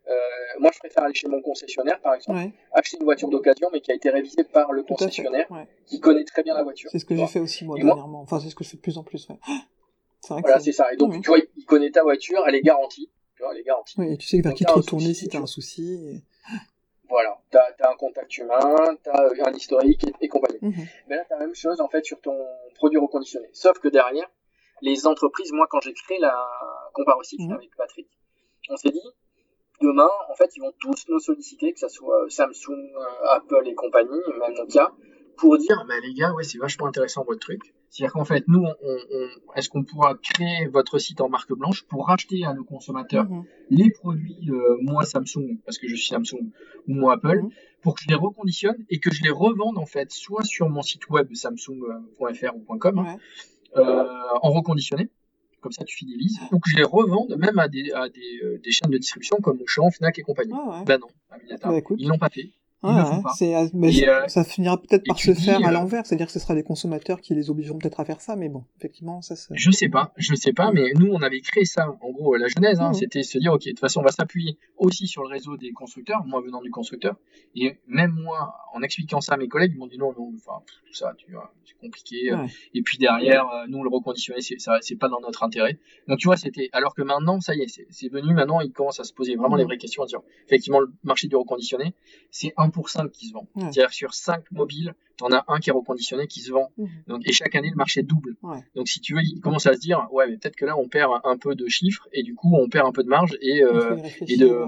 Euh, 0.07 0.12
moi, 0.59 0.71
je 0.73 0.79
préfère 0.79 1.05
aller 1.05 1.14
chez 1.14 1.29
mon 1.29 1.40
concessionnaire, 1.40 2.01
par 2.01 2.14
exemple, 2.14 2.51
acheter 2.73 2.99
une 2.99 3.05
voiture 3.05 3.29
d'occasion, 3.29 3.69
mais 3.73 3.81
qui 3.81 3.90
a 3.90 3.95
été 3.95 4.11
révisée 4.11 4.45
par 4.45 4.73
le 4.73 4.83
concessionnaire, 4.83 5.47
qui 5.87 6.01
connaît 6.01 6.25
très 6.25 6.43
bien 6.43 6.55
la 6.55 6.62
voiture. 6.62 6.90
C'est 6.93 6.99
ce 6.99 7.05
que 7.05 7.17
j'ai 7.17 7.27
fait 7.27 7.40
aussi 7.40 7.64
moi 7.64 7.77
dernièrement. 7.77 8.21
Enfin, 8.21 8.40
c'est 8.40 8.51
ce 8.51 8.55
que 8.55 8.64
je 8.64 8.71
fais 8.71 8.77
de 8.77 8.83
plus 8.83 8.99
en 8.99 9.03
plus. 9.03 9.29
voilà, 10.29 10.61
c'est 10.61 10.73
ça. 10.73 10.93
Et 10.93 10.97
donc, 10.97 11.21
tu 11.23 11.29
vois, 11.29 11.38
il 11.57 11.64
connaît 11.64 11.90
ta 11.90 12.03
voiture, 12.03 12.45
elle 12.47 12.55
est 12.55 12.62
garantie. 12.62 13.11
Tu 13.37 13.43
vois, 13.43 13.53
elle 13.53 13.61
est 13.61 13.64
garantie. 13.64 13.95
Oui, 13.99 14.12
et 14.12 14.17
tu 14.17 14.29
sais 14.29 14.40
vers 14.40 14.55
qui 14.55 14.64
te 14.64 14.73
retourner 14.73 15.12
si 15.12 15.29
t'as 15.29 15.38
un 15.38 15.47
souci. 15.47 16.23
Voilà, 17.09 17.38
t'as 17.51 17.64
as 17.81 17.90
un 17.90 17.97
contact 17.97 18.37
humain, 18.38 18.97
t'as 19.03 19.29
un 19.45 19.53
historique 19.53 20.05
et, 20.21 20.29
compagnie. 20.29 20.59
Mhm. 20.62 20.87
Mais 21.09 21.17
là, 21.17 21.25
t'as 21.29 21.37
la 21.38 21.47
même 21.47 21.55
chose 21.55 21.81
en 21.81 21.88
fait 21.88 22.05
sur 22.05 22.21
ton 22.21 22.37
produit 22.75 22.99
reconditionné. 22.99 23.49
Sauf 23.53 23.79
que 23.79 23.88
derrière, 23.88 24.29
les 24.81 25.07
entreprises, 25.07 25.53
moi, 25.53 25.67
quand 25.69 25.81
j'ai 25.81 25.93
créé 25.93 26.19
la 26.19 26.35
Compare 26.93 27.19
aussi 27.19 27.37
mhm. 27.38 27.53
avec 27.53 27.71
Patrick, 27.77 28.09
on 28.71 28.77
s'est 28.77 28.90
dit, 28.90 29.03
demain, 29.81 30.09
en 30.31 30.35
fait, 30.35 30.51
ils 30.57 30.61
vont 30.61 30.73
tous 30.81 31.07
nous 31.09 31.21
solliciter, 31.21 31.73
que 31.73 31.81
ce 31.81 31.89
soit 31.89 32.27
Samsung, 32.29 32.73
euh, 32.73 33.29
Apple 33.31 33.67
et 33.67 33.75
compagnie, 33.75 34.21
même 34.41 34.55
Nokia, 34.55 34.93
pour 35.37 35.59
dire, 35.59 35.85
bah, 35.89 35.95
les 36.03 36.15
gars, 36.15 36.33
ouais, 36.33 36.45
c'est 36.45 36.59
vachement 36.59 36.87
intéressant 36.87 37.25
votre 37.25 37.41
truc. 37.41 37.75
C'est-à-dire 37.91 38.13
qu'en 38.13 38.25
fait, 38.25 38.45
nous, 38.49 38.65
on, 38.65 38.97
est-ce 39.55 39.69
qu'on 39.69 39.85
pourra 39.85 40.15
créer 40.17 40.67
votre 40.67 40.99
site 40.99 41.21
en 41.21 41.29
marque 41.29 41.53
blanche 41.53 41.85
pour 41.85 42.07
racheter 42.07 42.45
à 42.45 42.53
nos 42.53 42.65
consommateurs 42.65 43.25
mhm. 43.29 43.45
les 43.71 43.91
produits, 43.91 44.51
euh, 44.51 44.77
moi 44.81 45.05
Samsung, 45.05 45.59
parce 45.65 45.79
que 45.79 45.87
je 45.87 45.95
suis 45.95 46.09
Samsung, 46.09 46.51
ou 46.89 46.95
moi 46.95 47.15
Apple, 47.15 47.43
mhm. 47.43 47.51
pour 47.83 47.95
que 47.95 48.03
je 48.03 48.09
les 48.09 48.17
reconditionne 48.17 48.85
et 48.91 48.99
que 48.99 49.13
je 49.13 49.23
les 49.23 49.31
revende 49.31 49.79
en 49.79 49.87
fait, 49.87 50.11
soit 50.11 50.43
sur 50.43 50.69
mon 50.69 50.83
site 50.83 51.09
web 51.09 51.33
samsung.fr 51.35 52.57
ou 52.57 52.79
.com, 52.79 53.07
euh, 53.77 54.05
en 54.43 54.51
reconditionné, 54.51 55.09
comme 55.64 55.72
ça 55.72 55.83
tu 55.85 55.96
fidélises, 55.96 56.38
ou 56.53 56.59
que 56.61 56.68
je 56.68 56.77
les 56.77 56.85
revende 56.85 57.35
même 57.38 57.59
à 57.59 57.68
des, 57.68 57.90
à 57.92 58.11
des, 58.11 58.20
euh, 58.44 58.61
des 58.62 58.70
chaînes 58.70 58.90
de 58.90 58.98
distribution 58.98 59.38
comme 59.42 59.59
Auchan, 59.62 59.90
Fnac 59.90 60.18
et 60.18 60.22
compagnie. 60.22 60.53
Ah 60.55 60.85
Ben 60.87 61.00
non, 61.00 61.09
bah, 61.31 61.81
ils 61.96 62.07
l'ont 62.07 62.18
pas 62.18 62.29
fait. 62.29 62.53
Ah, 62.87 63.23
euh, 63.42 64.29
ça 64.29 64.44
finira 64.44 64.81
peut-être 64.81 65.05
par 65.07 65.18
se 65.18 65.33
faire 65.35 65.64
à 65.64 65.68
euh, 65.68 65.73
l'envers, 65.73 66.07
c'est-à-dire 66.07 66.27
que 66.27 66.33
ce 66.33 66.38
sera 66.38 66.55
les 66.55 66.62
consommateurs 66.62 67.20
qui 67.20 67.35
les 67.35 67.51
obligeront 67.51 67.79
peut-être 67.79 68.01
à 68.01 68.05
faire 68.05 68.20
ça, 68.20 68.37
mais 68.37 68.49
bon, 68.49 68.64
effectivement, 68.79 69.23
ça. 69.23 69.37
c'est... 69.37 69.55
Je 69.57 69.70
sais 69.70 69.88
pas, 69.88 70.12
je 70.16 70.35
sais 70.35 70.53
pas, 70.53 70.70
mais 70.73 70.92
nous 70.99 71.09
on 71.12 71.23
avait 71.23 71.40
créé 71.40 71.64
ça. 71.64 71.97
En 72.01 72.11
gros, 72.11 72.37
la 72.37 72.49
genèse, 72.49 72.81
hein, 72.81 72.92
c'était 72.92 73.23
se 73.23 73.38
dire, 73.38 73.53
ok, 73.53 73.64
de 73.64 73.70
toute 73.70 73.81
façon, 73.81 74.01
on 74.01 74.05
va 74.05 74.12
s'appuyer 74.12 74.59
aussi 74.77 75.07
sur 75.07 75.23
le 75.23 75.29
réseau 75.29 75.57
des 75.57 75.73
constructeurs, 75.73 76.25
moi 76.27 76.40
venant 76.40 76.61
du 76.61 76.70
constructeur, 76.70 77.16
et 77.55 77.79
même 77.87 78.12
moi, 78.12 78.55
en 78.75 78.83
expliquant 78.83 79.20
ça 79.20 79.35
à 79.35 79.37
mes 79.37 79.49
collègues, 79.49 79.73
ils 79.75 79.79
m'ont 79.79 79.87
dit 79.87 79.99
non, 79.99 80.12
non, 80.18 80.33
enfin 80.37 80.62
tout 80.87 80.94
ça, 80.94 81.14
tu 81.16 81.33
vois, 81.33 81.53
c'est 81.64 81.79
compliqué. 81.79 82.31
Et 82.75 82.83
puis 82.83 82.99
derrière, 82.99 83.49
euh, 83.49 83.66
nous 83.68 83.83
le 83.83 83.88
reconditionner, 83.88 84.40
c'est 84.40 84.59
ça, 84.59 84.79
c'est 84.81 84.97
pas 84.97 85.09
dans 85.09 85.20
notre 85.20 85.42
intérêt. 85.42 85.79
Donc 86.09 86.18
tu 86.18 86.27
vois, 86.27 86.37
c'était, 86.37 86.68
alors 86.73 86.94
que 86.94 87.03
maintenant, 87.03 87.40
ça 87.40 87.55
y 87.55 87.62
est, 87.62 87.87
c'est, 87.90 88.09
venu. 88.09 88.35
Maintenant, 88.35 88.61
ils 88.61 88.73
commencent 88.73 89.01
à 89.01 89.05
se 89.05 89.12
poser 89.12 89.37
vraiment 89.37 89.57
les 89.57 89.64
vraies 89.64 89.79
questions, 89.79 90.03
à 90.03 90.07
dire, 90.07 90.20
effectivement, 90.47 90.81
le 90.81 90.92
marché 91.03 91.29
du 91.29 91.37
reconditionné, 91.37 91.94
c'est 92.31 92.53
un 92.57 92.70
pour 92.75 92.91
5 92.91 93.11
qui 93.11 93.29
se 93.29 93.33
vend. 93.33 93.49
C'est-à-dire 93.57 93.93
sur 93.93 94.13
5 94.13 94.51
mobiles, 94.51 94.95
tu 95.17 95.25
en 95.25 95.33
as 95.33 95.45
un 95.49 95.61
qui 95.61 95.71
est 95.71 95.73
reconditionné 95.73 96.27
qui 96.27 96.41
se 96.41 96.51
vend. 96.51 96.71
Mhm. 96.77 96.89
Donc, 97.07 97.23
et 97.25 97.33
chaque 97.33 97.55
année, 97.55 97.71
le 97.71 97.77
marché 97.77 98.03
double. 98.03 98.37
Donc 98.75 98.89
si 98.89 99.01
tu 99.01 99.15
veux, 99.15 99.23
il 99.23 99.41
commence 99.41 99.67
à 99.67 99.75
se 99.75 99.79
dire, 99.79 100.07
ouais, 100.13 100.27
mais 100.29 100.37
peut-être 100.37 100.57
que 100.57 100.67
là, 100.67 100.77
on 100.77 100.89
perd 100.89 101.13
un 101.25 101.39
peu 101.39 101.55
de 101.55 101.69
chiffres 101.69 102.09
et 102.13 102.23
du 102.23 102.35
coup, 102.35 102.55
on 102.55 102.69
perd 102.69 102.87
un 102.87 102.93
peu 102.93 103.05
de 103.05 103.09
marge 103.09 103.37
et, 103.41 103.63
euh, 103.63 103.97
et 104.27 104.37
de, 104.37 104.65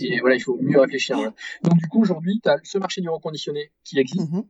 et 0.00 0.20
voilà, 0.20 0.34
il 0.34 0.42
faut 0.42 0.58
mieux 0.60 0.80
réfléchir. 0.80 1.16
Donc 1.62 1.78
du 1.78 1.86
coup, 1.86 2.00
aujourd'hui, 2.00 2.40
tu 2.42 2.48
as 2.48 2.58
ce 2.64 2.78
marché 2.78 3.00
du 3.00 3.08
reconditionné 3.08 3.70
qui 3.84 3.98
existe. 3.98 4.30
Mhm. 4.30 4.44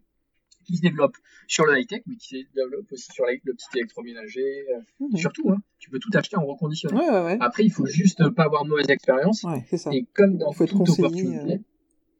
qui 0.65 0.77
se 0.79 0.83
développe 0.83 1.17
sur 1.47 1.65
le 1.65 1.79
high-tech, 1.79 2.03
mais 2.07 2.17
qui 2.17 2.41
se 2.41 2.55
développe 2.57 2.91
aussi 2.91 3.13
sur 3.13 3.25
le 3.25 3.53
petit 3.53 3.67
électroménager, 3.77 4.67
mhm. 4.99 5.17
surtout, 5.17 5.51
hein, 5.51 5.59
tu 5.79 5.91
peux 5.91 6.01
tout 6.01 6.11
acheter 6.15 6.37
en 6.37 6.45
reconditionné. 6.45 6.99
Après, 7.41 7.65
il 7.65 7.71
faut 7.71 7.87
juste 7.87 8.29
pas 8.31 8.45
avoir 8.45 8.65
de 8.65 8.71
mauvaise 8.71 8.91
expérience. 8.91 9.45
Et 9.93 10.07
comme 10.13 10.39
dans 10.39 10.53
toute 10.53 10.73
opportunité, 10.73 11.55
euh, 11.55 11.59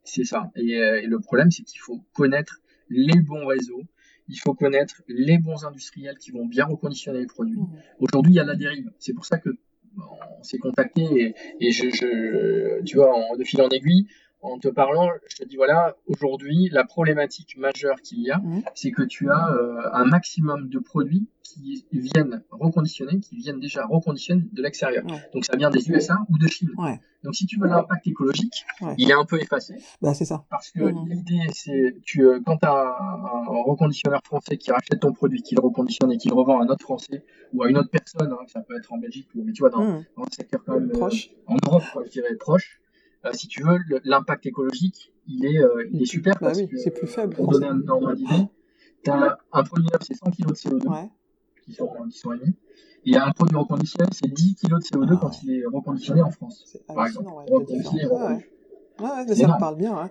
c'est 0.07 0.25
ça. 0.25 0.51
Euh, 0.57 0.61
et, 0.61 1.07
le 1.07 1.19
problème, 1.21 1.51
c'est 1.51 1.63
qu'il 1.63 1.81
faut 1.81 2.01
connaître 2.15 2.61
les 2.89 3.21
bons 3.21 3.47
réseaux. 3.47 3.83
Il 4.29 4.37
faut 4.37 4.55
connaître 4.55 5.03
les 5.09 5.39
bons 5.39 5.65
industriels 5.65 6.19
qui 6.19 6.31
vont 6.31 6.47
bien 6.47 6.65
reconditionner 6.65 7.21
les 7.21 7.27
produits. 7.27 7.59
Mmh. 7.59 7.79
Aujourd'hui, 8.01 8.33
il 8.33 8.37
y 8.37 8.41
a 8.41 8.45
la 8.45 8.57
dérive. 8.57 8.91
C'est 8.99 9.13
pour 9.13 9.25
ça 9.25 9.39
que 9.39 9.51
on 9.99 10.43
s'est 10.43 10.59
contacté 10.59 11.35
et, 11.61 11.71
je, 11.71 12.83
tu 12.85 12.97
vois, 12.97 13.15
en, 13.15 13.37
de 13.37 13.45
fil 13.45 13.63
en 13.63 13.69
aiguille, 13.69 14.07
en 14.47 14.59
te 14.59 14.69
parlant, 14.69 15.11
je 15.29 15.37
te 15.37 15.45
dis 15.45 15.57
voilà, 15.57 15.97
aujourd'hui, 16.07 16.69
la 16.73 16.85
problématique 16.85 17.57
majeure 17.57 18.01
qu'il 18.03 18.21
y 18.21 18.31
a, 18.31 18.39
mmh. 18.39 18.63
c'est 18.75 18.91
que 18.91 19.03
tu 19.03 19.31
as 19.31 19.51
euh, 19.51 19.81
un 19.93 20.05
maximum 20.05 20.69
de 20.69 20.79
produits 20.79 21.29
qui 21.43 21.87
viennent 21.93 22.43
reconditionner, 22.51 23.21
qui 23.21 23.37
viennent 23.37 23.61
déjà 23.61 23.87
reconditionner 23.87 24.43
de 24.53 24.63
l'extérieur. 24.63 25.05
Donc 25.33 25.45
ça 25.45 25.57
vient 25.57 25.71
des 25.71 25.89
USA 25.91 26.19
ou 26.29 26.39
de 26.39 26.47
Chine. 26.49 26.71
Donc 27.25 27.35
si 27.35 27.47
tu 27.47 27.59
veux 27.59 27.67
l'impact 27.67 28.07
écologique, 28.07 28.65
il 28.99 29.11
est 29.11 29.15
un 29.15 29.25
peu 29.25 29.41
effacé. 29.41 29.77
Bah, 30.01 30.15
c'est 30.15 30.25
ça. 30.25 30.45
Parce 30.51 30.71
que 30.71 30.83
mmh. 30.83 31.09
l'idée, 31.09 31.47
c'est 31.53 31.97
tu 32.05 32.25
euh, 32.25 32.41
quand 32.45 32.59
tu 32.59 32.67
as 32.67 32.73
un, 32.73 33.63
reconditionneur 33.65 34.21
français 34.25 34.57
qui 34.57 34.71
rachète 34.71 35.01
ton 35.01 35.13
produit, 35.13 35.43
qui 35.43 35.55
le 35.55 35.61
reconditionne 35.61 36.13
et 36.13 36.19
qui 36.19 36.29
le 36.29 36.35
revend 36.35 36.61
à 36.61 36.65
un 36.65 36.69
autre 36.69 36.83
français 36.83 37.25
ou 37.53 37.63
à 37.63 37.69
une 37.69 37.79
autre 37.79 37.91
personne, 37.91 38.33
hein, 38.33 38.45
ça 38.47 38.61
peut 38.61 38.77
être 38.77 38.93
en 38.93 38.99
Belgique, 38.99 39.29
ou, 39.35 39.43
mais 39.43 39.53
tu 39.53 39.61
vois, 39.61 39.71
dans, 39.71 39.83
mmh. 39.83 40.05
dans 40.17 40.25
secteur 40.31 40.63
quand 40.65 40.75
même 40.75 40.91
proche. 40.91 41.31
Euh, 41.31 41.55
en 41.55 41.57
Europe, 41.67 41.85
quoi, 41.93 42.05
je 42.05 42.11
dirais 42.11 42.35
proche, 42.37 42.81
si 43.33 43.49
tu 43.49 43.63
veux, 43.63 43.79
l'impact 44.05 44.47
écologique, 44.47 45.13
il 45.29 45.45
est, 45.45 45.59
euh, 45.59 45.89
il 45.93 46.03
est 46.03 46.07
super. 46.07 46.35
Bah 46.41 46.53
oui, 46.55 46.69
c'est 46.77 46.91
plus 46.91 47.07
faible. 47.07 47.35
Pour 47.35 47.51
donner 47.51 47.69
un 47.69 47.89
ordre 47.89 48.15
d'idée, 48.15 48.47
tu 49.05 49.11
as 49.11 49.39
un 49.53 49.63
produit 49.65 49.89
neuf, 49.93 50.03
c'est 50.03 50.15
100 50.15 50.31
kg 50.31 50.47
de 50.47 50.55
CO2 50.55 51.09
qui, 51.65 51.73
sont, 51.73 51.89
qui 52.11 52.19
sont 52.19 52.33
émis. 52.33 52.55
Et 53.05 53.17
un 53.17 53.31
produit 53.31 53.57
reconditionné, 53.57 54.09
c'est 54.13 54.33
10 54.33 54.57
kg 54.57 54.71
de 54.75 54.81
CO2 54.81 55.19
quand 55.19 55.43
il 55.43 55.61
est 55.61 55.67
reconditionné 55.67 56.23
en 56.23 56.31
France. 56.31 56.77
Par 56.89 57.07
exemple. 57.07 57.31
reconditionné, 57.49 58.07
Ouais, 58.99 59.35
ça 59.35 59.47
me 59.47 59.59
parle 59.59 59.77
bien. 59.77 60.11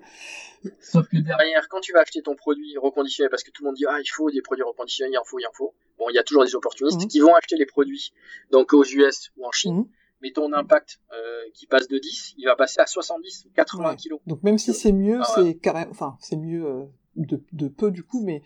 Sauf 0.79 1.07
que 1.07 1.17
derrière, 1.17 1.67
quand 1.69 1.79
tu 1.79 1.91
vas 1.91 2.01
acheter 2.01 2.21
ton 2.21 2.35
produit 2.35 2.77
reconditionné, 2.77 3.29
parce 3.29 3.43
que 3.43 3.51
tout 3.51 3.63
le 3.63 3.69
monde 3.69 3.75
dit 3.75 3.85
ah 3.87 3.97
il 3.99 4.07
faut 4.07 4.29
des 4.29 4.41
produits 4.41 4.63
reconditionnés, 4.63 5.11
il 5.13 5.17
en 5.17 5.23
faut, 5.23 5.39
il 5.39 5.45
en 5.47 5.51
faut. 5.53 5.73
Bon, 5.97 6.05
il 6.09 6.15
y 6.15 6.19
a 6.19 6.23
toujours 6.23 6.43
des 6.43 6.55
opportunistes 6.55 7.01
mhm. 7.01 7.07
qui 7.07 7.19
vont 7.19 7.33
acheter 7.33 7.55
les 7.57 7.65
produits 7.65 8.13
donc 8.51 8.73
aux 8.73 8.83
US 8.83 9.31
ou 9.37 9.45
en 9.45 9.51
Chine. 9.51 9.77
Mhm. 9.77 9.87
Mais 10.25 10.31
ton 10.31 10.51
impact 10.53 10.99
euh, 11.13 11.43
qui 11.53 11.67
passe 11.67 11.87
de 11.87 11.99
10, 11.99 12.33
il 12.39 12.45
va 12.45 12.55
passer 12.55 12.81
à 12.81 12.87
70 12.87 13.45
ou 13.45 13.49
80 13.53 13.95
kilos. 13.95 14.19
Donc 14.25 14.41
même 14.41 14.57
si 14.57 14.73
c'est 14.73 14.91
mieux, 14.91 15.19
ah 15.21 15.31
c'est 15.35 15.53
carrément, 15.53 15.91
enfin 15.91 16.17
c'est 16.19 16.35
mieux 16.35 16.65
euh, 16.65 16.85
de, 17.15 17.43
de 17.51 17.67
peu 17.67 17.91
du 17.91 18.01
coup, 18.01 18.23
mais 18.23 18.41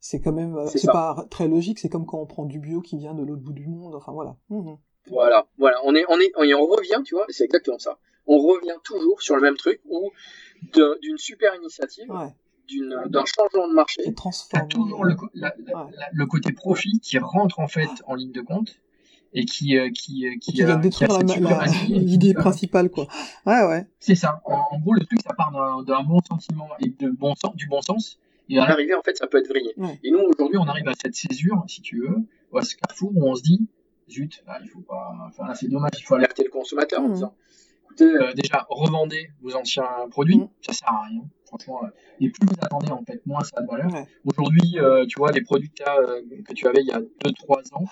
c'est 0.00 0.20
quand 0.20 0.32
même, 0.32 0.56
euh, 0.56 0.66
c'est 0.66 0.90
pas 0.90 1.24
très 1.30 1.46
logique. 1.46 1.78
C'est 1.78 1.88
comme 1.88 2.06
quand 2.06 2.18
on 2.18 2.26
prend 2.26 2.44
du 2.44 2.58
bio 2.58 2.80
qui 2.80 2.96
vient 2.96 3.14
de 3.14 3.22
l'autre 3.22 3.40
bout 3.40 3.52
du 3.52 3.68
monde. 3.68 3.94
Enfin 3.94 4.10
voilà. 4.10 4.34
Mhm. 4.48 4.78
Voilà, 5.06 5.46
voilà. 5.58 5.78
On 5.84 5.94
est, 5.94 6.04
on 6.08 6.18
est, 6.18 6.32
on, 6.34 6.42
on 6.42 6.66
revient, 6.66 7.00
tu 7.04 7.14
vois. 7.14 7.24
C'est 7.28 7.44
exactement 7.44 7.78
ça. 7.78 8.00
On 8.26 8.38
revient 8.38 8.78
toujours 8.82 9.22
sur 9.22 9.36
le 9.36 9.42
même 9.42 9.56
truc 9.56 9.80
où 9.84 10.10
d'une 10.74 11.18
super 11.18 11.54
initiative, 11.54 12.08
d'un 12.08 13.24
changement 13.26 13.68
de 13.68 13.74
marché, 13.74 14.02
t'as 14.50 14.64
toujours 14.64 15.04
le, 15.04 15.14
le, 15.34 16.26
côté 16.26 16.52
profit 16.52 16.98
qui 17.00 17.18
rentre 17.18 17.60
en 17.60 17.68
fait 17.68 17.90
en 18.06 18.14
ligne 18.14 18.32
de 18.32 18.40
compte 18.40 18.80
et 19.34 19.44
qui 19.44 19.76
euh, 19.76 19.90
qui 19.90 20.26
euh, 20.26 20.32
qui, 20.40 20.52
qui 20.52 20.62
va 20.62 20.74
euh, 20.74 20.76
détruire 20.76 21.18
l'idée 21.88 22.34
principale 22.34 22.90
quoi. 22.90 23.06
Ouais 23.46 23.64
ouais. 23.64 23.86
C'est 23.98 24.14
ça. 24.14 24.40
En, 24.44 24.78
gros 24.80 24.94
le 24.94 25.04
truc 25.04 25.20
ça 25.26 25.34
part 25.34 25.52
d'un 25.84 26.02
bon 26.02 26.20
sentiment 26.26 26.68
et 26.80 26.88
de 26.88 27.10
bon 27.10 27.34
sens, 27.34 27.54
du 27.56 27.66
bon 27.66 27.80
sens 27.82 28.18
et 28.48 28.58
à 28.58 28.66
l'arrivée 28.66 28.94
en 28.94 29.02
fait 29.02 29.16
ça 29.16 29.26
peut 29.26 29.38
être 29.38 29.48
vrillé. 29.48 29.74
Et 30.02 30.10
nous 30.10 30.20
aujourd'hui 30.20 30.58
on 30.58 30.66
arrive 30.66 30.88
à 30.88 30.94
cette 31.00 31.14
césure 31.14 31.64
si 31.66 31.80
tu 31.82 32.00
veux, 32.00 32.16
ou 32.52 32.58
à 32.58 32.62
ce 32.62 32.76
carrefour 32.76 33.10
où 33.14 33.28
on 33.28 33.34
se 33.34 33.42
dit 33.42 33.66
zut 34.10 34.42
là 34.46 34.58
il 34.62 34.68
faut 34.68 34.80
pas, 34.80 35.14
enfin 35.28 35.46
là 35.46 35.54
c'est 35.54 35.68
dommage 35.68 35.92
il 35.98 36.02
faut 36.02 36.14
alerter 36.14 36.44
le 36.44 36.50
consommateur 36.50 37.00
en 37.00 37.08
mmh. 37.08 37.14
disant 37.14 37.34
euh, 38.00 38.32
déjà, 38.34 38.66
revendez 38.68 39.30
vos 39.42 39.54
anciens 39.54 40.08
produits, 40.10 40.38
mm. 40.38 40.48
ça 40.62 40.72
sert 40.72 40.88
à 40.88 41.02
rien. 41.04 41.22
Franchement, 41.46 41.80
euh, 41.84 41.88
et 42.20 42.30
plus 42.30 42.46
vous 42.46 42.54
attendez, 42.62 42.90
en 42.90 43.04
fait, 43.04 43.24
moins 43.26 43.42
ça 43.42 43.56
a 43.56 43.62
de 43.62 43.66
valeur. 43.66 43.90
Aujourd'hui, 44.24 44.78
euh, 44.78 45.04
tu 45.06 45.18
vois, 45.18 45.32
les 45.32 45.42
produits 45.42 45.70
que, 45.70 46.42
que 46.42 46.52
tu 46.54 46.66
avais 46.66 46.80
il 46.80 46.86
y 46.86 46.92
a 46.92 47.00
2-3 47.00 47.74
ans, 47.74 47.84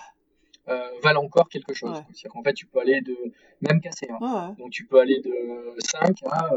valent 1.03 1.23
encore 1.23 1.49
quelque 1.49 1.73
chose. 1.73 1.95
C'est-à-dire 1.95 2.31
qu'en 2.31 2.43
fait, 2.43 2.53
tu 2.53 2.65
peux 2.65 2.79
aller 2.79 3.01
de, 3.01 3.15
même 3.61 3.81
cassé, 3.81 4.07
hein. 4.09 4.55
donc 4.57 4.71
tu 4.71 4.85
peux 4.85 4.99
aller 4.99 5.19
de 5.21 5.75
5 5.79 6.15
à 6.29 6.49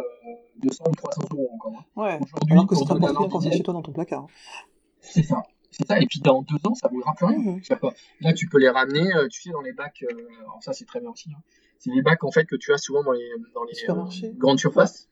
200 0.57 0.85
ou 0.89 0.95
300 0.95 1.23
euros 1.33 1.51
encore. 1.55 1.73
Hein. 1.77 1.85
Ouais. 1.97 2.19
Aujourd'hui, 2.23 2.67
que 2.67 2.77
ça 2.77 2.95
bien 2.95 3.13
quand 3.15 3.41
c'est 3.41 3.53
chez 3.53 3.63
toi 3.63 3.75
dans 3.75 3.83
ton 3.83 3.93
placard. 3.93 4.25
Hein. 4.25 4.27
C'est 5.01 5.23
ça. 5.23 5.43
C'est 5.71 5.89
ça, 5.89 5.99
et 5.99 6.07
puis 6.07 6.21
dans 6.21 6.43
deux 6.43 6.59
ans, 6.69 6.75
ça 6.75 6.89
ne 6.89 6.95
vaudra 6.95 7.15
plus 7.15 7.27
rien. 7.27 7.39
Mm 7.39 7.61
Là, 8.21 8.33
tu 8.33 8.49
peux 8.49 8.59
les 8.59 8.69
ramener, 8.69 9.11
tu 9.29 9.43
sais, 9.43 9.51
dans 9.51 9.61
les 9.61 9.73
bacs, 9.73 10.05
alors 10.41 10.63
ça 10.63 10.73
c'est 10.73 10.85
très 10.85 11.01
bien 11.01 11.11
aussi, 11.11 11.31
hein. 11.37 11.43
C'est 11.85 11.91
les 11.91 12.01
bacs 12.01 12.25
en 12.25 12.31
fait 12.31 12.47
que 12.47 12.57
tu 12.57 12.73
as 12.73 12.79
souvent 12.79 13.03
dans 13.03 13.13
les, 13.13 13.31
dans 13.55 13.65
les 13.65 13.75
euh, 13.91 14.33
grandes 14.39 14.59
surfaces. 14.59 15.11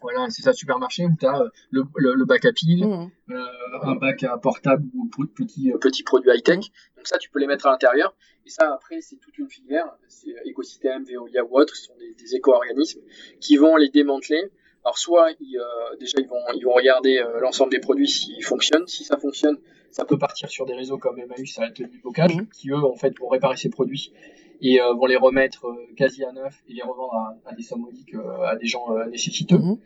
Voilà, 0.00 0.26
c'est 0.30 0.42
ça, 0.42 0.52
supermarché 0.52 1.04
où 1.06 1.16
tu 1.18 1.26
as 1.26 1.40
euh, 1.40 1.48
le, 1.70 1.82
le, 1.96 2.24
bac 2.24 2.44
à 2.44 2.52
piles, 2.52 2.86
mmh. 2.86 3.10
euh, 3.30 3.46
un 3.82 3.96
bac 3.96 4.22
à 4.22 4.36
portable 4.38 4.84
ou 4.94 5.08
petit, 5.26 5.72
petit 5.80 6.02
produit 6.04 6.30
high-tech. 6.30 6.60
Donc 6.96 7.06
ça, 7.06 7.18
tu 7.18 7.30
peux 7.30 7.40
les 7.40 7.46
mettre 7.46 7.66
à 7.66 7.70
l'intérieur. 7.70 8.14
Et 8.46 8.50
ça, 8.50 8.72
après, 8.72 9.00
c'est 9.00 9.16
toute 9.16 9.36
une 9.38 9.48
filière. 9.48 9.86
C'est 10.08 10.34
écosystème, 10.44 11.04
Veolia 11.04 11.44
ou 11.44 11.58
autre, 11.58 11.74
ce 11.74 11.86
sont 11.86 11.96
des, 11.98 12.14
des 12.14 12.36
éco-organismes 12.36 13.00
qui 13.40 13.56
vont 13.56 13.76
les 13.76 13.88
démanteler. 13.88 14.50
Alors 14.84 14.98
soit, 14.98 15.32
ils, 15.40 15.60
déjà, 15.98 16.18
ils 16.20 16.28
vont, 16.28 16.40
ils 16.54 16.64
vont 16.64 16.72
regarder 16.72 17.22
l'ensemble 17.40 17.72
des 17.72 17.80
produits 17.80 18.08
s'ils 18.08 18.44
fonctionnent. 18.44 18.86
Si 18.86 19.04
ça 19.04 19.18
fonctionne, 19.18 19.58
ça 19.90 20.04
peut 20.04 20.16
partir 20.16 20.48
sur 20.48 20.64
des 20.64 20.74
réseaux 20.74 20.98
comme 20.98 21.18
Emmaüs 21.18 21.58
à 21.58 21.68
du 21.70 22.00
bocage, 22.02 22.36
mmh. 22.36 22.46
qui 22.46 22.70
eux, 22.70 22.84
en 22.84 22.94
fait, 22.94 23.18
vont 23.18 23.28
réparer 23.28 23.56
ces 23.56 23.68
produits 23.68 24.12
et 24.60 24.80
euh, 24.80 24.94
vont 24.94 25.06
les 25.06 25.16
remettre 25.16 25.66
euh, 25.66 25.86
quasi 25.96 26.24
à 26.24 26.32
neuf 26.32 26.62
et 26.68 26.74
les 26.74 26.82
revendre 26.82 27.14
à, 27.44 27.54
des 27.54 27.62
sommes 27.62 27.82
modiques 27.82 28.14
euh, 28.14 28.42
à 28.42 28.56
des 28.56 28.66
gens 28.66 28.86
nécessiteux. 29.10 29.58
Mhm. 29.58 29.78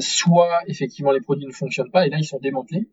soit 0.00 0.60
effectivement 0.66 1.12
les 1.12 1.20
produits 1.20 1.46
ne 1.46 1.52
fonctionnent 1.52 1.90
pas 1.90 2.06
et 2.06 2.10
là 2.10 2.18
ils 2.18 2.24
sont 2.24 2.38
démantelés. 2.38 2.86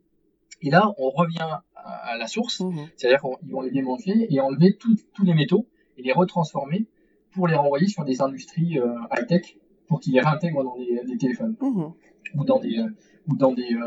Et 0.62 0.70
là 0.70 0.94
on 0.98 1.10
revient 1.10 1.60
à, 1.76 2.18
la 2.18 2.28
source, 2.28 2.62
mhm. 2.62 2.88
c'est-à-dire 2.96 3.22
qu'ils 3.22 3.52
vont 3.52 3.62
les 3.62 3.72
démanteler 3.72 4.28
et 4.30 4.40
enlever 4.40 4.78
tous 4.78 5.24
les 5.24 5.34
métaux 5.34 5.66
et 5.98 6.02
les 6.02 6.12
retransformer 6.12 6.86
pour 7.32 7.48
les 7.48 7.56
renvoyer 7.56 7.88
sur 7.88 8.04
des 8.04 8.22
industries 8.22 8.80
high-tech 9.12 9.58
pour 9.88 10.00
qu'ils 10.00 10.14
les 10.14 10.22
réintègrent 10.22 10.64
dans 10.64 10.78
des, 10.78 11.18
téléphones 11.18 11.56
mhm. 11.62 11.94
ou 12.36 12.44
dans 12.46 12.60
des 12.60 12.80
ou 13.28 13.36
dans 13.36 13.52
des, 13.54 13.78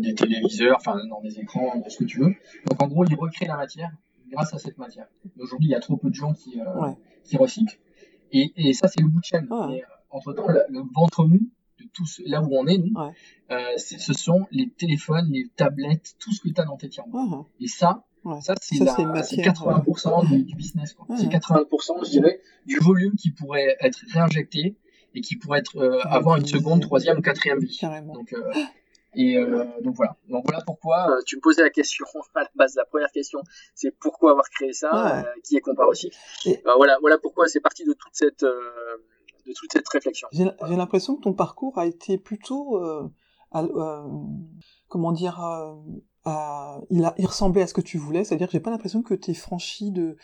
des 0.00 0.14
téléviseurs, 0.14 0.76
enfin 0.76 1.00
dans 1.08 1.22
des 1.22 1.38
écrans, 1.40 1.82
ce 1.88 1.98
que 1.98 2.04
tu 2.04 2.18
veux. 2.18 2.34
Donc 2.68 2.82
en 2.82 2.88
gros, 2.88 3.04
ils 3.04 3.14
recréent 3.14 3.48
la 3.48 3.56
matière 3.56 3.90
grâce 4.32 4.52
à 4.54 4.58
cette 4.58 4.78
matière. 4.78 5.06
Aujourd'hui, 5.38 5.68
il 5.68 5.72
y 5.72 5.74
a 5.74 5.80
trop 5.80 5.96
peu 5.96 6.08
de 6.10 6.14
gens 6.14 6.32
qui, 6.32 6.60
euh, 6.60 6.90
qui 7.24 7.36
recyclent. 7.36 7.78
Et, 8.32 8.52
et 8.56 8.72
ça, 8.72 8.88
c'est 8.88 9.00
le 9.00 9.08
bout 9.08 9.20
de 9.20 9.24
chaîne. 9.24 9.46
Euh, 9.50 9.78
entre-temps, 10.10 10.48
le, 10.48 10.82
ventre 10.94 11.24
mou 11.24 11.38
de 11.78 11.84
tout 11.92 12.06
ce, 12.06 12.22
là 12.26 12.42
où 12.42 12.48
on 12.52 12.66
est, 12.66 12.78
nous, 12.78 12.92
euh, 13.50 13.76
ce 13.76 14.12
sont 14.12 14.46
les 14.50 14.68
téléphones, 14.70 15.30
les 15.30 15.48
tablettes, 15.56 16.14
tout 16.18 16.32
ce 16.32 16.40
que 16.40 16.48
tu 16.48 16.60
as 16.60 16.64
dans 16.64 16.76
tes 16.76 16.88
tiroirs. 16.88 17.46
Et 17.60 17.68
ça, 17.68 18.04
ça, 18.40 18.54
c'est 18.60 18.76
80% 18.76 20.28
du, 20.28 20.54
business. 20.54 20.96
C'est 21.18 21.26
80%, 21.26 22.04
je 22.04 22.10
dirais, 22.10 22.40
du 22.66 22.78
volume 22.78 23.14
qui 23.16 23.30
pourrait 23.30 23.76
être 23.80 24.00
réinjecté 24.12 24.76
et 25.14 25.20
qui 25.20 25.36
pourrait 25.36 25.58
être, 25.58 25.76
euh, 25.76 26.00
avoir 26.04 26.36
une 26.36 26.46
seconde, 26.46 26.80
troisième 26.80 27.20
quatrième 27.20 27.58
vie. 27.58 27.80
Donc, 28.14 28.32
euh, 28.32 28.52
et 29.14 29.36
euh, 29.36 29.64
donc 29.82 29.96
voilà. 29.96 30.16
Donc 30.28 30.44
voilà 30.46 30.62
pourquoi 30.64 31.10
euh, 31.10 31.22
tu 31.26 31.36
me 31.36 31.40
posais 31.40 31.62
la 31.62 31.70
question 31.70 32.06
à 32.34 32.40
la 32.40 32.48
base. 32.54 32.74
La 32.76 32.84
première 32.84 33.10
question, 33.10 33.40
c'est 33.74 33.90
pourquoi 33.90 34.30
avoir 34.30 34.48
créé 34.50 34.72
ça, 34.72 35.18
euh, 35.18 35.22
qui 35.44 35.56
est 35.56 35.60
Compare 35.60 35.88
aussi. 35.88 36.10
voilà, 36.76 36.98
voilà 37.00 37.18
pourquoi 37.18 37.46
c'est 37.48 37.60
parti 37.60 37.84
de 37.84 37.92
toute 37.92 38.14
cette 38.14 38.42
de 38.42 39.52
toute 39.54 39.72
cette 39.72 39.88
réflexion. 39.88 40.28
J'ai 40.32 40.76
l'impression 40.76 41.16
que 41.16 41.22
ton 41.22 41.34
parcours 41.34 41.78
a 41.78 41.86
été 41.86 42.16
plutôt, 42.18 42.80
comment 44.88 45.12
dire, 45.12 45.38
il, 46.26 47.04
a, 47.04 47.14
il 47.18 47.26
ressemblait 47.26 47.62
à 47.62 47.66
ce 47.66 47.74
que 47.74 47.80
tu 47.80 47.98
voulais. 47.98 48.24
C'est-à-dire 48.24 48.46
que 48.46 48.52
j'ai 48.52 48.60
pas 48.60 48.70
l'impression 48.70 49.02
que 49.02 49.14
tu 49.14 49.32
es 49.32 49.34
franchi 49.34 49.90
de 49.90 50.16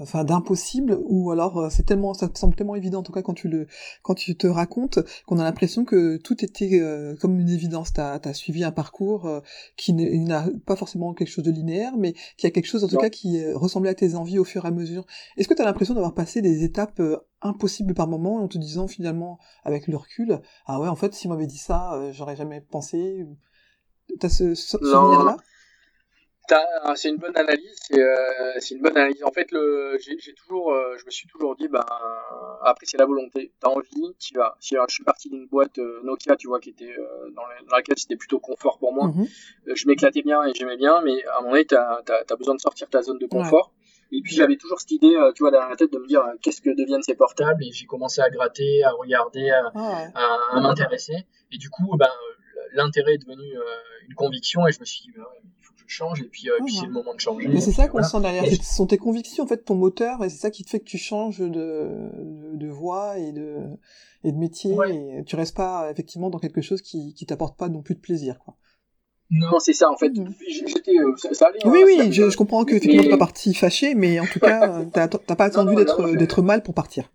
enfin 0.00 0.24
d'impossible 0.24 0.98
ou 1.04 1.30
alors 1.30 1.58
euh, 1.58 1.68
c'est 1.70 1.84
tellement 1.84 2.14
ça 2.14 2.28
te 2.28 2.38
semble 2.38 2.54
tellement 2.54 2.74
évident 2.74 3.00
en 3.00 3.02
tout 3.02 3.12
cas 3.12 3.22
quand 3.22 3.34
tu 3.34 3.48
le 3.48 3.66
quand 4.02 4.14
tu 4.14 4.36
te 4.36 4.46
racontes 4.46 4.98
qu'on 5.26 5.38
a 5.38 5.44
l'impression 5.44 5.84
que 5.84 6.16
tout 6.16 6.44
était 6.44 6.80
euh, 6.80 7.16
comme 7.16 7.38
une 7.38 7.50
évidence. 7.50 7.92
T'as 7.92 8.18
as 8.22 8.34
suivi 8.34 8.64
un 8.64 8.72
parcours 8.72 9.26
euh, 9.26 9.40
qui 9.76 9.92
n'a 9.92 10.46
pas 10.66 10.76
forcément 10.76 11.14
quelque 11.14 11.28
chose 11.28 11.44
de 11.44 11.50
linéaire 11.50 11.96
mais 11.96 12.14
qui 12.36 12.46
a 12.46 12.50
quelque 12.50 12.66
chose 12.66 12.84
en 12.84 12.88
tout 12.88 12.96
cas 12.96 13.10
qui 13.10 13.44
ressemblait 13.52 13.90
à 13.90 13.94
tes 13.94 14.14
envies 14.14 14.38
au 14.38 14.44
fur 14.44 14.64
et 14.64 14.68
à 14.68 14.70
mesure. 14.70 15.04
Est-ce 15.36 15.48
que 15.48 15.54
tu 15.54 15.62
as 15.62 15.64
l'impression 15.64 15.94
d'avoir 15.94 16.14
passé 16.14 16.42
des 16.42 16.64
étapes 16.64 17.02
impossibles 17.42 17.94
par 17.94 18.08
moment 18.08 18.36
en 18.36 18.48
te 18.48 18.58
disant 18.58 18.88
finalement 18.88 19.38
avec 19.64 19.86
le 19.86 19.96
recul 19.96 20.40
ah 20.66 20.80
ouais 20.80 20.88
en 20.88 20.96
fait 20.96 21.14
si 21.14 21.28
m'avait 21.28 21.46
dit 21.46 21.58
ça 21.58 22.10
j'aurais 22.12 22.36
jamais 22.36 22.60
pensé? 22.60 23.26
T'as 24.18 24.28
ce, 24.28 24.54
ce 24.54 24.78
souvenir 24.78 25.24
là 25.24 25.36
c'est 26.94 27.08
une 27.08 27.16
bonne 27.16 27.36
analyse. 27.36 27.78
Euh, 27.92 28.52
c'est 28.58 28.74
une 28.74 28.82
bonne 28.82 28.96
analyse. 28.96 29.22
En 29.24 29.32
fait, 29.32 29.48
j'ai 30.00 30.34
toujours, 30.34 30.72
euh, 30.72 30.96
je 30.98 31.04
me 31.04 31.10
suis 31.10 31.28
toujours 31.28 31.56
dit, 31.56 31.68
ben, 31.68 31.84
après 32.62 32.86
c'est 32.86 32.98
la 32.98 33.06
volonté. 33.06 33.52
T'as 33.60 33.68
envie, 33.68 34.14
tu 34.18 34.34
vas. 34.34 34.56
Si 34.60 34.74
je 34.88 34.94
suis 34.94 35.04
parti 35.04 35.28
d'une 35.28 35.46
boîte 35.46 35.78
euh, 35.78 36.00
Nokia, 36.04 36.36
tu 36.36 36.48
vois, 36.48 36.60
qui 36.60 36.70
était 36.70 36.94
dans, 37.34 37.42
laquelle 37.72 37.98
c'était 37.98 38.16
plutôt 38.16 38.38
confort 38.38 38.78
pour 38.78 38.92
moi. 38.92 39.08
Mhm. 39.08 39.26
je 39.74 39.86
m'éclatais 39.86 40.22
bien 40.22 40.44
et 40.44 40.52
j'aimais 40.54 40.76
bien, 40.76 41.00
mais 41.02 41.24
à 41.26 41.38
un 41.38 41.40
moment 41.40 41.52
donné, 41.52 41.64
t'as 41.64 42.02
as, 42.08 42.36
besoin 42.36 42.54
de 42.54 42.60
sortir 42.60 42.88
ta 42.88 43.02
zone 43.02 43.18
de 43.18 43.26
confort. 43.26 43.72
Et 44.12 44.22
puis 44.22 44.34
j'avais 44.34 44.56
toujours 44.56 44.80
cette 44.80 44.90
idée, 44.90 45.16
tu 45.36 45.44
vois, 45.44 45.52
dans 45.52 45.68
la 45.68 45.76
tête 45.76 45.92
de 45.92 45.98
me 45.98 46.06
dire 46.06 46.24
qu'est-ce 46.42 46.60
que 46.60 46.70
deviennent 46.70 47.02
ces 47.02 47.14
portables? 47.14 47.62
Et 47.62 47.70
j'ai 47.72 47.86
commencé 47.86 48.20
à 48.20 48.28
gratter, 48.28 48.82
à 48.82 48.90
regarder, 48.90 49.50
à, 49.50 49.70
à, 50.52 50.60
m'intéresser. 50.60 51.26
Et 51.52 51.58
du 51.58 51.70
coup, 51.70 51.96
ben, 51.96 52.10
l'intérêt 52.72 53.14
est 53.14 53.18
devenu 53.18 53.54
une 54.08 54.14
conviction 54.14 54.66
et 54.66 54.72
je 54.72 54.80
me 54.80 54.84
suis 54.84 55.02
dit, 55.02 55.12
ben, 55.16 55.24
change 55.90 56.20
et 56.20 56.24
puis, 56.24 56.48
euh, 56.48 56.58
puis 56.64 56.74
c'est 56.74 56.86
le 56.86 56.92
moment 56.92 57.14
de 57.14 57.20
changer. 57.20 57.48
Mais 57.48 57.60
c'est 57.60 57.72
ça 57.72 57.88
qu'on 57.88 58.02
sent 58.02 58.20
derrière, 58.20 58.46
ce 58.46 58.74
sont 58.74 58.86
tes 58.86 58.98
convictions 58.98 59.44
en 59.44 59.46
fait, 59.46 59.64
ton 59.64 59.74
moteur 59.74 60.24
et 60.24 60.30
c'est 60.30 60.38
ça 60.38 60.50
qui 60.50 60.64
te 60.64 60.70
fait 60.70 60.80
que 60.80 60.84
tu 60.84 60.98
changes 60.98 61.38
de, 61.38 61.48
de, 61.48 62.56
de 62.56 62.68
voie 62.68 63.18
et 63.18 63.32
de 63.32 63.58
et 64.22 64.32
de 64.32 64.36
métier 64.36 64.76
et 64.88 65.24
tu 65.24 65.36
restes 65.36 65.56
pas 65.56 65.90
effectivement 65.90 66.30
dans 66.30 66.38
quelque 66.38 66.60
chose 66.60 66.82
qui 66.82 67.14
qui 67.14 67.26
t'apporte 67.26 67.58
pas 67.58 67.68
non 67.68 67.82
plus 67.82 67.94
de 67.94 68.00
plaisir 68.00 68.38
quoi. 68.38 68.56
Non, 69.30 69.60
c'est 69.60 69.72
ça 69.72 69.88
en 69.90 69.96
fait. 69.96 70.12
J'étais, 70.48 70.92
ça, 71.32 71.46
allait, 71.46 71.58
Oui, 71.64 71.82
hein, 71.82 71.84
oui, 71.86 72.12
je, 72.12 72.30
je, 72.30 72.36
comprends 72.36 72.64
que 72.64 72.74
effectivement 72.74 73.04
t'es 73.04 73.10
pas 73.10 73.16
parti 73.16 73.54
fâché, 73.54 73.94
mais 73.94 74.18
en 74.18 74.26
tout 74.26 74.40
cas, 74.40 74.84
t'as 74.92 75.06
pas 75.08 75.44
attendu 75.44 75.76
d'être 75.76 76.16
d'être 76.16 76.42
mal 76.42 76.64
pour 76.64 76.74
partir. 76.74 77.12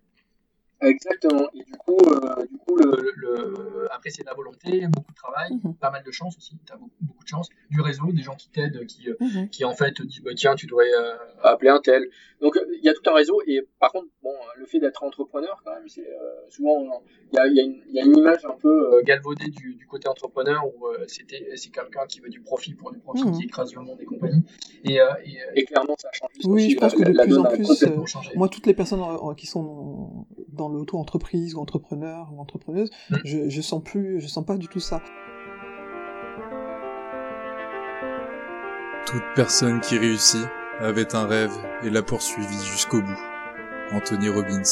Exactement. 0.82 1.48
Et 1.54 1.62
du 1.64 1.72
coup, 1.72 1.96
euh, 1.96 2.44
du 2.46 2.58
coup 2.58 2.76
le, 2.76 3.12
le, 3.16 3.88
après, 3.92 4.10
c'est 4.10 4.22
de 4.22 4.28
la 4.28 4.34
volonté, 4.34 4.86
beaucoup 4.88 5.10
de 5.10 5.16
travail, 5.16 5.52
mhm. 5.64 5.74
pas 5.76 5.90
mal 5.90 6.02
de 6.04 6.10
chance 6.10 6.36
aussi. 6.36 6.58
Tu 6.66 6.72
as 6.72 6.76
beaucoup, 6.76 6.92
beaucoup, 7.00 7.24
de 7.24 7.28
chance. 7.28 7.48
Du 7.70 7.80
réseau, 7.80 8.12
des 8.12 8.22
gens 8.22 8.34
qui 8.34 8.50
t'aident, 8.50 8.84
qui, 8.86 9.08
euh, 9.08 9.16
mhm. 9.20 9.48
qui 9.48 9.64
en 9.64 9.72
fait 9.72 9.92
te 9.92 10.02
disent 10.02 10.22
bah, 10.22 10.32
tiens, 10.36 10.54
tu 10.54 10.66
devrais 10.66 10.92
euh, 10.92 11.16
appeler 11.42 11.70
un 11.70 11.80
tel. 11.80 12.08
Donc, 12.40 12.58
il 12.74 12.84
y 12.84 12.88
a 12.90 12.94
tout 12.94 13.08
un 13.08 13.14
réseau. 13.14 13.40
Et 13.46 13.66
par 13.80 13.90
contre, 13.90 14.08
bon, 14.22 14.34
le 14.56 14.66
fait 14.66 14.78
d'être 14.78 15.02
entrepreneur, 15.02 15.62
quand 15.64 15.72
même, 15.74 15.88
c'est 15.88 16.06
souvent, 16.50 17.02
il 17.32 17.36
y 17.36 17.38
a, 17.38 17.46
y, 17.46 17.60
a 17.60 17.62
y 17.92 18.00
a, 18.00 18.04
une 18.04 18.16
image 18.16 18.44
un 18.44 18.56
peu 18.60 19.02
galvaudée 19.02 19.48
du, 19.48 19.74
du, 19.74 19.86
côté 19.86 20.08
entrepreneur 20.08 20.66
où 20.66 20.86
c'était 21.06 21.48
c'est 21.56 21.70
quelqu'un 21.70 22.06
qui 22.06 22.20
veut 22.20 22.28
du 22.28 22.40
profit 22.40 22.74
pour 22.74 22.92
du 22.92 22.98
profit, 22.98 23.24
mhm. 23.24 23.32
qui 23.32 23.44
écrase 23.44 23.74
le 23.74 23.80
monde 23.80 23.98
des 23.98 24.04
compagnies. 24.04 24.44
Et, 24.84 24.96
et, 24.96 25.38
et, 25.54 25.64
clairement, 25.64 25.96
ça 25.98 26.10
change. 26.12 26.30
Oui, 26.44 26.70
je 26.70 26.76
pense 26.76 26.94
que 26.94 27.02
de 27.02 27.12
plus 27.12 27.38
en 27.38 27.44
plus, 27.44 27.84
moi, 28.34 28.48
toutes 28.50 28.66
les 28.66 28.74
personnes 28.74 29.02
qui 29.36 29.46
sont 29.46 30.26
dans 30.48 30.65
l'auto-entreprise 30.68 31.54
ou 31.54 31.60
entrepreneur 31.60 32.28
ou 32.32 32.40
entrepreneuse, 32.40 32.90
je, 33.24 33.48
je 33.48 33.60
sens 33.60 33.82
plus, 33.82 34.20
je 34.20 34.26
sens 34.26 34.44
pas 34.44 34.56
du 34.56 34.68
tout 34.68 34.80
ça. 34.80 35.02
Toute 39.06 39.22
personne 39.34 39.80
qui 39.80 39.98
réussit 39.98 40.46
avait 40.80 41.14
un 41.14 41.26
rêve 41.26 41.56
et 41.84 41.90
l'a 41.90 42.02
poursuivi 42.02 42.58
jusqu'au 42.64 43.00
bout. 43.00 43.20
Anthony 43.92 44.28
Robbins. 44.28 44.62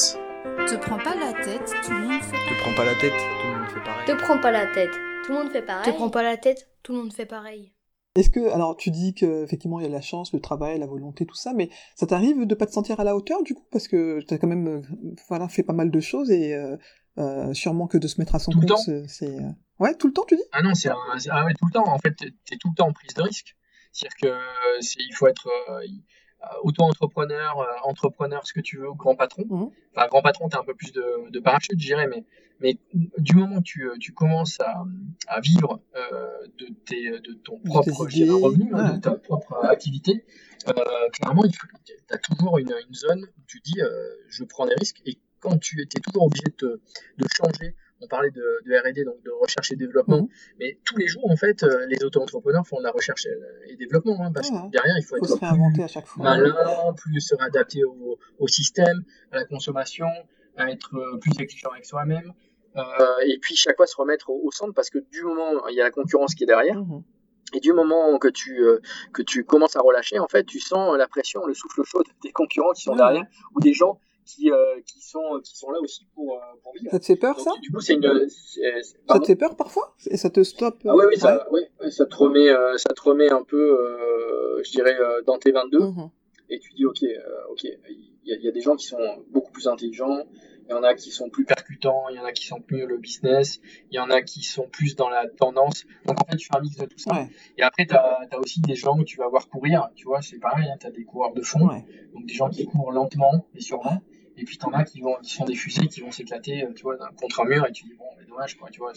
Te 0.66 0.76
prends 0.76 0.99
pas 0.99 1.14
la 1.14 1.32
tête, 1.32 1.72
tout 1.84 1.92
le 1.92 2.09
monde 2.09 2.22
fait. 2.22 2.36
Te 2.36 2.61
prends 2.61 2.74
pas 2.74 2.84
la 2.84 2.95
tête, 2.95 3.12
tout 3.40 3.49
le 3.49 3.59
monde 3.59 3.68
fait 3.68 3.80
pareil. 3.84 4.07
Te 4.07 4.12
prends 4.12 4.40
pas 4.40 4.51
la 4.51 4.66
tête, 4.66 4.90
tout 5.24 5.32
le 5.32 5.38
monde 5.38 5.53
fait 5.53 5.62
pareil. 5.62 5.92
Te 5.92 5.97
prends 5.97 6.11
pas 6.11 6.22
la 6.22 6.36
tête, 6.36 6.68
tout 6.82 6.92
le 6.92 6.99
monde 6.99 7.12
fait 7.12 7.26
pareil. 7.26 7.74
Est-ce 8.15 8.31
que, 8.31 8.49
alors 8.53 8.77
tu 8.77 8.91
dis 8.91 9.12
qu'effectivement 9.12 9.81
il 9.81 9.85
y 9.85 9.87
a 9.87 9.91
la 9.91 10.01
chance, 10.01 10.33
le 10.33 10.41
travail, 10.41 10.79
la 10.79 10.87
volonté, 10.87 11.27
tout 11.27 11.35
ça, 11.35 11.53
mais 11.53 11.69
ça 11.97 12.07
t'arrive 12.07 12.47
de 12.47 12.55
pas 12.55 12.67
te 12.67 12.73
sentir 12.73 13.01
à 13.01 13.05
la 13.05 13.17
hauteur 13.17 13.43
du 13.43 13.55
coup? 13.55 13.67
Parce 13.73 13.89
que 13.89 14.21
tu 14.21 14.33
as 14.33 14.39
quand 14.39 14.47
même 14.47 14.69
euh, 14.69 14.83
voilà, 15.29 15.49
fait 15.49 15.65
pas 15.65 15.73
mal 15.73 15.91
de 15.91 16.01
choses 16.01 16.31
et 16.31 16.55
euh, 16.55 16.77
euh, 17.19 17.53
sûrement 17.55 17.89
que 17.89 17.99
de 17.99 18.07
se 18.07 18.21
mettre 18.21 18.37
à 18.37 18.39
son 18.39 18.53
compte, 18.53 18.73
c'est. 19.09 19.37
Ouais, 19.81 19.97
tout 19.97 20.07
le 20.07 20.12
temps 20.12 20.25
tu 20.29 20.37
dis? 20.37 20.43
Ah 20.53 20.62
non, 20.62 20.75
c'est 20.75 20.91
ah 20.91 21.45
ouais, 21.45 21.55
tout 21.59 21.67
le 21.67 21.73
temps. 21.73 21.89
En 21.89 21.99
fait, 21.99 22.15
t'es 22.15 22.57
tout 22.57 22.69
le 22.69 22.77
temps 22.77 22.87
en 22.87 22.93
prise 22.93 23.15
de 23.15 23.23
risque. 23.23 23.57
C'est-à-dire 23.91 24.17
que 24.23 24.81
il 24.81 25.15
faut 25.15 25.27
être 25.27 25.49
auto-entrepreneur, 26.62 27.66
entrepreneur, 27.84 28.47
ce 28.47 28.53
que 28.53 28.61
tu 28.61 28.78
veux, 28.78 28.92
grand 28.92 29.16
patron. 29.16 29.45
Mmh. 29.49 29.70
Enfin, 29.95 30.07
grand 30.09 30.22
patron, 30.22 30.49
tu 30.49 30.57
as 30.57 30.61
un 30.61 30.64
peu 30.64 30.74
plus 30.74 30.92
de, 30.92 31.30
de 31.30 31.40
parachute, 31.40 31.78
je 31.78 31.86
dirais, 31.86 32.07
mais, 32.07 32.24
mais 32.61 32.78
du 33.18 33.36
moment 33.36 33.59
que 33.59 33.64
tu, 33.64 33.90
tu 34.01 34.12
commences 34.12 34.61
à, 34.61 34.84
à 35.28 35.40
vivre 35.40 35.80
euh, 35.97 36.47
de, 36.59 36.66
tes, 36.86 37.11
de 37.11 37.34
ton 37.45 37.59
propre 37.59 37.90
revenu, 37.90 38.70
hein, 38.74 38.95
de 38.95 39.01
ta 39.01 39.12
propre 39.12 39.64
activité, 39.64 40.24
euh, 40.68 41.09
clairement, 41.12 41.42
tu 41.49 41.92
as 42.11 42.18
toujours 42.18 42.59
une, 42.59 42.72
une, 42.88 42.95
zone 42.95 43.22
où 43.22 43.42
tu 43.47 43.61
dis, 43.61 43.80
euh, 43.80 43.88
je 44.28 44.45
prends 44.45 44.66
des 44.66 44.74
risques, 44.74 45.03
et 45.05 45.18
quand 45.40 45.59
tu 45.59 45.80
étais 45.82 46.01
toujours 46.01 46.24
obligé 46.24 46.45
de, 46.59 46.80
de 47.18 47.26
changer 47.36 47.74
on 48.05 48.09
parlait 48.09 48.30
de, 48.30 48.42
R&D, 48.66 49.05
donc 49.05 49.22
de 49.22 49.30
recherche 49.30 49.72
et 49.72 49.76
développement, 49.76 50.22
mhm. 50.22 50.28
mais 50.61 50.78
tous 50.84 50.96
les 50.96 51.07
jours, 51.07 51.28
en 51.30 51.36
fait, 51.36 51.62
euh, 51.62 51.86
les 51.86 52.05
auto-entrepreneurs 52.05 52.66
font 52.66 52.78
de 52.78 52.84
la 52.84 52.90
recherche 52.90 53.26
et 53.68 53.76
développement, 53.76 54.18
hein, 54.20 54.32
parce 54.32 54.50
que 54.50 54.70
derrière, 54.70 54.96
il 54.98 55.05
faut, 55.05 55.16
être 55.16 55.72
plus 55.72 55.82
à 55.82 55.88
chaque 55.88 56.07
fois. 56.07 56.24
malin, 56.24 56.55
plus 56.96 57.20
se 57.20 57.34
réadapter 57.34 57.82
au, 57.84 58.48
système, 58.48 59.05
à 59.32 59.36
la 59.36 59.44
consommation, 59.44 60.07
à 60.57 60.70
être 60.70 60.94
euh, 60.94 61.18
plus 61.18 61.32
exigeant 61.40 61.70
avec 61.70 61.84
soi-même, 61.84 62.32
euh, 62.76 62.80
et 63.26 63.38
puis 63.38 63.57
chaque 63.57 63.76
fois 63.76 63.86
se 63.86 63.96
remettre 63.96 64.30
au, 64.30 64.50
centre, 64.50 64.74
parce 64.74 64.90
que 64.90 64.98
du 64.98 65.22
moment, 65.22 65.66
il 65.68 65.76
y 65.76 65.80
a 65.80 65.84
la 65.84 65.90
concurrence 65.90 66.34
qui 66.34 66.44
est 66.44 66.48
derrière, 66.48 66.76
mhm. 66.76 67.02
Et 67.52 67.61
du 67.61 67.72
moment 67.72 68.18
que 68.18 68.26
tu, 68.26 68.64
que 69.12 69.22
tu 69.22 69.44
commences 69.44 69.76
à 69.76 69.80
relâcher, 69.80 70.18
en 70.18 70.26
fait, 70.26 70.44
tu 70.44 70.59
sens 70.59 70.96
la 70.98 71.07
pression, 71.07 71.46
le 71.46 71.55
souffle 71.55 71.84
chaud 71.84 72.02
des 72.24 72.32
concurrents 72.32 72.72
qui 72.72 72.82
sont 72.82 72.96
derrière, 72.96 73.22
ou 73.55 73.61
des 73.61 73.74
gens 73.74 74.00
qui, 74.25 74.51
euh, 74.51 74.81
qui, 74.87 75.01
sont, 75.01 75.41
qui 75.43 75.57
sont 75.57 75.70
là 75.70 75.79
aussi 75.81 76.07
pour, 76.14 76.35
euh, 76.35 76.41
pour 76.62 76.72
vivre. 76.75 76.91
Ça 76.91 76.99
te 76.99 77.05
fait 77.05 77.16
peur, 77.16 77.39
ça 77.41 77.51
Du 77.62 77.70
coup, 77.70 77.81
c'est 77.81 77.95
une. 77.95 78.29
Ça 78.29 79.18
te 79.18 79.27
fait 79.27 79.37
peur 79.37 79.57
parfois 79.57 79.95
Et 80.07 80.16
ça 80.16 80.31
te 80.31 80.43
stoppe 80.43 80.79
Ah 80.87 80.95
oui, 80.95 81.05
oui, 81.09 81.16
ça, 81.18 81.47
oui, 81.51 81.62
ça, 81.91 82.07
te 82.07 82.16
remet, 82.16 82.49
euh, 82.49 82.77
ça 82.77 82.93
te 82.95 83.03
remet 83.03 83.31
un 83.31 83.43
peu, 83.43 83.79
je 84.64 84.70
dirais, 84.70 84.97
dans 85.27 85.39
tes 85.39 85.53
22. 85.53 85.79
Mhm. 85.79 86.11
Et 86.51 86.59
tu 86.59 86.72
dis, 86.75 86.85
ok, 86.85 87.03
ok, 87.51 87.64
il 87.64 88.12
y, 88.25 88.45
y, 88.45 88.49
a 88.49 88.53
des 88.53 88.61
gens 88.61 88.77
qui 88.77 88.87
sont 88.87 89.25
beaucoup 89.31 89.51
plus 89.51 89.66
intelligents, 89.66 90.25
il 90.66 90.70
y 90.70 90.75
en 90.75 90.83
a 90.83 90.95
qui 90.95 91.11
sont 91.11 91.29
plus 91.29 91.45
percutants, 91.45 92.09
il 92.11 92.16
y 92.16 92.18
en 92.18 92.25
a 92.25 92.33
qui 92.33 92.47
sont 92.47 92.61
plus 92.61 92.87
le 92.87 92.97
business, 92.97 93.61
il 93.91 93.97
y 93.97 93.99
en 93.99 94.11
a 94.11 94.22
qui 94.22 94.43
sont 94.43 94.66
plus 94.68 94.97
dans 94.97 95.09
la 95.09 95.29
tendance. 95.29 95.85
Donc 96.07 96.20
en 96.20 96.25
fait, 96.25 96.37
tu 96.37 96.47
fais 96.47 96.57
un 96.57 96.61
mix 96.61 96.77
de 96.77 96.87
tout 96.87 96.99
ça. 96.99 97.27
Et 97.59 97.62
après, 97.62 97.87
tu 97.87 97.95
as, 97.95 98.39
aussi 98.39 98.61
des 98.61 98.75
gens 98.75 98.99
où 98.99 99.05
tu 99.05 99.18
vas 99.18 99.29
voir 99.29 99.49
courir, 99.49 99.89
tu 99.95 100.05
vois, 100.05 100.22
c'est 100.22 100.39
pareil, 100.39 100.66
hein, 100.70 100.77
tu 100.81 100.87
as 100.87 100.91
des 100.91 101.05
coureurs 101.05 101.35
de 101.35 101.43
fond, 101.43 101.66
donc 102.14 102.27
des 102.27 102.35
gens 102.35 102.49
qui 102.49 102.66
courent 102.66 102.93
lentement 102.93 103.47
mais 103.55 103.61
sûrement. 103.61 104.03
Et 104.37 104.45
puis 104.45 104.59
t'en 104.59 104.72
as 104.72 104.85
qui 104.85 105.01
vont, 105.01 105.16
qui 105.22 105.32
sont 105.32 105.45
des 105.45 105.55
fusées 105.55 105.87
qui 105.87 106.01
vont 106.01 106.11
s'éclater, 106.11 106.64
euh, 106.64 106.72
tu 106.74 106.82
vois, 106.82 106.97
contre 107.20 107.41
un 107.41 107.45
mur 107.45 107.66
et 107.66 107.72
tu 107.72 107.85
dis 107.85 107.95
bon, 107.95 108.05
mais 108.18 108.26
dommage 108.26 108.57
quoi, 108.57 108.68
tu 108.70 108.80
vois, 108.80 108.93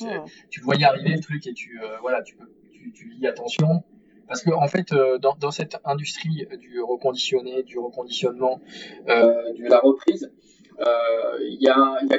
tu 0.49 0.61
vois 0.61 0.75
y 0.75 0.83
arriver 0.83 1.13
le 1.13 1.21
truc 1.21 1.45
et 1.47 1.53
tu, 1.53 1.79
euh, 1.81 1.97
voilà, 2.01 2.21
tu, 2.23 2.38
tu, 2.73 2.91
tu 2.91 3.15
dis 3.15 3.27
attention. 3.27 3.83
Parce 4.27 4.41
que 4.41 4.51
en 4.51 4.67
fait, 4.67 4.91
euh, 4.91 5.19
dans, 5.19 5.35
dans, 5.35 5.51
cette 5.51 5.77
industrie 5.85 6.45
du 6.59 6.81
reconditionné, 6.81 7.63
du 7.63 7.77
reconditionnement, 7.77 8.61
de 9.05 9.69
la 9.69 9.79
reprise, 9.79 10.31
il 10.80 11.57
y, 11.61 11.67
a, 11.67 11.97
y, 12.03 12.13
a 12.13 12.17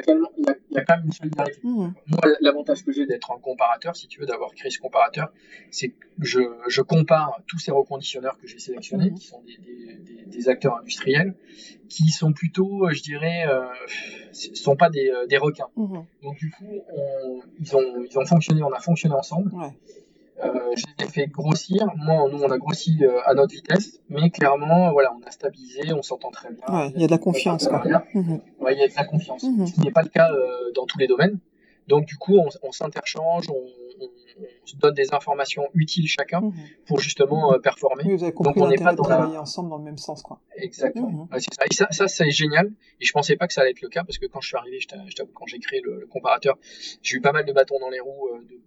y, 0.71 0.79
a, 0.79 0.85
quand 0.85 0.97
même 0.97 1.07
une 1.07 1.13
solidarité. 1.13 1.61
Mmh. 1.63 1.93
Moi, 2.07 2.21
l'avantage 2.41 2.85
que 2.85 2.93
j'ai 2.93 3.07
d'être 3.07 3.31
un 3.31 3.39
comparateur, 3.39 3.97
si 3.97 4.09
tu 4.09 4.21
veux, 4.21 4.27
d'avoir 4.27 4.53
créé 4.55 4.71
ce 4.71 4.79
comparateur, 4.79 5.33
c'est 5.71 5.91
que 5.91 5.97
je, 6.21 6.41
je, 6.69 6.83
compare 6.83 7.41
tous 7.47 7.59
ces 7.59 7.71
reconditionneurs 7.71 8.39
que 8.39 8.47
j'ai 8.47 8.59
sélectionnés, 8.59 9.11
mmh. 9.11 9.15
qui 9.15 9.27
sont 9.27 9.43
des, 9.43 9.59
des, 9.59 10.25
des, 10.27 10.49
acteurs 10.49 10.77
industriels, 10.77 11.35
qui 11.89 12.09
sont 12.09 12.33
plutôt, 12.33 12.89
je 12.91 13.03
dirais, 13.03 13.47
euh, 13.49 13.67
sont 14.33 14.77
pas 14.77 14.91
des, 14.91 15.13
des 15.29 15.39
requins. 15.39 15.69
Mmh. 15.77 15.99
Donc 16.23 16.37
du 16.39 16.51
coup, 16.51 16.83
on, 16.93 17.41
ils, 17.61 17.77
ont, 17.77 18.05
ils 18.11 18.19
ont 18.19 18.27
fonctionné, 18.27 18.63
on 18.63 18.73
a 18.73 18.81
fonctionné 18.81 19.15
ensemble. 19.15 19.55
Ouais. 19.55 19.73
Euh, 20.45 20.74
je 20.76 20.84
les 20.86 21.05
ai 21.05 21.09
fait 21.09 21.26
grossir. 21.26 21.86
Moi, 21.97 22.28
nous, 22.30 22.43
on 22.43 22.51
a 22.51 22.59
grossi 22.59 22.99
euh, 23.03 23.20
à 23.24 23.34
notre 23.34 23.53
vitesse, 23.53 24.01
mais 24.09 24.30
clairement, 24.30 24.93
voilà, 24.93 25.12
on 25.12 25.26
a 25.26 25.30
stabilisé, 25.30 25.93
on 25.93 26.03
s'entend 26.03 26.30
très 26.30 26.51
bien. 26.53 26.64
Ouais, 26.68 26.93
il 26.95 27.01
y 27.01 27.05
a 27.05 27.07
de 27.07 27.12
la 27.12 27.18
confiance. 27.18 27.66
Quoi. 27.66 27.82
Mhm. 28.14 28.41
Ouais, 28.61 28.74
il 28.74 28.78
y 28.78 28.82
a 28.82 28.89
de 28.89 28.95
la 28.95 29.05
confiance, 29.05 29.43
mhm. 29.43 29.66
ce 29.66 29.74
qui 29.74 29.80
n'est 29.80 29.91
pas 29.91 30.03
le 30.03 30.09
cas 30.09 30.30
euh, 30.30 30.72
dans 30.74 30.86
tous 30.86 30.99
les 30.99 31.07
domaines. 31.07 31.39
Donc, 31.89 32.05
du 32.05 32.16
coup, 32.16 32.36
on, 32.36 32.49
on 32.62 32.72
s'interchange, 32.72 33.49
on, 33.49 33.55
on, 33.55 34.09
se 34.64 34.76
donne 34.76 34.95
des 34.95 35.12
informations 35.14 35.64
utiles 35.74 36.07
chacun 36.07 36.43
mhm. 36.43 36.53
pour 36.86 37.01
justement 37.01 37.59
performer. 37.59 38.05
Oui, 38.05 38.16
vous 38.16 38.22
avez 38.22 38.32
compris 38.32 38.55
Donc, 38.55 38.62
on 38.62 38.68
n'est 38.68 38.76
pas 38.76 38.95
dans 38.95 39.09
la... 39.09 39.41
ensemble 39.41 39.70
dans 39.70 39.78
le 39.78 39.84
même 39.84 39.97
sens, 39.97 40.22
quoi. 40.22 40.41
Exactement. 40.55 41.26
Ouais, 41.32 41.41
ça. 41.41 41.64
Et 41.68 41.74
ça, 41.74 41.89
ça 41.91 42.07
c'est 42.07 42.30
génial. 42.30 42.70
Et 43.01 43.05
je 43.05 43.12
pensais 43.12 43.34
pas 43.36 43.49
que 43.49 43.55
ça 43.55 43.62
allait 43.62 43.70
être 43.70 43.80
le 43.80 43.89
cas 43.89 44.05
parce 44.05 44.18
que 44.18 44.26
quand 44.26 44.41
je 44.41 44.49
suis 44.49 44.57
arrivé, 44.57 44.78
je 44.78 44.86
t'avoue, 44.86 45.32
quand 45.34 45.47
j'ai 45.47 45.59
créé 45.59 45.80
le, 45.80 46.01
le 46.01 46.07
comparateur, 46.07 46.59
j'ai 47.03 47.16
eu 47.16 47.20
pas 47.20 47.32
mal 47.32 47.47
de 47.47 47.53
bâtons 47.53 47.80
dans 47.80 47.89
les 47.89 48.01
roues 48.01 48.28
de, 48.49 48.61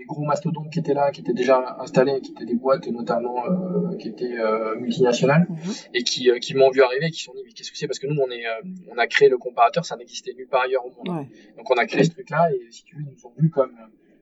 des 0.00 0.06
gros 0.06 0.24
mastodontes 0.24 0.70
qui 0.72 0.78
étaient 0.78 0.94
là, 0.94 1.10
qui 1.10 1.20
étaient 1.20 1.34
déjà 1.34 1.76
installés, 1.78 2.22
qui 2.22 2.30
étaient 2.30 2.46
des 2.46 2.54
boîtes 2.54 2.86
notamment 2.88 3.44
euh, 3.44 3.96
qui 3.98 4.08
étaient 4.08 4.38
euh, 4.38 4.74
multinationales 4.76 5.46
mhm. 5.50 5.72
et 5.92 6.02
qui, 6.02 6.30
euh, 6.30 6.38
qui 6.38 6.54
m'ont 6.54 6.70
vu 6.70 6.80
arriver, 6.82 7.10
qui 7.10 7.18
se 7.18 7.26
sont 7.26 7.34
dit 7.34 7.42
mais 7.44 7.52
qu'est-ce 7.52 7.70
que 7.70 7.76
c'est? 7.76 7.86
Parce 7.86 7.98
que 7.98 8.06
nous 8.06 8.18
on 8.18 8.30
est 8.30 8.44
on 8.90 8.96
a 8.96 9.06
créé 9.06 9.28
le 9.28 9.36
comparateur, 9.36 9.84
ça 9.84 9.96
n'existait 9.96 10.32
nulle 10.32 10.48
part 10.48 10.62
ailleurs 10.62 10.86
au 10.86 10.90
monde. 10.90 11.26
Donc 11.58 11.70
on 11.70 11.74
a 11.74 11.84
créé 11.84 12.02
ce 12.02 12.10
truc-là 12.10 12.50
et 12.50 12.70
si 12.70 12.82
tu 12.84 12.96
veux 12.96 13.02
ils 13.02 13.12
nous 13.14 13.26
ont 13.26 13.32
vus 13.36 13.50
comme 13.50 13.76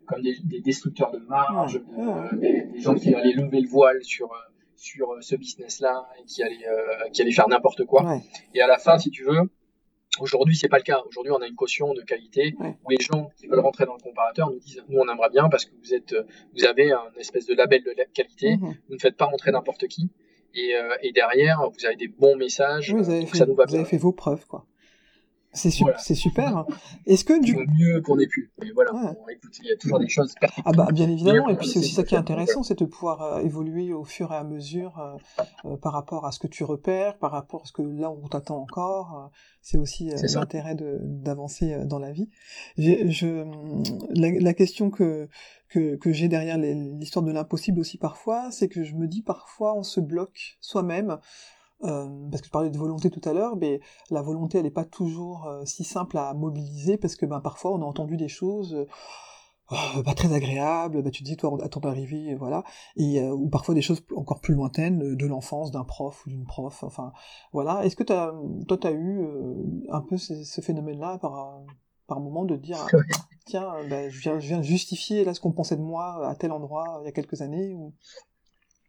comme 0.04 0.22
des, 0.22 0.36
des 0.42 0.60
destructeurs 0.60 1.12
de 1.12 1.18
marge, 1.18 1.80
des, 2.32 2.80
gens 2.80 2.94
qui 2.94 3.14
allaient 3.14 3.34
lever 3.34 3.60
le 3.60 3.68
voile 3.68 4.02
sur 4.02 4.30
sur 4.74 5.16
ce 5.20 5.36
business-là 5.36 6.08
et 6.18 6.24
qui 6.24 6.42
allaient 6.42 6.66
qui 7.12 7.22
allaient 7.22 7.30
faire 7.30 7.48
n'importe 7.48 7.84
quoi. 7.84 8.20
Et 8.52 8.60
à 8.60 8.66
la 8.66 8.78
fin, 8.78 8.98
si 8.98 9.10
tu 9.10 9.22
veux, 9.22 9.48
Aujourd'hui, 10.20 10.56
c'est 10.56 10.68
pas 10.68 10.78
le 10.78 10.82
cas. 10.82 11.02
Aujourd'hui, 11.08 11.32
on 11.32 11.40
a 11.40 11.46
une 11.46 11.54
caution 11.54 11.94
de 11.94 12.02
qualité 12.02 12.54
où 12.60 12.90
les 12.90 12.98
gens 13.00 13.30
qui 13.36 13.46
veulent 13.46 13.60
rentrer 13.60 13.86
dans 13.86 13.94
le 13.94 14.02
comparateur 14.02 14.50
nous 14.50 14.58
disent 14.58 14.82
nous 14.88 14.98
on 14.98 15.08
aimerait 15.08 15.30
bien 15.30 15.48
parce 15.48 15.64
que 15.64 15.72
vous 15.82 15.94
êtes 15.94 16.14
vous 16.54 16.64
avez 16.64 16.92
un 16.92 17.02
espèce 17.18 17.46
de 17.46 17.54
label 17.54 17.82
de 17.82 17.94
qualité. 18.12 18.56
Mhm. 18.56 18.74
Vous 18.88 18.94
ne 18.94 18.98
faites 18.98 19.16
pas 19.16 19.26
rentrer 19.26 19.50
n'importe 19.50 19.86
qui. 19.88 20.10
Et, 20.54 20.74
euh, 20.74 20.96
et, 21.02 21.12
derrière, 21.12 21.60
vous 21.70 21.86
avez 21.86 21.96
des 21.96 22.08
bons 22.08 22.36
messages. 22.36 22.92
vous 22.92 23.10
avez, 23.10 23.26
fait, 23.26 23.36
ça 23.36 23.46
nous 23.46 23.54
va 23.54 23.66
vous 23.66 23.74
avez 23.74 23.84
fait 23.84 23.98
vos 23.98 24.12
preuves, 24.12 24.46
quoi. 24.46 24.66
C'est 25.52 26.14
super. 26.14 26.66
Est-ce 27.06 27.24
que 27.24 27.40
du 27.40 27.56
mieux 27.56 28.00
qu'on 28.02 28.18
ait 28.18 28.26
pu. 28.26 28.50
voilà. 28.74 29.14
écoute, 29.30 29.58
il 29.62 29.68
y 29.68 29.72
a 29.72 29.76
toujours 29.76 29.98
des 29.98 30.08
choses. 30.08 30.34
Ah 30.64 30.72
bah 30.72 30.88
bien 30.92 31.08
évidemment. 31.08 31.48
Et 31.48 31.56
puis 31.56 31.68
c'est 31.68 31.78
aussi 31.78 31.94
ça 31.94 32.04
qui 32.04 32.14
est 32.14 32.18
intéressant, 32.18 32.62
c'est 32.62 32.78
de 32.78 32.84
pouvoir 32.84 33.22
euh, 33.22 33.40
évoluer 33.40 33.92
au 33.92 34.04
fur 34.04 34.32
et 34.32 34.36
à 34.36 34.44
mesure 34.44 34.98
euh, 34.98 35.16
euh, 35.64 35.76
par 35.76 35.92
rapport 35.92 36.26
à 36.26 36.32
ce 36.32 36.38
que 36.38 36.46
tu 36.46 36.64
repères, 36.64 37.18
par 37.18 37.32
rapport 37.32 37.62
à 37.62 37.64
ce 37.66 37.72
que 37.72 37.82
là 37.82 38.10
on 38.10 38.28
t'attend 38.28 38.58
encore. 38.58 39.30
c'est 39.62 39.78
aussi 39.78 40.10
l'intérêt 40.34 40.76
d'avancer 40.76 41.84
dans 41.84 41.98
la 41.98 42.12
vie. 42.12 42.28
Je, 42.76 43.44
la, 44.14 44.30
la, 44.30 44.54
question 44.54 44.90
que 44.90 45.28
que, 45.68 45.96
que 45.96 46.12
j'ai 46.12 46.28
derrière 46.28 46.58
l'histoire 46.58 47.24
de 47.24 47.32
l'impossible 47.32 47.80
aussi 47.80 47.98
parfois, 47.98 48.50
c'est 48.50 48.68
que 48.68 48.84
je 48.84 48.94
me 48.94 49.06
dis 49.06 49.22
parfois 49.22 49.76
on 49.76 49.82
se 49.82 50.00
bloque 50.00 50.56
soi-même 50.60 51.18
euh, 51.84 52.08
parce 52.30 52.40
que 52.40 52.48
je 52.48 52.52
parlais 52.52 52.70
de 52.70 52.78
volonté 52.78 53.08
tout 53.08 53.20
à 53.28 53.32
l'heure, 53.32 53.56
mais 53.56 53.80
la 54.10 54.20
volonté 54.20 54.58
elle 54.58 54.64
n'est 54.64 54.70
pas 54.70 54.84
toujours 54.84 55.46
euh, 55.46 55.64
si 55.64 55.84
simple 55.84 56.18
à 56.18 56.34
mobiliser 56.34 56.96
parce 56.96 57.14
que 57.14 57.24
ben 57.24 57.40
parfois 57.40 57.72
on 57.72 57.82
a 57.82 57.84
entendu 57.84 58.16
des 58.16 58.26
choses 58.26 58.86
euh, 59.70 60.02
pas 60.02 60.14
très 60.14 60.32
agréables, 60.32 61.02
bah, 61.02 61.10
tu 61.10 61.22
te 61.22 61.28
dis 61.28 61.36
toi 61.36 61.56
attends 61.62 61.78
d'arriver, 61.78 62.34
voilà, 62.34 62.64
et 62.96 63.22
ou 63.22 63.48
parfois 63.48 63.74
des 63.76 63.82
choses 63.82 64.02
encore 64.16 64.40
plus 64.40 64.54
lointaines 64.54 65.14
de 65.14 65.26
l'enfance 65.26 65.70
d'un 65.70 65.84
prof 65.84 66.26
ou 66.26 66.30
d'une 66.30 66.46
prof, 66.46 66.82
enfin 66.82 67.12
voilà. 67.52 67.84
Est-ce 67.84 67.94
que 67.94 68.12
as, 68.12 68.32
toi 68.66 68.78
t'as 68.78 68.92
eu 68.92 69.24
un 69.90 70.00
peu 70.00 70.16
ce, 70.16 70.60
phénomène-là 70.60 71.18
par 71.18 71.60
par 72.08 72.18
moment 72.18 72.44
de 72.44 72.56
dire 72.56 72.78
tiens 73.46 73.70
ben, 73.88 74.10
je 74.10 74.18
viens 74.18 74.40
je 74.40 74.48
viens 74.48 74.62
justifier 74.62 75.24
là 75.24 75.32
ce 75.32 75.40
qu'on 75.40 75.52
pensait 75.52 75.76
de 75.76 75.82
moi 75.82 76.26
à 76.26 76.34
tel 76.34 76.50
endroit 76.50 76.98
il 77.02 77.04
y 77.04 77.08
a 77.08 77.12
quelques 77.12 77.42
années 77.42 77.74
ou? 77.74 77.94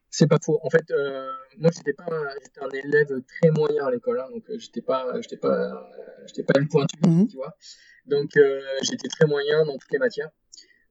C'est 0.10 0.28
pas 0.28 0.38
faux. 0.44 0.60
En 0.64 0.70
fait, 0.70 0.90
euh, 0.92 1.32
moi, 1.58 1.70
j'étais 1.76 1.94
pas, 1.94 2.06
j'étais 2.44 2.62
un 2.62 2.70
élève 2.70 3.22
très 3.28 3.52
moyen 3.52 3.86
à 3.86 3.92
l'école, 3.92 4.20
hein, 4.20 4.28
donc 4.32 4.50
euh, 4.50 4.58
j'étais 4.58 4.82
pas, 4.82 5.06
j'étais 5.22 5.38
pas, 5.38 5.72
euh, 5.72 6.26
j'étais 6.26 6.44
pas 6.44 6.60
une 6.60 6.68
pointue, 6.68 6.98
mhm. 7.06 7.28
tu 7.28 7.38
vois. 7.38 7.56
Donc, 8.06 8.36
euh, 8.38 8.62
j'étais 8.82 9.08
très 9.08 9.28
moyen 9.28 9.66
dans 9.66 9.78
toutes 9.78 9.92
les 9.92 10.00
matières. 10.00 10.30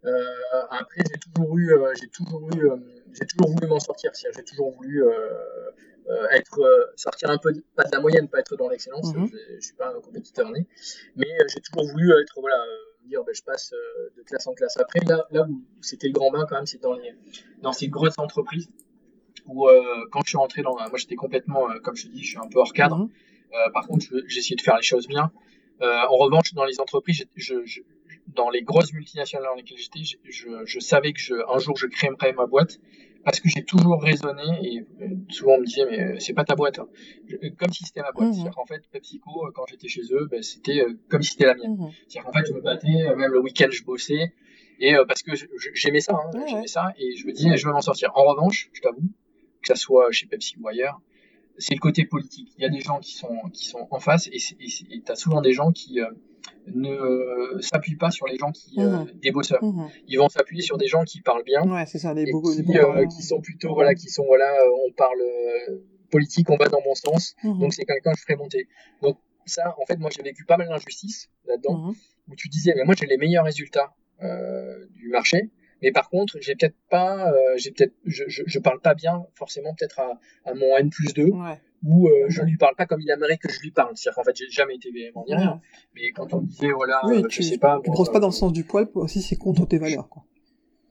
Euh, 0.04 0.24
après, 0.70 1.02
j'ai 1.10 1.18
toujours 1.18 1.58
eu, 1.58 1.74
j'ai 2.00 2.08
toujours 2.08 2.48
eu 2.50 2.70
j'ai 3.12 3.26
toujours 3.26 3.50
voulu 3.50 3.66
m'en 3.66 3.80
sortir. 3.80 4.12
J'ai 4.14 4.44
toujours 4.44 4.72
voulu 4.76 5.02
être 6.30 6.92
sortir 6.94 7.30
un 7.30 7.38
peu 7.38 7.52
pas 7.74 7.82
de 7.82 7.90
la 7.92 8.00
moyenne, 8.00 8.28
pas 8.28 8.38
être 8.38 8.56
dans 8.56 8.68
l'excellence. 8.68 9.12
Mhm. 9.12 9.28
Je, 9.32 9.60
suis 9.60 9.74
pas 9.74 9.92
un 9.92 10.00
compétiteur 10.00 10.50
né, 10.52 10.68
mais 11.16 11.26
j'ai 11.48 11.60
toujours 11.60 11.90
voulu 11.90 12.12
être 12.12 12.40
voilà 12.40 12.64
dire 13.06 13.24
ben, 13.24 13.34
je 13.34 13.42
passe 13.42 13.72
de 14.16 14.22
classe 14.22 14.46
en 14.46 14.54
classe. 14.54 14.76
Après 14.76 15.00
là, 15.00 15.26
là 15.32 15.42
où 15.42 15.64
c'était 15.82 16.06
le 16.06 16.12
grand 16.12 16.30
bain 16.30 16.46
quand 16.48 16.54
même, 16.54 16.66
c'est 16.66 16.80
dans 16.80 16.92
les 16.92 17.12
dans 17.60 17.72
ces 17.72 17.88
grosses 17.88 18.18
entreprises 18.18 18.68
où 19.48 19.66
quand 20.10 20.20
je 20.24 20.28
suis 20.28 20.38
rentré 20.38 20.62
dans 20.62 20.76
moi 20.76 20.96
j'étais 20.96 21.16
complètement 21.16 21.66
comme 21.82 21.96
je 21.96 22.06
te 22.06 22.12
dis 22.12 22.22
je 22.22 22.30
suis 22.30 22.38
un 22.38 22.48
peu 22.48 22.58
hors 22.58 22.72
cadre. 22.72 22.98
Mhm. 22.98 23.10
par 23.72 23.86
contre 23.86 24.06
j'ai 24.26 24.38
essayé 24.38 24.56
de 24.56 24.62
faire 24.62 24.76
les 24.76 24.82
choses 24.82 25.08
bien. 25.08 25.30
en 25.80 26.16
revanche 26.16 26.54
dans 26.54 26.64
les 26.64 26.80
entreprises 26.80 27.26
je, 27.36 27.54
je, 27.64 27.80
dans 28.34 28.50
les 28.50 28.62
grosses 28.62 28.92
multinationales 28.92 29.48
dans 29.48 29.54
lesquelles 29.54 29.78
j'étais, 29.78 30.00
je, 30.24 30.48
je, 30.64 30.80
savais 30.80 31.12
que 31.12 31.20
je, 31.20 31.34
un 31.34 31.58
jour 31.58 31.76
je 31.76 31.86
créerais 31.86 32.32
ma 32.32 32.46
boîte 32.46 32.78
parce 33.24 33.40
que 33.40 33.48
j'ai 33.48 33.64
toujours 33.64 34.02
raisonné 34.02 34.42
et 34.62 34.80
euh, 35.02 35.08
souvent 35.28 35.54
on 35.54 35.60
me 35.60 35.66
disait 35.66 35.84
mais 35.90 36.00
euh, 36.00 36.16
c'est 36.18 36.34
pas 36.34 36.44
ta 36.44 36.54
boîte, 36.54 36.78
hein. 36.78 36.88
comme 37.58 37.72
si 37.72 37.84
c'était 37.84 38.00
ma 38.00 38.12
boîte. 38.12 38.28
Mmh. 38.28 38.32
C'est-à-dire 38.32 38.54
qu'en 38.54 38.66
fait 38.66 38.82
PepsiCo 38.90 39.46
euh, 39.46 39.50
quand 39.54 39.66
j'étais 39.68 39.88
chez 39.88 40.02
eux, 40.12 40.28
ben, 40.30 40.42
c'était 40.42 40.84
comme 41.08 41.22
si 41.22 41.32
c'était 41.32 41.46
la 41.46 41.54
mienne. 41.54 41.76
Mmh. 41.76 41.90
C'est-à-dire 42.06 42.30
qu'en 42.30 42.38
fait 42.38 42.46
je 42.46 42.52
me 42.52 42.60
battais, 42.60 43.16
même 43.16 43.32
le 43.32 43.40
week-end 43.40 43.68
je 43.70 43.82
bossais 43.82 44.32
et 44.80 44.94
parce 45.08 45.22
que 45.22 45.32
j'aimais 45.74 46.00
ça, 46.00 46.14
hein, 46.14 46.44
j'aimais 46.46 46.68
ça 46.68 46.92
et 46.98 47.16
je 47.16 47.26
me 47.26 47.32
disais 47.32 47.56
je 47.56 47.66
vais 47.66 47.72
m'en 47.72 47.80
sortir. 47.80 48.12
En 48.14 48.24
revanche, 48.24 48.70
je 48.72 48.80
t'avoue, 48.80 49.10
que 49.68 49.74
ça 49.74 49.76
soit 49.76 50.10
chez 50.10 50.26
Pepsi 50.26 50.56
ou 50.60 50.68
ailleurs, 50.68 51.00
c'est 51.58 51.74
le 51.74 51.80
côté 51.80 52.04
politique. 52.04 52.52
Il 52.56 52.62
y 52.62 52.66
a 52.66 52.68
des 52.68 52.80
gens 52.80 52.98
qui 53.00 53.14
sont 53.14 53.36
qui 53.52 53.66
sont 53.66 53.88
en 53.90 53.98
face 53.98 54.28
et 54.28 54.38
tu 54.38 55.12
as 55.12 55.16
souvent 55.16 55.40
des 55.40 55.52
gens 55.52 55.72
qui 55.72 56.00
ne 56.74 57.60
s'appuient 57.60 57.96
pas 57.96 58.10
sur 58.10 58.26
les 58.26 58.36
gens 58.36 58.52
qui 58.52 58.78
euh, 58.78 59.04
mhm. 59.04 59.12
des 59.22 59.30
bosseurs. 59.30 59.62
Mhm. 59.62 59.88
Ils 60.06 60.18
vont 60.18 60.28
s'appuyer 60.28 60.62
sur 60.62 60.78
des 60.78 60.86
gens 60.86 61.04
qui 61.04 61.20
parlent 61.20 61.44
bien. 61.44 61.62
Ouais, 61.62 61.86
c'est 61.86 61.98
ça, 61.98 62.14
des 62.14 62.24
qui, 62.24 62.78
euh, 62.78 63.06
qui 63.06 63.22
sont 63.22 63.40
plutôt 63.40 63.74
voilà, 63.74 63.94
qui 63.94 64.08
sont 64.08 64.24
voilà, 64.26 64.50
euh, 64.62 64.88
on 64.88 64.92
parle 64.92 65.22
politique, 66.10 66.48
on 66.50 66.56
va 66.56 66.68
dans 66.68 66.80
mon 66.84 66.94
sens. 66.94 67.34
Mhm. 67.44 67.58
Donc 67.58 67.74
c'est 67.74 67.84
quelqu'un 67.84 68.12
que 68.12 68.18
je 68.18 68.22
ferai 68.22 68.36
monter. 68.36 68.68
Donc 69.02 69.18
ça, 69.46 69.74
en 69.80 69.86
fait, 69.86 69.98
moi 69.98 70.10
j'ai 70.14 70.22
vécu 70.22 70.44
pas 70.44 70.56
mal 70.56 70.68
d'injustices 70.68 71.30
là-dedans 71.46 71.92
où 72.28 72.36
tu 72.36 72.48
disais 72.48 72.74
mais 72.76 72.84
moi 72.84 72.94
j'ai 72.98 73.06
les 73.06 73.16
meilleurs 73.16 73.44
résultats 73.44 73.94
du 74.20 75.08
marché. 75.08 75.50
Mais 75.82 75.92
par 75.92 76.08
contre, 76.10 76.38
j'ai 76.40 76.54
peut-être 76.54 76.76
pas, 76.90 77.32
j'ai 77.56 77.70
peut-être, 77.70 77.94
je, 78.04 78.24
je, 78.26 78.42
je, 78.46 78.58
parle 78.58 78.80
pas 78.80 78.94
bien 78.94 79.26
forcément 79.34 79.74
peut-être 79.74 80.00
à, 80.00 80.18
à 80.44 80.54
mon 80.54 80.76
N 80.76 80.90
plus 80.90 81.14
2. 81.14 81.26
Ouais 81.26 81.60
où 81.84 82.08
euh, 82.08 82.26
je 82.28 82.42
lui 82.42 82.56
parle 82.56 82.74
pas 82.74 82.86
comme 82.86 83.00
il 83.00 83.10
aimerait 83.10 83.38
que 83.38 83.50
je 83.50 83.60
lui 83.60 83.70
parle. 83.70 83.92
C'est-à-dire 83.94 84.16
qu'en 84.16 84.24
fait, 84.24 84.36
j'ai 84.36 84.48
jamais 84.50 84.76
été 84.76 84.90
véhément 84.90 85.24
ni 85.26 85.34
rien. 85.34 85.60
Mais 85.94 86.12
quand 86.12 86.32
on 86.34 86.40
me 86.40 86.46
disait, 86.46 86.70
voilà, 86.70 87.00
oui, 87.04 87.22
euh, 87.24 87.28
tu, 87.28 87.42
je 87.42 87.50
sais 87.50 87.58
pas. 87.58 87.80
Tu 87.82 87.90
brosses 87.90 88.10
pas 88.10 88.20
dans 88.20 88.28
le 88.28 88.32
sens 88.32 88.52
du 88.52 88.64
poil 88.64 88.88
aussi, 88.94 89.22
c'est 89.22 89.36
contre 89.36 89.66
tes 89.66 89.78
valeurs, 89.78 90.08
quoi. 90.08 90.24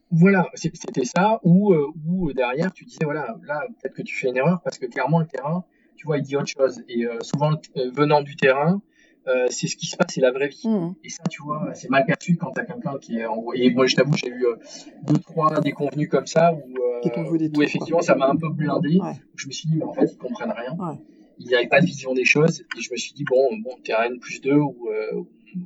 Voilà, 0.10 0.48
c'était 0.54 1.04
ça, 1.04 1.42
ou, 1.44 1.74
euh, 1.74 1.92
ou 2.08 2.32
derrière, 2.32 2.72
tu 2.72 2.86
disais, 2.86 3.04
voilà, 3.04 3.36
là, 3.46 3.68
peut-être 3.82 3.94
que 3.94 4.04
tu 4.04 4.16
fais 4.16 4.30
une 4.30 4.38
erreur, 4.38 4.62
parce 4.64 4.78
que 4.78 4.86
clairement, 4.86 5.20
le 5.20 5.26
terrain, 5.26 5.66
tu 5.98 6.06
vois, 6.06 6.18
il 6.18 6.24
dit 6.24 6.38
autre 6.38 6.48
chose. 6.48 6.82
Et 6.88 7.06
souvent, 7.22 7.52
venant 7.76 8.22
du 8.22 8.38
terrain, 8.38 8.82
euh, 9.28 9.48
c'est 9.50 9.68
ce 9.68 9.76
qui 9.76 9.88
se 9.88 9.98
passe, 9.98 10.14
c'est 10.14 10.22
la 10.22 10.32
vraie 10.32 10.48
vie. 10.48 10.68
Mmh. 10.68 10.96
Et 11.04 11.10
ça, 11.10 11.24
tu 11.30 11.44
vois, 11.44 11.72
c'est 11.74 11.90
mal 11.90 12.06
perçu 12.06 12.38
quand 12.38 12.52
t'as 12.52 12.64
quelqu'un 12.64 12.98
qui 13.00 13.20
est 13.20 13.26
en... 13.26 13.44
Et 13.54 13.70
moi, 13.72 13.86
je 13.86 13.96
t'avoue, 13.96 14.16
j'ai 14.16 14.30
eu 14.30 14.46
euh, 14.46 14.56
deux, 15.04 15.18
trois 15.20 15.60
déconvenus 15.60 16.10
comme 16.10 16.28
ça 16.28 16.54
où, 16.54 16.60
euh, 16.60 17.50
où 17.56 17.62
effectivement, 17.62 18.02
ça 18.02 18.16
m'a 18.16 18.28
un 18.28 18.38
peu 18.38 18.50
blindé. 18.50 19.00
Je 19.36 19.48
me 19.48 19.52
suis 19.52 19.68
dit, 19.68 19.76
mais 19.78 19.84
en 19.84 19.94
fait, 19.94 20.12
ils 20.12 20.18
comprennent 20.18 20.54
rien. 20.56 20.76
Ouais. 20.80 20.96
Il 21.40 21.48
n'y 21.48 21.56
avait 21.56 21.68
pas 21.68 21.82
de 21.82 21.86
vision 21.86 22.14
des 22.14 22.26
choses. 22.26 22.62
Et 22.78 22.82
je 22.82 22.92
me 22.92 22.98
suis 22.98 23.14
dit, 23.14 23.26
bon, 23.26 23.50
bon 23.58 23.76
t'es 23.84 23.94
N 23.94 24.20
plus 24.20 24.42
2 24.42 24.54
ou, 24.54 24.90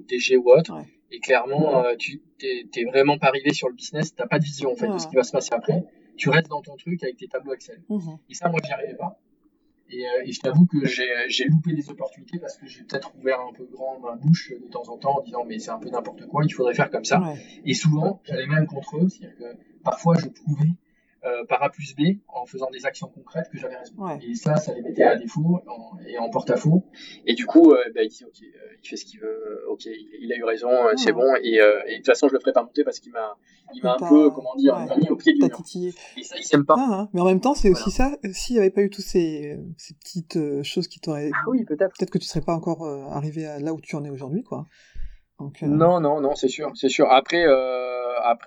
DG 0.07 0.37
ou 0.37 0.51
autre. 0.51 0.75
Et 1.11 1.19
clairement, 1.19 1.83
tu 1.97 2.21
t'es 2.39 2.83
vraiment 2.85 3.17
pas 3.17 3.27
arrivé 3.27 3.53
sur 3.53 3.69
le 3.69 3.75
business, 3.75 4.15
t'as 4.15 4.27
pas 4.27 4.39
de 4.39 4.43
vision 4.43 4.71
en 4.71 4.75
fait 4.75 4.87
de 4.87 4.97
ce 4.97 5.07
qui 5.07 5.15
va 5.15 5.23
se 5.23 5.31
passer 5.31 5.53
après. 5.53 5.83
Tu 6.17 6.29
restes 6.29 6.49
dans 6.49 6.61
ton 6.61 6.75
truc 6.75 7.03
avec 7.03 7.17
tes 7.17 7.27
tableaux 7.27 7.53
Excel. 7.53 7.81
Mmh. 7.89 7.99
Et 8.29 8.33
ça, 8.33 8.49
moi, 8.49 8.59
j'y 8.63 8.71
arrivais 8.71 8.95
pas. 8.95 9.19
Et, 9.91 10.07
euh, 10.07 10.23
et 10.25 10.31
je 10.31 10.39
t'avoue 10.39 10.65
que 10.65 10.85
j'ai 10.85 11.45
loupé 11.45 11.73
des 11.73 11.89
opportunités 11.89 12.39
parce 12.39 12.57
que 12.57 12.65
j'ai 12.65 12.83
peut-être 12.83 13.11
ouvert 13.19 13.41
un 13.41 13.53
peu 13.53 13.65
grand 13.71 13.99
ma 13.99 14.15
bouche 14.15 14.51
de 14.51 14.67
temps 14.67 14.87
en 14.87 14.97
temps 14.97 15.17
en 15.17 15.21
disant 15.21 15.43
mais 15.45 15.59
c'est 15.59 15.71
un 15.71 15.79
peu 15.79 15.89
n'importe 15.89 16.25
quoi, 16.27 16.43
il 16.45 16.53
faudrait 16.53 16.73
faire 16.73 16.89
comme 16.89 17.05
ça. 17.05 17.21
Et 17.65 17.73
souvent, 17.73 18.21
j'allais 18.23 18.47
même 18.47 18.67
contre 18.67 18.97
eux, 18.97 19.09
c'est-à-dire 19.09 19.37
que 19.37 19.57
parfois 19.83 20.15
je 20.17 20.27
prouvais 20.27 20.69
euh, 21.23 21.45
par 21.45 21.61
A 21.61 21.69
plus 21.69 21.93
B 21.95 22.17
en 22.27 22.47
faisant 22.47 22.71
des 22.71 22.87
actions 22.87 23.07
concrètes 23.07 23.47
que 23.51 23.57
j'avais 23.59 23.75
raison. 23.75 23.93
Et 24.27 24.33
ça, 24.33 24.55
ça 24.55 24.73
les 24.73 24.81
mettait 24.81 25.03
à 25.03 25.15
défaut 25.15 25.61
et 26.07 26.17
en 26.17 26.31
porte-à-faux. 26.31 26.83
Et 27.27 27.35
du 27.35 27.45
coup, 27.45 27.73
euh, 27.73 27.77
bah, 27.93 28.01
il 28.01 28.09
dit 28.09 28.25
ok, 28.25 28.41
euh, 28.41 28.75
il 28.81 28.89
fait 28.89 28.95
ce 28.95 29.05
qu'il 29.05 29.19
veut, 29.19 29.63
ok, 29.69 29.85
il, 29.85 30.33
a 30.33 30.35
eu 30.35 30.43
raison, 30.43 30.69
c'est 30.95 31.11
bon. 31.11 31.35
Et, 31.43 31.57
et, 31.57 31.59
de 31.59 31.95
toute 31.97 32.07
façon, 32.07 32.27
je 32.27 32.33
le 32.33 32.39
ferai 32.39 32.53
pas 32.53 32.63
monter 32.63 32.83
parce 32.83 32.99
qu'il 32.99 33.11
m'a, 33.11 33.37
il 33.75 33.83
m'a 33.83 33.93
un 33.93 34.09
peu, 34.09 34.31
comment 34.31 34.55
dire, 34.55 34.75
mis 34.97 35.09
au 35.09 35.15
pied 35.15 35.33
du 35.33 35.41
mur. 35.41 35.63
Et 36.17 36.23
ça, 36.23 36.37
il 36.39 36.43
s'aime 36.43 36.65
pas. 36.65 36.75
Ah, 36.75 36.87
hein. 36.91 37.09
Mais 37.13 37.21
en 37.21 37.25
même 37.25 37.39
temps, 37.39 37.53
c'est 37.53 37.69
aussi 37.69 37.91
ça. 37.91 38.17
S'il 38.31 38.55
n'y 38.55 38.59
avait 38.59 38.71
pas 38.71 38.81
eu 38.81 38.89
toutes 38.89 39.05
ces, 39.05 39.59
ces 39.77 39.93
petites 39.93 40.39
choses 40.63 40.87
qui 40.87 40.99
t'auraient, 40.99 41.29
ah 41.35 41.49
oui, 41.49 41.65
peut-être. 41.65 41.95
Peut-être 41.99 42.09
que 42.09 42.17
tu 42.17 42.25
serais 42.25 42.41
pas 42.41 42.55
encore 42.55 42.83
arrivé 43.11 43.45
à 43.45 43.59
là 43.59 43.73
où 43.73 43.79
tu 43.79 43.95
en 43.95 44.03
es 44.03 44.09
aujourd'hui, 44.09 44.41
quoi. 44.41 44.65
Donc, 45.41 45.61
non, 45.61 45.99
non, 45.99 46.21
non, 46.21 46.35
c'est 46.35 46.47
sûr, 46.47 46.71
c'est 46.75 46.89
sûr. 46.89 47.11
Après. 47.11 47.45
Euh, 47.45 47.91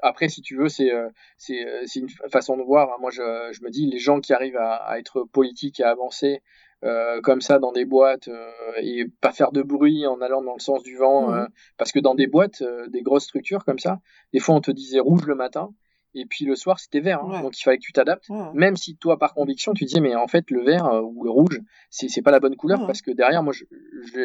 après, 0.03 0.28
si 0.28 0.42
tu 0.42 0.57
veux, 0.57 0.68
c'est 0.68 0.92
euh, 0.92 1.09
euh, 1.51 1.82
c'est 1.86 2.01
une 2.01 2.09
façon 2.30 2.57
de 2.57 2.62
voir. 2.62 2.90
Hein. 2.90 2.97
Moi, 3.01 3.11
je, 3.11 3.22
je 3.53 3.62
me 3.62 3.70
dis, 3.70 3.86
les 3.86 3.99
gens 3.99 4.20
qui 4.20 4.32
arrivent 4.32 4.57
à, 4.57 4.74
à 4.74 4.99
être 4.99 5.24
politiques 5.24 5.80
et 5.80 5.84
à 5.84 5.90
avancer 5.90 6.42
euh, 6.84 7.20
comme 7.22 7.40
ça 7.40 7.59
dans 7.59 7.72
des 7.72 7.84
boîtes 7.84 8.28
euh, 8.28 8.51
et 8.80 9.07
pas 9.20 9.32
faire 9.32 9.53
de 9.53 9.62
bruit 9.62 10.07
en 10.07 10.20
allant 10.20 10.42
dans 10.42 10.55
le 10.55 10.61
sens 10.61 10.82
du 10.82 10.97
vent, 10.97 11.30
mmh. 11.30 11.49
parce 11.78 11.92
que 11.92 11.99
dans 11.99 12.14
des 12.14 12.26
boîtes, 12.26 12.62
des 12.88 13.03
grosses 13.03 13.24
structures 13.24 13.64
comme 13.64 13.78
ça, 13.78 14.01
des 14.32 14.40
fois 14.40 14.55
on 14.55 14.61
te 14.61 14.70
disait 14.70 15.01
rouge 15.01 15.24
le 15.26 15.34
matin, 15.34 15.70
et 16.15 16.27
puis 16.27 16.45
le 16.45 16.57
soir 16.57 16.79
c'était 16.79 17.01
vert 17.01 17.23
hein. 17.23 17.43
donc 17.43 17.59
il 17.59 17.62
fallait 17.62 17.79
que 17.79 17.83
tu 17.83 17.93
t'adaptes. 17.93 18.29
Même 18.55 18.77
si 18.77 18.97
toi 18.97 19.19
par 19.19 19.35
conviction 19.35 19.73
tu 19.75 19.85
disais 19.85 20.01
mais 20.01 20.15
en 20.15 20.29
fait 20.29 20.51
le 20.51 20.62
vert 20.62 20.87
euh, 20.87 21.01
ou 21.03 21.25
le 21.25 21.31
rouge 21.31 21.61
c'est 21.91 22.09
c'est 22.09 22.23
pas 22.23 22.31
la 22.31 22.41
bonne 22.41 22.57
couleur 22.57 22.87
parce 22.87 23.03
que 23.03 23.11
derrière 23.11 23.43
moi 23.43 23.53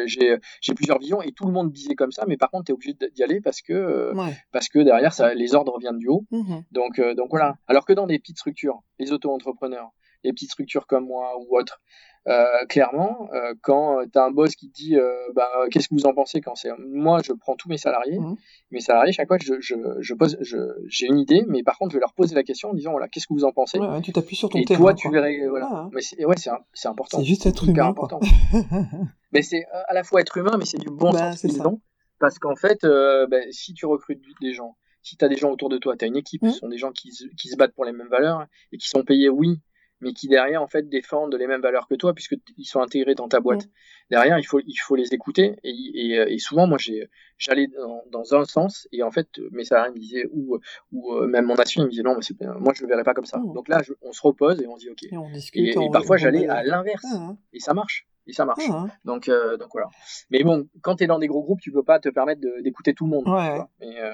j'ai 0.06 0.38
j'ai 0.60 0.74
plusieurs 0.74 0.98
visions 0.98 1.22
et 1.22 1.32
tout 1.32 1.46
le 1.46 1.52
monde 1.52 1.72
disait 1.72 1.94
comme 1.94 2.12
ça 2.12 2.24
mais 2.26 2.36
par 2.36 2.50
contre 2.50 2.66
tu 2.66 2.72
es 2.72 2.74
obligé 2.74 2.96
d'y 3.14 3.22
aller 3.22 3.40
parce 3.40 3.62
que 3.62 3.72
euh, 3.72 4.14
parce 4.52 4.68
que 4.68 4.78
derrière 4.78 5.12
ça 5.12 5.34
les 5.34 5.54
ordres 5.54 5.78
viennent 5.78 5.98
du 5.98 6.08
haut. 6.08 6.24
Mmh 6.30 6.60
donc 6.72 6.98
euh, 6.98 7.14
donc 7.14 7.28
voilà. 7.30 7.56
Alors 7.66 7.84
que 7.84 7.92
dans 7.92 8.06
des 8.06 8.18
petites 8.18 8.38
structures 8.38 8.82
les 8.98 9.12
auto-entrepreneurs 9.12 9.90
les 10.24 10.32
petites 10.32 10.50
structures 10.50 10.86
comme 10.86 11.06
moi 11.06 11.34
ou 11.38 11.56
autres 11.56 11.80
euh, 12.28 12.66
clairement, 12.68 13.30
euh, 13.32 13.54
quand 13.62 14.02
tu 14.12 14.18
as 14.18 14.24
un 14.24 14.30
boss 14.30 14.54
qui 14.54 14.68
te 14.68 14.74
dit 14.74 14.96
euh, 14.96 15.10
bah, 15.34 15.48
qu'est-ce 15.70 15.88
que 15.88 15.94
vous 15.94 16.04
en 16.04 16.12
pensez 16.12 16.42
quand 16.42 16.54
c'est 16.54 16.68
moi 16.78 17.22
je 17.24 17.32
prends 17.32 17.56
tous 17.56 17.70
mes 17.70 17.78
salariés, 17.78 18.18
mmh. 18.18 18.36
mes 18.72 18.80
salariés 18.80 19.12
chaque 19.12 19.26
fois 19.26 19.38
je, 19.42 19.54
je, 19.60 19.74
je 20.00 20.14
pose 20.14 20.36
j'ai 20.42 21.06
une 21.06 21.18
idée 21.18 21.44
mais 21.48 21.62
par 21.62 21.78
contre 21.78 21.92
je 21.92 21.96
vais 21.96 22.00
leur 22.00 22.12
poser 22.12 22.34
la 22.34 22.42
question 22.42 22.70
en 22.70 22.74
disant 22.74 22.90
voilà 22.90 23.08
qu'est-ce 23.08 23.26
que 23.26 23.32
vous 23.32 23.44
en 23.44 23.52
pensez? 23.52 23.78
Ouais, 23.78 24.02
tu 24.02 24.12
t'appuies 24.12 24.36
sur 24.36 24.50
ton 24.50 24.58
et 24.58 24.66
terrain, 24.66 24.80
toi 24.80 24.94
tu 24.94 25.10
verrais 25.10 25.46
voilà. 25.48 25.68
Ah, 25.70 25.76
hein. 25.76 25.90
mais 25.94 26.02
c'est 26.02 26.22
ouais 26.26 26.36
c'est 26.36 26.50
c'est 26.74 26.88
important. 26.88 27.18
C'est 27.18 27.24
juste 27.24 27.46
être 27.46 27.66
humain 27.66 27.86
important. 27.86 28.20
Mais 29.32 29.42
c'est 29.42 29.64
à 29.86 29.94
la 29.94 30.02
fois 30.02 30.20
être 30.20 30.36
humain 30.36 30.56
mais 30.58 30.64
c'est 30.64 30.78
du 30.78 30.90
bon 30.90 31.12
bah, 31.12 31.32
sens 31.36 31.54
dedans 31.54 31.80
parce 32.18 32.38
qu'en 32.38 32.56
fait 32.56 32.80
bah, 32.82 33.38
si 33.50 33.72
tu 33.72 33.86
recrutes 33.86 34.20
des 34.42 34.52
gens 34.52 34.76
si 35.02 35.16
tu 35.16 35.24
as 35.24 35.28
des 35.28 35.36
gens 35.36 35.50
autour 35.50 35.70
de 35.70 35.78
toi, 35.78 35.96
tu 35.96 36.04
as 36.04 36.08
une 36.08 36.16
équipe, 36.16 36.42
mmh. 36.42 36.50
ce 36.50 36.58
sont 36.58 36.68
des 36.68 36.76
gens 36.76 36.92
qui, 36.92 37.10
qui 37.38 37.48
se 37.48 37.56
battent 37.56 37.74
pour 37.74 37.86
les 37.86 37.92
mêmes 37.92 38.08
valeurs 38.08 38.44
et 38.70 38.76
qui 38.76 38.86
sont 38.86 39.02
payés, 39.02 39.30
oui, 39.30 39.60
mais 40.00 40.12
qui 40.12 40.28
derrière 40.28 40.62
en 40.62 40.68
fait 40.68 40.88
défendent 40.88 41.34
les 41.34 41.46
mêmes 41.46 41.60
valeurs 41.60 41.88
que 41.88 41.94
toi 41.94 42.14
puisque 42.14 42.36
ils 42.56 42.64
sont 42.64 42.80
intégrés 42.80 43.14
dans 43.14 43.28
ta 43.28 43.40
boîte. 43.40 43.66
Mm. 43.66 43.70
Derrière, 44.10 44.38
il 44.38 44.44
faut 44.44 44.60
il 44.60 44.76
faut 44.76 44.96
les 44.96 45.14
écouter 45.14 45.56
et, 45.62 45.70
et, 45.70 46.34
et 46.34 46.38
souvent 46.38 46.66
moi 46.66 46.78
j'ai 46.78 47.08
j'allais 47.38 47.68
dans, 47.68 48.02
dans, 48.10 48.34
un 48.34 48.44
sens 48.44 48.88
et 48.92 49.02
en 49.02 49.10
fait 49.10 49.28
mes 49.52 49.64
salariés 49.64 49.92
me 49.92 49.98
disaient 49.98 50.26
ou 50.32 50.58
ou 50.92 51.14
euh, 51.14 51.26
même 51.26 51.46
mon 51.46 51.54
associé 51.54 51.82
me 51.82 51.88
disait 51.88 52.02
non 52.02 52.16
mais 52.16 52.46
moi 52.58 52.72
je 52.74 52.82
le 52.82 52.88
verrai 52.88 53.04
pas 53.04 53.14
comme 53.14 53.26
ça. 53.26 53.38
Mm. 53.38 53.52
Donc 53.54 53.68
là 53.68 53.82
on 54.02 54.12
se 54.12 54.20
repose 54.22 54.60
et 54.60 54.66
on 54.66 54.76
dit 54.76 54.90
ok. 54.90 55.04
Et, 55.10 55.16
on 55.16 55.30
discute, 55.30 55.76
et, 55.76 55.90
parfois 55.92 56.16
j'allais 56.16 56.46
à 56.48 56.62
l'inverse 56.62 57.06
ah, 57.12 57.16
hein. 57.16 57.38
et 57.52 57.60
ça 57.60 57.74
marche 57.74 58.06
et 58.26 58.32
ça 58.32 58.44
marche. 58.44 58.68
Hein. 58.70 58.88
donc, 59.04 59.28
euh, 59.28 59.56
donc 59.56 59.68
voilà. 59.72 59.88
Mais 60.30 60.42
bon, 60.42 60.68
quand 60.82 60.96
tu 60.96 61.04
es 61.04 61.06
dans 61.06 61.18
des 61.18 61.26
gros 61.26 61.42
groupes, 61.42 61.60
tu 61.60 61.72
peux 61.72 61.82
pas 61.82 61.98
te 61.98 62.08
permettre 62.08 62.40
d'écouter 62.62 62.94
tout 62.94 63.04
le 63.04 63.10
monde. 63.10 63.28
Ouais. 63.28 63.60
Et, 63.80 63.98
euh, 64.00 64.10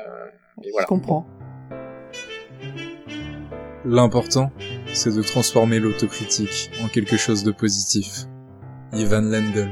voilà. 0.70 0.82
Je 0.82 0.86
comprends. 0.86 1.26
L'important, 3.84 4.50
c'est 4.96 5.14
de 5.14 5.22
transformer 5.22 5.78
l'autocritique 5.78 6.70
en 6.82 6.88
quelque 6.88 7.18
chose 7.18 7.44
de 7.44 7.50
positif. 7.50 8.24
Ivan 8.94 9.20
Lendl. 9.20 9.70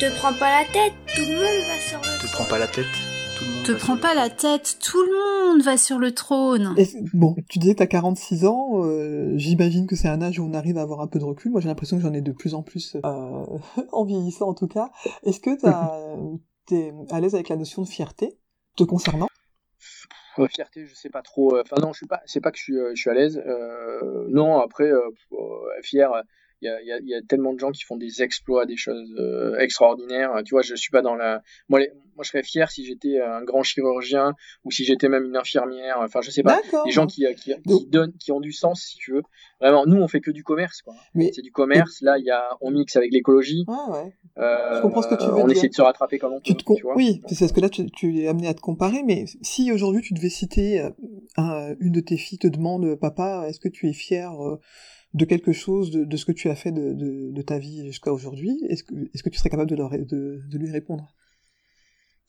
Te 0.00 0.10
prends 0.16 0.32
pas 0.32 0.62
la 0.62 0.64
tête, 0.72 0.94
tout 1.14 1.20
le 1.20 1.34
monde 1.34 1.66
va 1.68 1.78
sur 1.78 1.98
le 2.00 2.26
Te 2.26 2.32
prends 2.32 2.44
pas 2.44 2.58
la 2.58 2.66
tête, 2.66 2.86
tout 3.36 3.44
le 3.44 3.50
monde 3.50 3.66
Te 3.66 3.72
prends 3.72 3.96
pas 3.98 4.14
la 4.14 4.30
tête, 4.30 4.78
tout 4.82 5.02
le 5.02 5.50
monde 5.52 5.62
va 5.62 5.76
sur 5.76 5.98
le 5.98 6.14
trône. 6.14 6.74
bon, 7.12 7.36
tu 7.50 7.58
disais 7.58 7.74
que 7.74 7.80
t'as 7.80 7.86
46 7.86 8.46
ans, 8.46 8.84
euh, 8.84 9.34
j'imagine 9.36 9.86
que 9.86 9.96
c'est 9.96 10.08
un 10.08 10.22
âge 10.22 10.38
où 10.38 10.44
on 10.44 10.54
arrive 10.54 10.78
à 10.78 10.82
avoir 10.82 11.02
un 11.02 11.08
peu 11.08 11.18
de 11.18 11.24
recul. 11.24 11.52
Moi 11.52 11.60
j'ai 11.60 11.68
l'impression 11.68 11.98
que 11.98 12.02
j'en 12.02 12.14
ai 12.14 12.22
de 12.22 12.32
plus 12.32 12.54
en 12.54 12.62
plus, 12.62 12.96
euh, 13.04 13.44
en 13.92 14.04
vieillissant 14.04 14.48
en 14.48 14.54
tout 14.54 14.68
cas. 14.68 14.90
Est-ce 15.24 15.40
que 15.40 15.50
t'es 16.66 16.94
à 17.10 17.20
l'aise 17.20 17.34
avec 17.34 17.50
la 17.50 17.56
notion 17.56 17.82
de 17.82 17.88
fierté 17.88 18.38
te 18.76 18.84
concernant? 18.84 19.28
Fierté, 20.48 20.86
je 20.86 20.94
sais 20.94 21.10
pas 21.10 21.22
trop. 21.22 21.58
Enfin 21.58 21.76
non, 21.80 21.92
je 21.92 21.98
suis 21.98 22.06
pas. 22.06 22.22
C'est 22.26 22.40
pas 22.40 22.50
que 22.50 22.58
je 22.58 22.62
suis, 22.62 22.78
euh, 22.78 22.92
je 22.94 23.00
suis 23.00 23.10
à 23.10 23.14
l'aise. 23.14 23.42
Euh, 23.46 24.26
non, 24.28 24.58
après, 24.58 24.90
euh, 24.90 25.10
fier. 25.82 26.10
Il 26.60 26.66
y 26.66 26.68
a, 26.68 26.80
y, 26.80 26.92
a, 26.92 27.00
y 27.00 27.14
a, 27.14 27.22
tellement 27.22 27.52
de 27.52 27.58
gens 27.58 27.72
qui 27.72 27.82
font 27.82 27.96
des 27.96 28.22
exploits, 28.22 28.66
des 28.66 28.76
choses 28.76 29.12
extraordinaires. 29.58 30.42
Tu 30.44 30.54
vois, 30.54 30.62
je 30.62 30.76
suis 30.76 30.90
pas 30.90 31.02
dans 31.02 31.16
la. 31.16 31.42
Moi, 31.68 31.80
les, 31.80 31.90
Moi, 32.16 32.24
je 32.24 32.30
serais 32.30 32.42
fier 32.42 32.70
si 32.70 32.84
j'étais 32.84 33.20
un 33.20 33.42
grand 33.42 33.62
chirurgien 33.62 34.34
ou 34.64 34.70
si 34.70 34.84
j'étais 34.84 35.08
même 35.08 35.24
une 35.24 35.36
infirmière. 35.36 35.96
Enfin, 36.00 36.20
je 36.20 36.30
sais 36.30 36.42
pas. 36.42 36.60
Des 36.84 36.90
gens 36.90 37.06
qui, 37.06 37.24
qui, 37.36 37.54
qui, 37.66 37.86
donnent, 37.86 38.12
qui 38.18 38.32
ont 38.32 38.40
du 38.40 38.52
sens, 38.52 38.82
si 38.82 38.96
tu 38.96 39.12
veux. 39.12 39.22
Vraiment, 39.60 39.86
nous, 39.86 39.96
on 39.96 40.08
fait 40.08 40.20
que 40.20 40.30
du 40.30 40.44
commerce, 40.44 40.82
quoi. 40.82 40.94
C'est 41.14 41.42
du 41.42 41.52
commerce. 41.52 42.00
Là, 42.02 42.18
il 42.18 42.24
y 42.24 42.30
a, 42.30 42.56
on 42.60 42.70
mixe 42.70 42.96
avec 42.96 43.12
l'écologie. 43.12 43.64
Ah 43.68 43.86
ouais. 43.90 44.14
Euh, 44.38 44.76
je 44.76 44.82
comprends 44.82 45.02
ce 45.02 45.08
que 45.08 45.14
tu 45.14 45.26
veux 45.26 45.34
on 45.34 45.48
essaie 45.48 45.68
de 45.68 45.74
se 45.74 45.82
rattraper 45.82 46.18
comme 46.18 46.32
on 46.32 46.40
peut. 46.40 46.54
Tu, 46.54 46.56
tu 46.56 46.82
vois 46.82 46.96
oui, 46.96 47.20
c'est 47.28 47.48
ce 47.48 47.52
que 47.52 47.60
là, 47.60 47.68
tu, 47.68 47.90
tu, 47.90 48.20
es 48.20 48.28
amené 48.28 48.48
à 48.48 48.54
te 48.54 48.60
comparer. 48.60 49.02
Mais 49.02 49.24
si 49.42 49.72
aujourd'hui, 49.72 50.02
tu 50.02 50.14
devais 50.14 50.30
citer 50.30 50.80
euh, 51.38 51.74
une 51.80 51.92
de 51.92 52.00
tes 52.00 52.16
filles 52.16 52.38
te 52.38 52.48
demande, 52.48 52.94
papa, 52.96 53.46
est-ce 53.48 53.60
que 53.60 53.68
tu 53.68 53.88
es 53.88 53.92
fier 53.92 54.30
euh, 54.42 54.56
de 55.14 55.24
quelque 55.24 55.52
chose, 55.52 55.90
de, 55.90 56.04
de, 56.04 56.16
ce 56.16 56.24
que 56.24 56.32
tu 56.32 56.48
as 56.48 56.54
fait 56.54 56.72
de, 56.72 56.92
de, 56.92 57.30
de 57.30 57.42
ta 57.42 57.58
vie 57.58 57.86
jusqu'à 57.86 58.12
aujourd'hui, 58.12 58.58
est-ce 58.68 58.82
que, 58.84 59.28
tu 59.28 59.38
serais 59.38 59.50
capable 59.50 59.70
de, 59.70 59.76
leur, 59.76 59.90
de, 59.90 60.42
de 60.46 60.58
lui 60.58 60.70
répondre? 60.70 61.12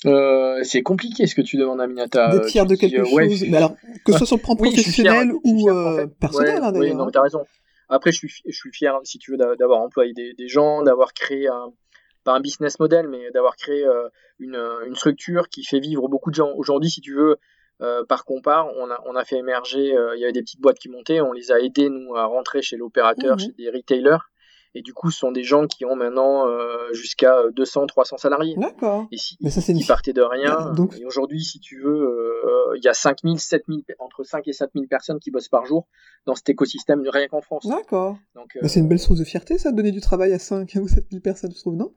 Euh, 0.05 0.63
c'est 0.63 0.81
compliqué 0.81 1.27
ce 1.27 1.35
que 1.35 1.41
tu 1.41 1.57
demandes 1.57 1.81
à 1.81 1.87
Minata. 1.87 2.29
D'être 2.31 2.49
fier 2.49 2.65
de 2.65 2.75
quelque 2.75 3.03
chose, 3.05 3.43
mais 3.47 3.57
alors, 3.57 3.75
que 4.05 4.11
ce 4.11 4.19
soit 4.19 4.27
sur 4.27 4.37
le 4.37 4.41
plan 4.41 4.55
professionnel 4.55 5.31
ou 5.43 5.69
euh, 5.69 6.07
personnel, 6.19 6.59
hein. 6.63 6.71
Oui, 6.75 6.93
non, 6.93 7.09
t'as 7.09 7.21
raison. 7.21 7.45
Après, 7.89 8.11
je 8.11 8.17
suis, 8.17 8.33
je 8.45 8.55
suis 8.55 8.71
fier, 8.71 8.97
si 9.03 9.19
tu 9.19 9.31
veux, 9.31 9.37
d'avoir 9.37 9.81
employé 9.81 10.13
des, 10.13 10.33
des 10.33 10.47
gens, 10.47 10.81
d'avoir 10.83 11.13
créé 11.13 11.47
un, 11.47 11.71
pas 12.23 12.33
un 12.33 12.39
business 12.39 12.79
model, 12.79 13.07
mais 13.07 13.31
d'avoir 13.31 13.55
créé 13.55 13.85
euh, 13.85 14.07
une, 14.39 14.57
une, 14.87 14.95
structure 14.95 15.49
qui 15.49 15.63
fait 15.63 15.79
vivre 15.79 16.07
beaucoup 16.07 16.29
de 16.29 16.35
gens. 16.35 16.51
Aujourd'hui, 16.55 16.89
si 16.89 17.01
tu 17.01 17.13
veux, 17.13 17.37
euh, 17.81 18.03
par 18.05 18.25
compare, 18.25 18.67
on 18.77 18.89
a, 18.89 19.01
on 19.05 19.15
a 19.15 19.25
fait 19.25 19.37
émerger, 19.37 19.95
euh, 19.95 20.15
il 20.15 20.21
y 20.21 20.23
avait 20.23 20.33
des 20.33 20.41
petites 20.41 20.61
boîtes 20.61 20.79
qui 20.79 20.89
montaient, 20.89 21.21
on 21.21 21.33
les 21.33 21.51
a 21.51 21.59
aidés, 21.59 21.89
nous, 21.89 22.15
à 22.15 22.25
rentrer 22.25 22.61
chez 22.61 22.77
l'opérateur, 22.77 23.33
mhm. 23.33 23.39
chez 23.39 23.51
des 23.51 23.69
retailers. 23.69 24.19
Et 24.75 24.81
du 24.81 24.93
coup, 24.93 25.11
ce 25.11 25.19
sont 25.19 25.31
des 25.31 25.43
gens 25.43 25.67
qui 25.67 25.85
ont 25.85 25.95
maintenant 25.95 26.47
euh, 26.47 26.91
jusqu'à 26.93 27.35
200, 27.55 27.87
300 27.87 28.17
salariés. 28.17 28.55
D'accord. 28.57 29.07
Et 29.11 29.17
si, 29.17 29.37
Mais 29.41 29.49
ça, 29.49 29.61
c'est 29.61 29.73
qui 29.73 29.85
partaient 29.85 30.13
de 30.13 30.21
rien. 30.21 30.71
Donc... 30.75 30.97
Et 30.99 31.05
aujourd'hui, 31.05 31.43
si 31.43 31.59
tu 31.59 31.81
veux, 31.81 32.73
il 32.75 32.83
y 32.83 32.87
a 32.87 32.93
5000, 32.93 33.39
7000, 33.39 33.83
entre 33.99 34.23
5 34.23 34.47
et 34.47 34.53
7000 34.53 34.87
personnes 34.87 35.19
qui 35.19 35.31
bossent 35.31 35.49
par 35.49 35.65
jour 35.65 35.87
dans 36.25 36.35
cet 36.35 36.49
écosystème, 36.49 37.03
rien 37.07 37.27
qu'en 37.27 37.41
France. 37.41 37.67
D'accord. 37.67 38.17
Donc, 38.35 38.57
c'est 38.63 38.79
une 38.79 38.87
belle 38.87 38.99
source 38.99 39.19
de 39.19 39.25
fierté, 39.25 39.57
ça, 39.57 39.71
de 39.71 39.77
donner 39.77 39.91
du 39.91 40.01
travail 40.01 40.33
à 40.33 40.39
5 40.39 40.77
ou 40.81 40.87
7000 40.87 41.21
personnes, 41.21 41.51
je 41.53 41.59
trouve, 41.59 41.75
non? 41.75 41.93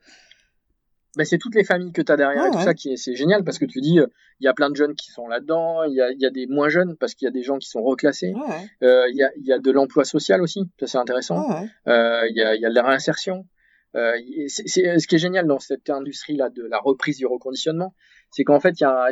Ben, 1.16 1.24
c'est 1.24 1.38
toutes 1.38 1.54
les 1.54 1.64
familles 1.64 1.92
que 1.92 2.02
tu 2.02 2.12
as 2.12 2.16
derrière 2.16 2.46
et 2.46 2.50
tout 2.50 2.60
ça 2.60 2.74
qui 2.74 2.92
est, 2.92 2.96
c'est 2.96 3.16
génial 3.16 3.42
parce 3.42 3.58
que 3.58 3.64
tu 3.64 3.80
dis, 3.80 3.98
euh, 3.98 4.06
il 4.40 4.44
y 4.44 4.48
a 4.48 4.52
plein 4.52 4.68
de 4.70 4.76
jeunes 4.76 4.94
qui 4.94 5.10
sont 5.10 5.26
là-dedans, 5.26 5.82
il 5.84 5.94
y 5.94 6.00
a, 6.00 6.12
y 6.12 6.26
a, 6.26 6.30
des 6.30 6.46
moins 6.46 6.68
jeunes 6.68 6.96
parce 6.96 7.14
qu'il 7.14 7.24
y 7.24 7.28
a 7.28 7.32
des 7.32 7.42
gens 7.42 7.58
qui 7.58 7.68
sont 7.68 7.82
reclassés, 7.82 8.34
euh, 8.82 9.06
il 9.08 9.16
y, 9.16 9.22
a, 9.22 9.30
y, 9.38 9.52
a, 9.52 9.58
de 9.58 9.70
l'emploi 9.70 10.04
social 10.04 10.42
aussi, 10.42 10.64
ça 10.78 10.86
c'est 10.86 10.98
intéressant, 10.98 11.48
euh, 11.88 12.26
il 12.28 12.36
y, 12.36 12.42
a, 12.42 12.54
y 12.54 12.66
a 12.66 12.68
de 12.68 12.74
la 12.74 12.82
réinsertion. 12.82 13.46
Euh, 13.94 14.12
c'est, 14.48 14.98
ce 14.98 15.06
qui 15.06 15.14
est 15.14 15.18
génial 15.18 15.46
dans 15.46 15.58
cette 15.58 15.88
industrie-là 15.88 16.50
de 16.50 16.62
la 16.64 16.78
reprise 16.78 17.16
du 17.16 17.24
reconditionnement, 17.24 17.94
c'est 18.30 18.44
qu'en 18.44 18.60
fait, 18.60 18.78
il 18.78 18.82
y 18.82 18.86
a, 18.86 19.08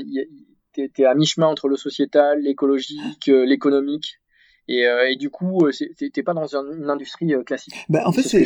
t'es, 0.74 0.90
t'es 0.94 1.07
à 1.07 1.14
mi-chemin 1.14 1.46
entre 1.46 1.68
le 1.68 1.76
sociétal, 1.76 2.40
l'écologique, 2.40 3.26
l'économique, 3.26 4.20
et, 4.66 4.86
euh, 4.86 5.10
et, 5.10 5.16
du 5.16 5.30
coup, 5.30 5.66
euh, 5.66 5.72
t'es 6.12 6.22
pas 6.22 6.32
dans 6.32 6.46
une 6.46 6.88
industrie 6.88 7.34
euh, 7.34 7.42
classique. 7.42 7.74
Bah, 7.88 8.02
en 8.06 8.12
fait, 8.12 8.22
c'est 8.22 8.44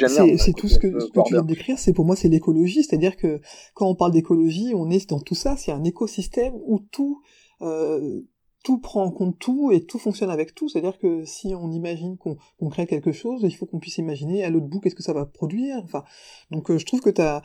tout 0.57 0.69
ce 0.69 0.79
que, 0.79 0.99
ce 1.01 1.07
que 1.07 1.25
tu 1.27 1.33
viens 1.33 1.43
de 1.43 1.47
décrire. 1.47 1.79
C'est 1.79 1.93
pour 1.93 2.05
moi, 2.05 2.17
c'est 2.17 2.29
l'écologie. 2.29 2.83
C'est-à-dire 2.83 3.17
que 3.17 3.41
quand 3.75 3.87
on 3.87 3.95
parle 3.95 4.13
d'écologie, 4.13 4.73
on 4.75 4.91
est 4.91 5.09
dans 5.09 5.21
tout 5.21 5.35
ça. 5.35 5.57
C'est 5.57 5.73
un 5.73 5.85
écosystème 5.85 6.55
où 6.67 6.81
tout 6.91 7.23
euh, 7.63 8.21
tout 8.65 8.79
prend 8.79 9.05
en 9.05 9.11
compte 9.11 9.39
tout 9.39 9.71
et 9.73 9.85
tout 9.85 9.99
fonctionne 9.99 10.31
avec 10.31 10.55
tout. 10.55 10.69
C'est-à-dire 10.69 10.99
que 10.99 11.25
si 11.25 11.55
on 11.55 11.71
imagine 11.71 12.17
qu'on 12.17 12.69
crée 12.69 12.87
quelque 12.87 13.13
chose, 13.13 13.41
il 13.43 13.53
faut 13.53 13.67
qu'on 13.67 13.79
puisse 13.79 13.99
imaginer 13.99 14.45
à 14.45 14.51
l'autre 14.51 14.67
bout 14.67 14.81
qu'est-ce 14.81 14.95
que 14.95 15.03
ça 15.03 15.13
va 15.13 15.27
produire. 15.27 15.81
Enfin, 15.85 16.05
donc 16.51 16.71
euh, 16.71 16.79
je 16.79 16.85
trouve 16.85 17.01
que 17.01 17.21
as, 17.21 17.43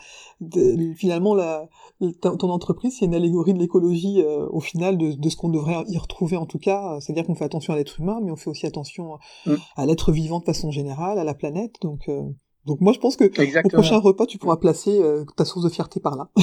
finalement 0.95 1.35
la, 1.35 1.69
ton 2.21 2.49
entreprise 2.49 2.97
c'est 2.99 3.05
une 3.05 3.15
allégorie 3.15 3.53
de 3.53 3.59
l'écologie 3.59 4.21
euh, 4.21 4.47
au 4.49 4.59
final 4.59 4.97
de, 4.97 5.13
de 5.13 5.29
ce 5.29 5.35
qu'on 5.37 5.49
devrait 5.49 5.83
y 5.87 5.97
retrouver 5.97 6.37
en 6.37 6.45
tout 6.45 6.59
cas. 6.59 6.99
C'est-à-dire 6.99 7.25
qu'on 7.25 7.35
fait 7.35 7.45
attention 7.45 7.73
à 7.73 7.77
l'être 7.77 7.99
humain, 7.99 8.19
mais 8.23 8.31
on 8.31 8.35
fait 8.35 8.49
aussi 8.49 8.65
attention 8.65 9.17
mm. 9.45 9.53
à 9.75 9.85
l'être 9.85 10.11
vivant 10.11 10.39
de 10.39 10.45
façon 10.45 10.71
générale, 10.71 11.19
à 11.19 11.23
la 11.23 11.33
planète. 11.33 11.75
Donc 11.81 12.09
euh, 12.09 12.23
donc 12.65 12.81
moi 12.81 12.93
je 12.93 12.99
pense 12.99 13.15
que 13.15 13.25
au 13.25 13.69
prochain 13.69 13.97
repas 13.97 14.25
tu 14.25 14.37
pourras 14.37 14.57
placer 14.57 15.01
ta 15.35 15.45
source 15.45 15.65
de 15.65 15.69
fierté 15.69 15.99
par 15.99 16.15
là. 16.15 16.29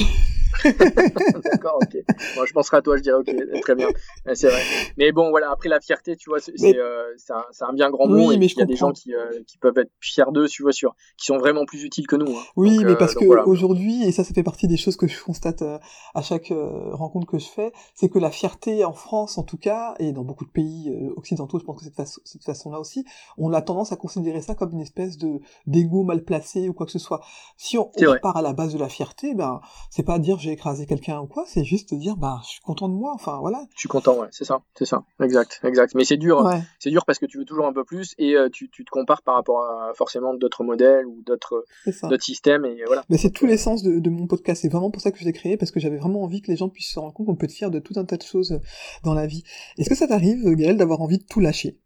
D'accord, 0.63 1.79
ok. 1.81 2.03
Moi, 2.35 2.45
je 2.45 2.53
penserai 2.53 2.77
à 2.77 2.81
toi, 2.81 2.97
je 2.97 3.01
dirais 3.01 3.17
ok, 3.17 3.61
très 3.61 3.75
bien. 3.75 3.87
C'est 4.33 4.47
vrai. 4.47 4.61
Mais 4.97 5.11
bon, 5.11 5.29
voilà, 5.29 5.51
après 5.51 5.69
la 5.69 5.79
fierté, 5.79 6.15
tu 6.15 6.29
vois, 6.29 6.39
c'est 6.39 6.77
euh, 6.77 7.15
un, 7.29 7.67
un, 7.67 7.73
bien 7.73 7.89
grand 7.89 8.07
mot. 8.07 8.29
Oui, 8.29 8.37
mais 8.37 8.47
il 8.47 8.57
y 8.57 8.61
a 8.61 8.65
des 8.65 8.75
gens 8.75 8.91
qui, 8.91 9.13
euh, 9.13 9.41
qui 9.47 9.57
peuvent 9.57 9.77
être 9.77 9.91
fiers 9.99 10.31
d'eux, 10.31 10.47
tu 10.47 10.63
vois, 10.63 10.71
sur, 10.71 10.95
qui 11.17 11.25
sont 11.25 11.37
vraiment 11.37 11.65
plus 11.65 11.83
utiles 11.83 12.07
que 12.07 12.15
nous. 12.15 12.31
Hein. 12.31 12.41
Oui, 12.55 12.79
mais 12.83 12.91
euh, 12.91 12.95
parce 12.95 13.15
que 13.15 13.25
aujourd'hui, 13.25 14.03
et 14.03 14.11
ça, 14.11 14.23
ça 14.23 14.33
fait 14.33 14.43
partie 14.43 14.67
des 14.67 14.77
choses 14.77 14.97
que 14.97 15.07
je 15.07 15.21
constate 15.23 15.61
euh, 15.61 15.79
à 16.13 16.21
chaque 16.21 16.51
rencontre 16.91 17.27
que 17.27 17.39
je 17.39 17.47
fais, 17.47 17.71
c'est 17.95 18.09
que 18.09 18.19
la 18.19 18.31
fierté 18.31 18.83
en 18.85 18.93
France, 18.93 19.37
en 19.37 19.43
tout 19.43 19.57
cas, 19.57 19.95
et 19.99 20.11
dans 20.11 20.23
beaucoup 20.23 20.45
de 20.45 20.51
pays 20.51 20.93
occidentaux, 21.15 21.59
je 21.59 21.65
pense 21.65 21.77
que 21.77 21.83
c'est 21.83 21.95
de 21.95 22.07
cette 22.25 22.43
façon-là 22.43 22.79
aussi, 22.79 23.05
on 23.37 23.53
a 23.53 23.61
tendance 23.61 23.91
à 23.91 23.95
considérer 23.95 24.41
ça 24.41 24.55
comme 24.55 24.71
une 24.71 24.81
espèce 24.81 25.17
de 25.17 25.39
d'ego 25.65 26.03
mal 26.11 26.23
placé 26.23 26.67
ou 26.67 26.73
quoi 26.73 26.85
que 26.85 26.91
ce 26.91 26.99
soit. 26.99 27.21
Si 27.57 27.77
on, 27.77 27.89
on 27.95 28.17
part 28.21 28.37
à 28.37 28.41
la 28.41 28.53
base 28.53 28.73
de 28.73 28.79
la 28.79 28.89
fierté, 28.89 29.33
ben, 29.33 29.61
c'est 29.89 30.03
pas 30.03 30.19
dire 30.19 30.37
j'ai 30.39 30.51
écraser 30.51 30.85
quelqu'un 30.85 31.19
ou 31.19 31.27
quoi, 31.27 31.45
c'est 31.47 31.63
juste 31.63 31.93
dire 31.93 32.17
bah 32.17 32.39
je 32.43 32.49
suis 32.49 32.61
content 32.61 32.89
de 32.89 32.93
moi, 32.93 33.13
enfin 33.15 33.39
voilà. 33.39 33.65
Je 33.75 33.79
suis 33.79 33.89
content, 33.89 34.19
ouais, 34.19 34.27
c'est 34.31 34.45
ça, 34.45 34.61
c'est 34.75 34.85
ça, 34.85 35.03
exact, 35.21 35.61
exact. 35.63 35.95
Mais 35.95 36.03
c'est 36.03 36.17
dur, 36.17 36.49
c'est 36.79 36.89
dur 36.89 37.05
parce 37.05 37.19
que 37.19 37.25
tu 37.25 37.37
veux 37.37 37.45
toujours 37.45 37.65
un 37.65 37.73
peu 37.73 37.83
plus 37.83 38.13
et 38.17 38.35
euh, 38.35 38.49
tu, 38.49 38.69
tu, 38.69 38.83
te 38.83 38.89
compares 38.89 39.21
par 39.21 39.35
rapport 39.35 39.63
à 39.63 39.93
forcément 39.93 40.33
d'autres 40.33 40.63
modèles 40.63 41.05
ou 41.05 41.21
d'autres 41.25 41.65
d'autres 42.03 42.23
systèmes 42.23 42.65
et 42.65 42.83
voilà. 42.85 43.03
Mais 43.09 43.17
c'est 43.17 43.31
tout 43.31 43.45
l'essence 43.45 43.83
de, 43.83 43.99
de, 43.99 44.09
mon 44.09 44.27
podcast. 44.27 44.61
C'est 44.61 44.69
vraiment 44.69 44.91
pour 44.91 45.01
ça 45.01 45.11
que 45.11 45.19
je 45.19 45.25
l'ai 45.25 45.33
créé 45.33 45.57
parce 45.57 45.71
que 45.71 45.79
j'avais 45.79 45.97
vraiment 45.97 46.23
envie 46.23 46.41
que 46.41 46.51
les 46.51 46.57
gens 46.57 46.69
puissent 46.69 46.91
se 46.91 46.99
rendre 46.99 47.13
compte 47.13 47.27
qu'on 47.27 47.35
peut 47.35 47.45
être 47.45 47.51
fier 47.51 47.71
de 47.71 47.79
tout 47.79 47.93
un 47.95 48.05
tas 48.05 48.17
de 48.17 48.23
choses 48.23 48.59
dans 49.03 49.13
la 49.13 49.27
vie. 49.27 49.43
Est-ce 49.77 49.89
que 49.89 49.95
ça 49.95 50.07
t'arrive, 50.07 50.43
Gaël, 50.55 50.77
d'avoir 50.77 51.01
envie 51.01 51.17
de 51.17 51.23
tout 51.23 51.39
lâcher? 51.39 51.77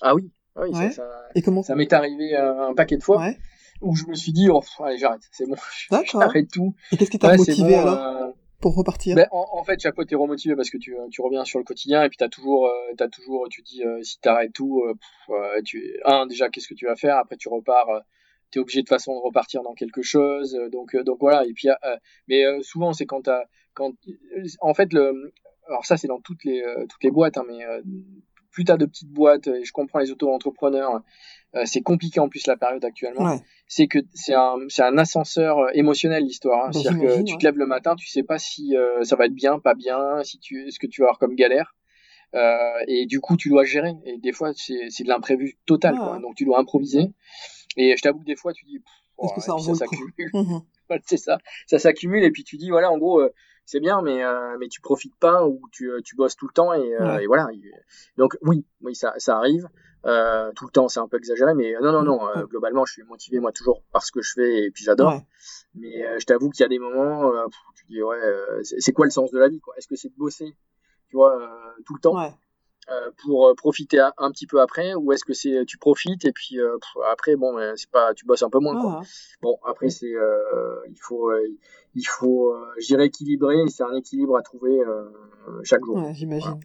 Ah 0.00 0.14
oui, 0.14 0.30
ah 0.58 0.62
oui, 0.62 0.74
ça, 0.74 0.90
ça, 0.90 1.27
et 1.34 1.42
comment 1.42 1.62
ça 1.62 1.74
m'est 1.74 1.92
arrivé 1.92 2.36
un, 2.36 2.74
paquet 2.74 2.96
de 2.96 3.02
fois. 3.02 3.18
Ouais 3.18 3.38
où 3.80 3.94
je 3.94 4.06
me 4.06 4.14
suis 4.14 4.32
dit, 4.32 4.48
oh, 4.50 4.62
allez, 4.80 4.98
j'arrête, 4.98 5.22
c'est 5.30 5.46
bon, 5.46 5.56
j'arrête 6.12 6.50
tout. 6.50 6.74
Et 6.92 6.96
qu'est-ce 6.96 7.10
qui 7.10 7.18
t'a 7.18 7.36
motivé 7.36 7.76
alors 7.76 7.94
euh, 7.94 8.30
pour 8.60 8.74
repartir? 8.74 9.14
ben, 9.14 9.28
en, 9.30 9.62
fait, 9.64 9.80
chaque 9.80 9.94
fois, 9.94 10.04
t'es 10.04 10.16
remotivé 10.16 10.56
parce 10.56 10.70
que 10.70 10.78
tu, 10.78 10.96
tu 11.10 11.20
reviens 11.22 11.44
sur 11.44 11.58
le 11.58 11.64
quotidien 11.64 12.02
et 12.02 12.08
puis 12.08 12.16
t'as 12.16 12.28
toujours, 12.28 12.66
euh, 12.66 13.06
toujours, 13.12 13.46
tu 13.48 13.62
dis, 13.62 13.84
euh, 13.84 14.02
si 14.02 14.18
t'arrêtes 14.20 14.52
tout, 14.52 14.82
euh, 14.82 15.62
tu, 15.64 15.96
un, 16.04 16.26
déjà, 16.26 16.48
qu'est-ce 16.48 16.68
que 16.68 16.74
tu 16.74 16.86
vas 16.86 16.96
faire? 16.96 17.16
Après, 17.16 17.36
tu 17.36 17.48
repars, 17.48 17.86
t'es 18.50 18.58
obligé 18.58 18.82
de 18.82 18.88
façon 18.88 19.14
de 19.14 19.20
repartir 19.20 19.62
dans 19.62 19.74
quelque 19.74 20.02
chose. 20.02 20.58
donc, 20.72 20.96
donc 20.96 21.18
voilà. 21.20 21.44
Et 21.46 21.52
puis, 21.52 21.68
mais 22.26 22.42
souvent, 22.62 22.92
c'est 22.92 23.06
quand 23.06 23.22
t'as, 23.22 23.44
quand, 23.74 23.92
en 24.60 24.74
fait, 24.74 24.92
le, 24.92 25.32
alors 25.68 25.84
ça, 25.84 25.96
c'est 25.96 26.08
dans 26.08 26.20
toutes 26.20 26.44
les, 26.44 26.62
toutes 26.88 27.04
les 27.04 27.10
boîtes, 27.10 27.38
hein, 27.38 27.44
mais 27.46 27.64
plus 28.58 28.64
t'as 28.64 28.76
de 28.76 28.86
petites 28.86 29.12
boîtes, 29.12 29.46
et 29.46 29.62
je 29.62 29.70
comprends 29.70 30.00
les 30.00 30.10
auto-entrepreneurs, 30.10 31.00
euh, 31.54 31.62
c'est 31.64 31.80
compliqué 31.80 32.18
en 32.18 32.28
plus 32.28 32.44
la 32.48 32.56
période 32.56 32.84
actuellement. 32.84 33.38
C'est 33.68 33.86
que 33.86 34.00
c'est 34.14 34.34
un, 34.34 34.56
un 34.78 34.98
ascenseur 34.98 35.58
euh, 35.58 35.70
émotionnel 35.74 36.24
l'histoire. 36.24 36.66
Hein. 36.66 36.72
C'est-à-dire 36.72 37.00
que 37.00 37.22
tu 37.22 37.38
te 37.38 37.44
lèves 37.44 37.56
le 37.56 37.66
matin, 37.66 37.94
tu 37.94 38.08
sais 38.08 38.24
pas 38.24 38.40
si 38.40 38.76
euh, 38.76 39.04
ça 39.04 39.14
va 39.14 39.26
être 39.26 39.32
bien, 39.32 39.60
pas 39.60 39.74
bien, 39.74 40.24
si 40.24 40.40
tu, 40.40 40.72
ce 40.72 40.80
que 40.80 40.88
tu 40.88 41.02
vas 41.02 41.06
avoir 41.06 41.18
comme 41.20 41.36
galère. 41.36 41.76
et 42.88 43.06
du 43.06 43.20
coup, 43.20 43.36
tu 43.36 43.48
dois 43.48 43.62
gérer. 43.62 43.92
Et 44.04 44.18
des 44.18 44.32
fois, 44.32 44.50
c'est, 44.56 45.04
de 45.04 45.08
l'imprévu 45.08 45.56
total. 45.64 45.96
Quoi. 45.96 46.18
Donc, 46.18 46.34
tu 46.34 46.44
dois 46.44 46.58
improviser. 46.58 47.12
Et 47.76 47.96
je 47.96 48.02
t'avoue 48.02 48.18
que 48.18 48.24
des 48.24 48.34
fois, 48.34 48.52
tu 48.52 48.64
dis, 48.64 48.82
oh, 49.18 49.28
que 49.28 49.40
ça, 49.40 49.56
ça 49.58 49.74
s'accumule. 49.74 50.30
Mmh 50.90 50.96
c'est 51.04 51.18
ça, 51.18 51.38
ça 51.66 51.78
s'accumule. 51.78 52.24
Et 52.24 52.30
puis 52.30 52.44
tu 52.44 52.56
dis, 52.56 52.70
voilà, 52.70 52.90
en 52.90 52.96
gros, 52.96 53.22
c'est 53.68 53.80
bien, 53.80 54.00
mais 54.00 54.22
mais 54.58 54.68
tu 54.68 54.80
profites 54.80 55.16
pas 55.16 55.46
ou 55.46 55.60
tu, 55.70 55.90
tu 56.02 56.16
bosses 56.16 56.36
tout 56.36 56.46
le 56.46 56.54
temps 56.54 56.72
et, 56.72 56.96
et 57.20 57.26
voilà. 57.26 57.48
Donc 58.16 58.38
oui, 58.40 58.64
oui, 58.80 58.94
ça, 58.94 59.12
ça 59.18 59.36
arrive. 59.36 59.68
Euh, 60.06 60.52
tout 60.54 60.64
le 60.64 60.70
temps, 60.70 60.88
c'est 60.88 61.00
un 61.00 61.08
peu 61.08 61.18
exagéré, 61.18 61.54
mais 61.54 61.74
non, 61.82 61.92
non, 61.92 62.02
non. 62.02 62.28
Euh, 62.28 62.44
globalement, 62.44 62.84
je 62.86 62.92
suis 62.94 63.02
motivé 63.02 63.40
moi 63.40 63.52
toujours 63.52 63.82
par 63.92 64.02
ce 64.04 64.12
que 64.12 64.22
je 64.22 64.32
fais 64.32 64.64
et 64.64 64.70
puis 64.70 64.84
j'adore. 64.84 65.20
Mais 65.74 66.06
euh, 66.06 66.18
je 66.18 66.24
t'avoue 66.24 66.50
qu'il 66.50 66.62
y 66.62 66.64
a 66.64 66.68
des 66.68 66.78
moments 66.78 67.28
où 67.28 67.72
tu 67.74 67.84
dis 67.86 68.02
ouais, 68.02 68.18
c'est 68.62 68.92
quoi 68.92 69.04
le 69.04 69.10
sens 69.10 69.30
de 69.32 69.38
la 69.38 69.48
vie 69.48 69.60
quoi? 69.60 69.74
Est-ce 69.76 69.88
que 69.88 69.96
c'est 69.96 70.08
de 70.08 70.16
bosser, 70.16 70.56
tu 71.08 71.16
vois, 71.16 71.36
tout 71.84 71.94
le 71.94 72.00
temps 72.00 72.16
pour 73.22 73.54
profiter 73.54 73.98
un 73.98 74.30
petit 74.30 74.46
peu 74.46 74.62
après, 74.62 74.94
ou 74.94 75.12
est-ce 75.12 75.24
que 75.24 75.34
c'est 75.34 75.64
tu 75.66 75.76
profites 75.76 76.24
et 76.24 76.32
puis 76.32 76.56
après 77.10 77.36
bon, 77.36 77.58
c'est 77.76 77.90
pas, 77.90 78.14
tu 78.14 78.24
bosses 78.24 78.42
un 78.42 78.50
peu 78.50 78.60
moins 78.60 78.80
quoi. 78.80 79.02
Bon 79.42 79.58
après 79.66 79.90
c'est, 79.90 80.14
il 80.88 80.98
faut, 81.02 81.30
il 81.98 82.06
faut, 82.06 82.54
je 82.80 82.86
dirais 82.86 83.06
équilibrer. 83.06 83.56
C'est 83.68 83.82
un 83.82 83.94
équilibre 83.94 84.36
à 84.36 84.42
trouver 84.42 84.78
chaque 85.64 85.84
jour. 85.84 86.02
J'imagine. 86.12 86.60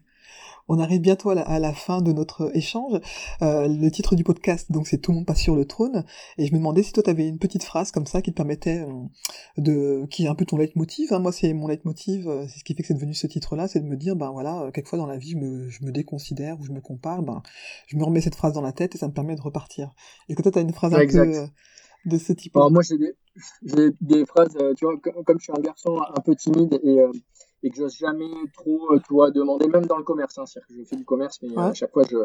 On 0.70 0.80
arrive 0.80 1.02
bientôt 1.02 1.30
à 1.30 1.60
la, 1.60 1.74
fin 1.74 2.02
de 2.02 2.14
notre 2.14 2.56
échange. 2.56 3.00
Euh, 3.42 3.68
le 3.68 3.92
titre 3.92 4.16
du 4.16 4.24
podcast, 4.24 4.72
donc, 4.72 4.88
c'est 4.88 4.98
Tout 4.98 5.12
le 5.12 5.18
monde 5.18 5.26
passe 5.26 5.42
sur 5.42 5.56
le 5.56 5.66
trône. 5.66 6.06
Et 6.38 6.48
je 6.48 6.54
me 6.54 6.58
demandais 6.58 6.84
si 6.84 6.94
toi, 6.94 7.04
tu 7.04 7.10
avais 7.10 7.28
une 7.28 7.38
petite 7.38 7.64
phrase 7.64 7.92
comme 7.92 8.06
ça 8.06 8.22
qui 8.22 8.32
te 8.32 8.38
permettait 8.38 8.80
euh, 8.80 9.04
de, 9.58 10.06
qui 10.10 10.24
est 10.24 10.28
un 10.28 10.36
peu 10.36 10.46
ton 10.46 10.58
leitmotiv. 10.58 11.12
Hein. 11.12 11.20
Moi, 11.20 11.34
c'est 11.34 11.52
mon 11.54 11.68
leitmotiv. 11.68 12.30
Euh, 12.30 12.46
c'est 12.48 12.60
ce 12.60 12.64
qui 12.64 12.76
fait 12.76 12.84
que 12.84 12.88
c'est 12.88 12.94
devenu 12.94 13.14
ce 13.14 13.28
titre-là, 13.28 13.68
c'est 13.68 13.82
de 13.82 13.86
me 13.86 13.98
dire, 13.98 14.16
ben 14.16 14.32
voilà, 14.32 14.70
quelquefois 14.74 14.98
dans 14.98 15.06
la 15.06 15.18
vie, 15.18 15.32
je 15.32 15.38
me, 15.38 15.70
je 15.70 15.84
me 15.84 15.92
déconsidère 15.92 16.58
ou 16.60 16.64
je 16.64 16.72
me 16.72 16.80
compare. 16.80 17.24
Ben, 17.24 17.44
je 17.88 17.98
me 17.98 18.04
remets 18.04 18.22
cette 18.22 18.36
phrase 18.36 18.54
dans 18.54 18.62
la 18.62 18.72
tête 18.72 18.96
et 18.96 18.98
ça 18.98 19.08
me 19.08 19.14
permet 19.14 19.36
de 19.36 19.42
repartir. 19.42 19.94
Est-ce 20.30 20.38
que 20.38 20.44
toi, 20.44 20.52
tu 20.52 20.60
as 20.60 20.62
une 20.62 20.74
phrase 20.74 20.94
un 20.94 21.06
peu 21.06 21.50
de 22.06 22.18
ce 22.18 22.34
type 22.34 22.56
Alors 22.56 22.72
moi, 22.72 22.84
c'est 22.84 22.98
des, 22.98 23.14
j'ai 23.64 23.92
des 24.02 24.26
phrases, 24.26 24.58
tu 24.78 24.86
vois, 24.86 24.96
comme, 25.26 25.40
je 25.40 25.44
suis 25.44 25.54
un 25.54 25.62
garçon 25.62 26.00
un 26.02 26.22
peu 26.22 26.36
timide 26.36 26.80
et, 26.84 27.00
et 27.64 27.70
que 27.70 27.76
j'ose 27.76 27.96
jamais 27.96 28.30
trop, 28.54 28.98
tu 29.00 29.14
vois, 29.14 29.32
demander, 29.32 29.68
même 29.68 29.86
dans 29.86 29.98
le 29.98 30.04
commerce, 30.04 30.38
hein, 30.38 30.46
c'est-à-dire 30.46 30.68
que 30.68 30.76
je 30.76 30.84
fais 30.84 30.96
du 30.98 31.06
commerce, 31.06 31.40
mais 31.42 31.58
à 31.58 31.74
chaque 31.74 31.92
fois, 31.92 32.04
je, 32.10 32.18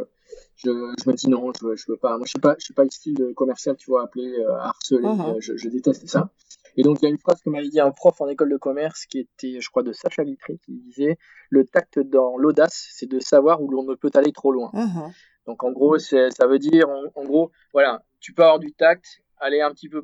je, 0.56 0.70
je, 0.70 1.08
me 1.08 1.14
dis 1.14 1.28
non, 1.28 1.52
je, 1.60 1.76
je 1.76 1.84
veux 1.88 1.96
pas. 1.96 2.16
Moi, 2.16 2.26
je 2.26 2.30
suis 2.30 2.40
pas, 2.40 2.56
je 2.58 2.64
suis 2.64 2.74
pas 2.74 2.84
le 2.84 2.90
style 2.90 3.32
commercial, 3.36 3.76
tu 3.76 3.90
vois, 3.90 4.02
appelé 4.02 4.44
harceler. 4.60 5.02
Uh-huh. 5.02 5.36
je, 5.40 5.56
je, 5.56 5.68
déteste 5.68 6.08
ça. 6.08 6.30
Et 6.76 6.82
donc, 6.82 6.98
il 7.00 7.04
y 7.04 7.06
a 7.06 7.10
une 7.10 7.18
phrase 7.18 7.40
que 7.40 7.50
m'avait 7.50 7.68
dit 7.68 7.80
un 7.80 7.92
prof 7.92 8.20
en 8.20 8.28
école 8.28 8.50
de 8.50 8.56
commerce 8.56 9.06
qui 9.06 9.20
était, 9.20 9.60
je 9.60 9.70
crois, 9.70 9.82
de 9.82 9.92
Sacha 9.92 10.24
Vitré, 10.24 10.58
qui 10.64 10.72
disait 10.72 11.18
Le 11.50 11.64
tact 11.64 12.00
dans 12.00 12.36
l'audace, 12.36 12.88
c'est 12.92 13.08
de 13.08 13.20
savoir 13.20 13.62
où 13.62 13.70
l'on 13.70 13.84
ne 13.84 13.94
peut 13.94 14.10
aller 14.14 14.32
trop 14.32 14.52
loin. 14.52 14.70
Uh-huh. 14.74 15.12
Donc, 15.46 15.64
en 15.64 15.70
gros, 15.70 15.98
ça 15.98 16.46
veut 16.48 16.58
dire, 16.58 16.88
en, 17.14 17.24
gros, 17.24 17.50
voilà, 17.72 18.04
tu 18.20 18.34
peux 18.34 18.42
avoir 18.42 18.58
du 18.58 18.72
tact, 18.74 19.22
aller 19.38 19.60
un 19.60 19.70
petit 19.70 19.88
peu 19.88 20.02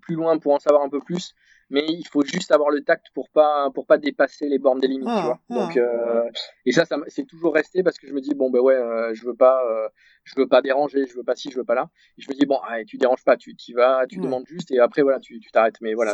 plus 0.00 0.14
loin 0.14 0.38
pour 0.38 0.54
en 0.54 0.58
savoir 0.58 0.82
un 0.82 0.88
peu 0.88 1.00
plus, 1.00 1.34
mais 1.70 1.84
il 1.88 2.06
faut 2.06 2.22
juste 2.22 2.52
avoir 2.52 2.70
le 2.70 2.82
tact 2.82 3.06
pour 3.14 3.28
pas 3.30 3.70
pour 3.74 3.86
pas 3.86 3.98
dépasser 3.98 4.48
les 4.48 4.58
bornes 4.58 4.80
des 4.80 4.86
limites 4.86 5.06
tu 5.06 5.12
ah, 5.12 5.38
vois. 5.48 5.58
Donc 5.58 5.76
ah. 5.76 5.80
euh, 5.80 6.30
et 6.64 6.72
ça 6.72 6.84
ça 6.84 6.96
c'est 7.08 7.26
toujours 7.26 7.54
resté 7.54 7.82
parce 7.82 7.98
que 7.98 8.06
je 8.06 8.12
me 8.12 8.20
dis 8.20 8.34
bon 8.34 8.50
ben 8.50 8.60
ouais 8.60 8.74
euh, 8.74 9.12
je 9.14 9.24
veux 9.24 9.34
pas 9.34 9.60
euh, 9.68 9.88
je 10.24 10.34
veux 10.36 10.46
pas 10.46 10.62
déranger 10.62 11.06
je 11.06 11.16
veux 11.16 11.24
pas 11.24 11.34
ci 11.34 11.50
je 11.50 11.56
veux 11.56 11.64
pas 11.64 11.74
là. 11.74 11.90
Et 12.18 12.22
je 12.22 12.30
me 12.30 12.34
dis 12.34 12.46
bon 12.46 12.58
allez, 12.68 12.84
tu 12.84 12.98
déranges 12.98 13.24
pas 13.24 13.36
tu 13.36 13.56
t'y 13.56 13.72
vas 13.72 14.06
tu 14.08 14.18
demandes 14.18 14.46
juste 14.46 14.70
et 14.70 14.78
après 14.78 15.02
voilà 15.02 15.18
tu 15.18 15.40
t'arrêtes. 15.52 15.80
Mais 15.80 15.94
voilà 15.94 16.12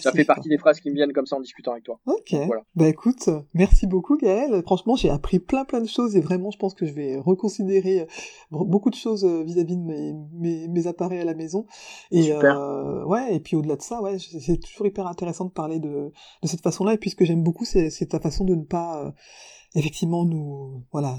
ça 0.00 0.12
fait 0.12 0.24
partie 0.24 0.48
des 0.48 0.58
phrases 0.58 0.80
qui 0.80 0.90
me 0.90 0.94
viennent 0.94 1.12
comme 1.12 1.26
ça 1.26 1.36
en 1.36 1.40
discutant 1.40 1.72
avec 1.72 1.84
toi. 1.84 2.00
Ok. 2.06 2.34
Voilà. 2.46 2.62
bah 2.74 2.88
écoute 2.88 3.28
merci 3.54 3.86
beaucoup 3.86 4.16
Gaël. 4.16 4.62
Franchement 4.62 4.96
j'ai 4.96 5.10
appris 5.10 5.38
plein 5.38 5.64
plein 5.64 5.80
de 5.80 5.88
choses 5.88 6.16
et 6.16 6.20
vraiment 6.20 6.50
je 6.50 6.58
pense 6.58 6.74
que 6.74 6.86
je 6.86 6.92
vais 6.92 7.18
reconsidérer 7.18 8.06
beaucoup 8.50 8.90
de 8.90 8.96
choses 8.96 9.24
vis-à-vis 9.24 9.76
de 9.76 9.82
mes, 9.82 10.12
mes, 10.32 10.68
mes 10.68 10.86
appareils 10.86 11.20
à 11.20 11.24
la 11.24 11.34
maison. 11.34 11.66
Et 12.10 12.22
Super. 12.22 13.06
ouais 13.06 13.34
et 13.34 13.40
puis 13.40 13.54
au-delà 13.54 13.76
de 13.76 13.82
ça 13.82 14.02
ouais 14.02 14.18
c'est 14.18 14.58
toujours 14.58 14.87
hyper 14.88 15.06
intéressant 15.06 15.44
de 15.44 15.50
parler 15.50 15.78
de, 15.78 16.12
de 16.42 16.48
cette 16.48 16.62
façon-là, 16.62 16.94
et 16.94 16.98
puis 16.98 17.10
ce 17.10 17.16
que 17.16 17.24
j'aime 17.24 17.42
beaucoup, 17.42 17.64
c'est 17.64 17.90
ta 18.08 18.20
façon 18.20 18.44
de 18.44 18.54
ne 18.54 18.64
pas, 18.64 19.04
euh, 19.04 19.10
effectivement, 19.74 20.24
nous, 20.24 20.84
voilà, 20.92 21.18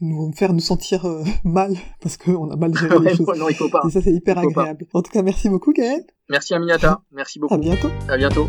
nous 0.00 0.32
faire 0.32 0.52
nous 0.52 0.60
sentir 0.60 1.04
euh, 1.06 1.24
mal, 1.44 1.76
parce 2.00 2.16
qu'on 2.16 2.50
a 2.50 2.56
mal 2.56 2.74
géré 2.78 2.98
les 3.00 3.14
choses. 3.14 3.38
Non, 3.38 3.48
il 3.48 3.54
faut 3.54 3.68
pas. 3.68 3.82
Et 3.86 3.90
ça, 3.90 4.00
c'est 4.00 4.12
hyper 4.12 4.38
agréable. 4.38 4.86
En 4.92 5.02
tout 5.02 5.10
cas, 5.10 5.22
merci 5.22 5.48
beaucoup, 5.48 5.72
Gaël. 5.72 6.04
Merci, 6.28 6.54
Aminata. 6.54 7.02
Merci 7.12 7.38
beaucoup. 7.38 7.54
À 7.54 7.58
bientôt. 7.58 7.88
À 8.08 8.16
bientôt. 8.16 8.48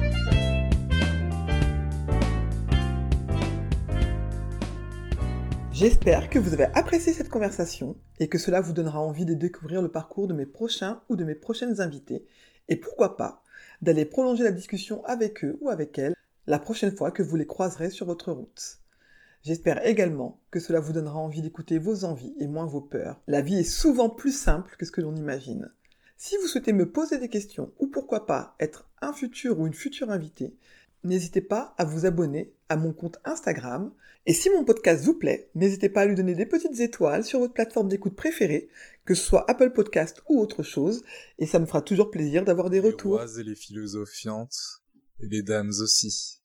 J'espère 5.76 6.30
que 6.30 6.40
vous 6.40 6.54
avez 6.54 6.68
apprécié 6.74 7.12
cette 7.12 7.28
conversation 7.28 7.98
et 8.22 8.30
que 8.30 8.38
cela 8.38 8.62
vous 8.62 8.72
donnera 8.72 9.02
envie 9.02 9.26
de 9.26 9.34
découvrir 9.34 9.82
le 9.82 9.92
parcours 9.92 10.26
de 10.26 10.34
mes 10.34 10.46
prochains 10.46 11.02
ou 11.10 11.18
de 11.18 11.26
mes 11.26 11.36
prochaines 11.36 11.82
invités 11.82 12.26
et 12.70 12.78
pourquoi 12.78 13.18
pas 13.18 13.44
d'aller 13.86 14.04
prolonger 14.04 14.44
la 14.44 14.52
discussion 14.52 15.06
avec 15.06 15.46
eux 15.46 15.58
ou 15.62 15.70
avec 15.70 15.98
elles 15.98 16.16
la 16.48 16.60
prochaine 16.60 16.96
fois 16.96 17.12
que 17.12 17.24
vous 17.24 17.38
les 17.38 17.46
croiserez 17.46 17.90
sur 17.90 18.06
votre 18.06 18.32
route. 18.32 18.80
J'espère 19.44 19.86
également 19.86 20.42
que 20.50 20.60
cela 20.60 20.80
vous 20.80 20.92
donnera 20.92 21.20
envie 21.20 21.44
d'écouter 21.44 21.78
vos 21.78 22.04
envies 22.04 22.34
et 22.40 22.48
moins 22.48 22.66
vos 22.66 22.82
peurs. 22.82 23.22
La 23.28 23.42
vie 23.42 23.60
est 23.60 23.64
souvent 23.64 24.10
plus 24.10 24.36
simple 24.36 24.76
que 24.78 24.86
ce 24.86 24.92
que 24.92 25.02
l'on 25.02 25.16
imagine. 25.16 25.72
Si 26.18 26.36
vous 26.38 26.48
souhaitez 26.48 26.74
me 26.74 26.90
poser 26.90 27.20
des 27.20 27.30
questions 27.30 27.72
ou 27.78 27.88
pourquoi 27.88 28.26
pas 28.26 28.56
être 28.60 28.90
un 29.02 29.14
futur 29.14 29.60
ou 29.60 29.68
une 29.68 29.74
future 29.74 30.10
invitée, 30.10 30.56
n'hésitez 31.04 31.42
pas 31.42 31.76
à 31.78 31.86
vous 31.86 32.08
abonner 32.08 32.54
à 32.70 32.78
mon 32.78 32.92
compte 32.92 33.20
Instagram. 33.24 33.92
Et 34.26 34.34
si 34.34 34.50
mon 34.50 34.64
podcast 34.64 35.06
vous 35.06 35.14
plaît, 35.14 35.50
n'hésitez 35.54 35.90
pas 35.90 36.02
à 36.02 36.06
lui 36.06 36.16
donner 36.16 36.34
des 36.34 36.48
petites 36.48 36.80
étoiles 36.80 37.24
sur 37.24 37.40
votre 37.40 37.54
plateforme 37.54 37.90
d'écoute 37.90 38.16
préférée, 38.16 38.68
que 39.06 39.14
ce 39.14 39.24
soit 39.24 39.50
Apple 39.50 39.72
Podcast 39.72 40.22
ou 40.28 40.40
autre 40.40 40.64
chose, 40.64 41.04
et 41.40 41.46
ça 41.46 41.60
me 41.60 41.66
fera 41.66 41.82
toujours 41.82 42.12
plaisir 42.12 42.44
d'avoir 42.44 42.70
des 42.70 42.80
retours. 42.80 43.20
Les 43.20 43.26
rois 43.26 43.40
et 43.40 43.44
les 43.44 43.56
philosophiantes, 43.56 44.82
et 45.20 45.28
les 45.28 45.44
dames 45.44 45.72
aussi. 45.82 46.42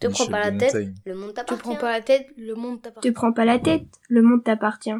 Te 0.00 0.08
prends 0.08 0.26
pas 0.26 0.50
la 0.50 0.58
tête, 0.58 0.94
le 1.06 1.14
monde 1.14 1.34
t'appartient. 1.34 1.62
Te 1.62 1.68
prends 1.68 1.76
pas 1.76 1.92
la 1.92 2.00
tête, 2.02 2.26
le 2.36 2.54
monde 2.54 2.82
t'appartient. 2.82 3.08
Te 3.08 3.14
prends 3.14 3.32
pas 3.32 3.44
la 3.44 3.58
tête, 3.58 3.86
le 4.08 4.22
monde 4.22 4.44
t'appartient. 4.44 4.90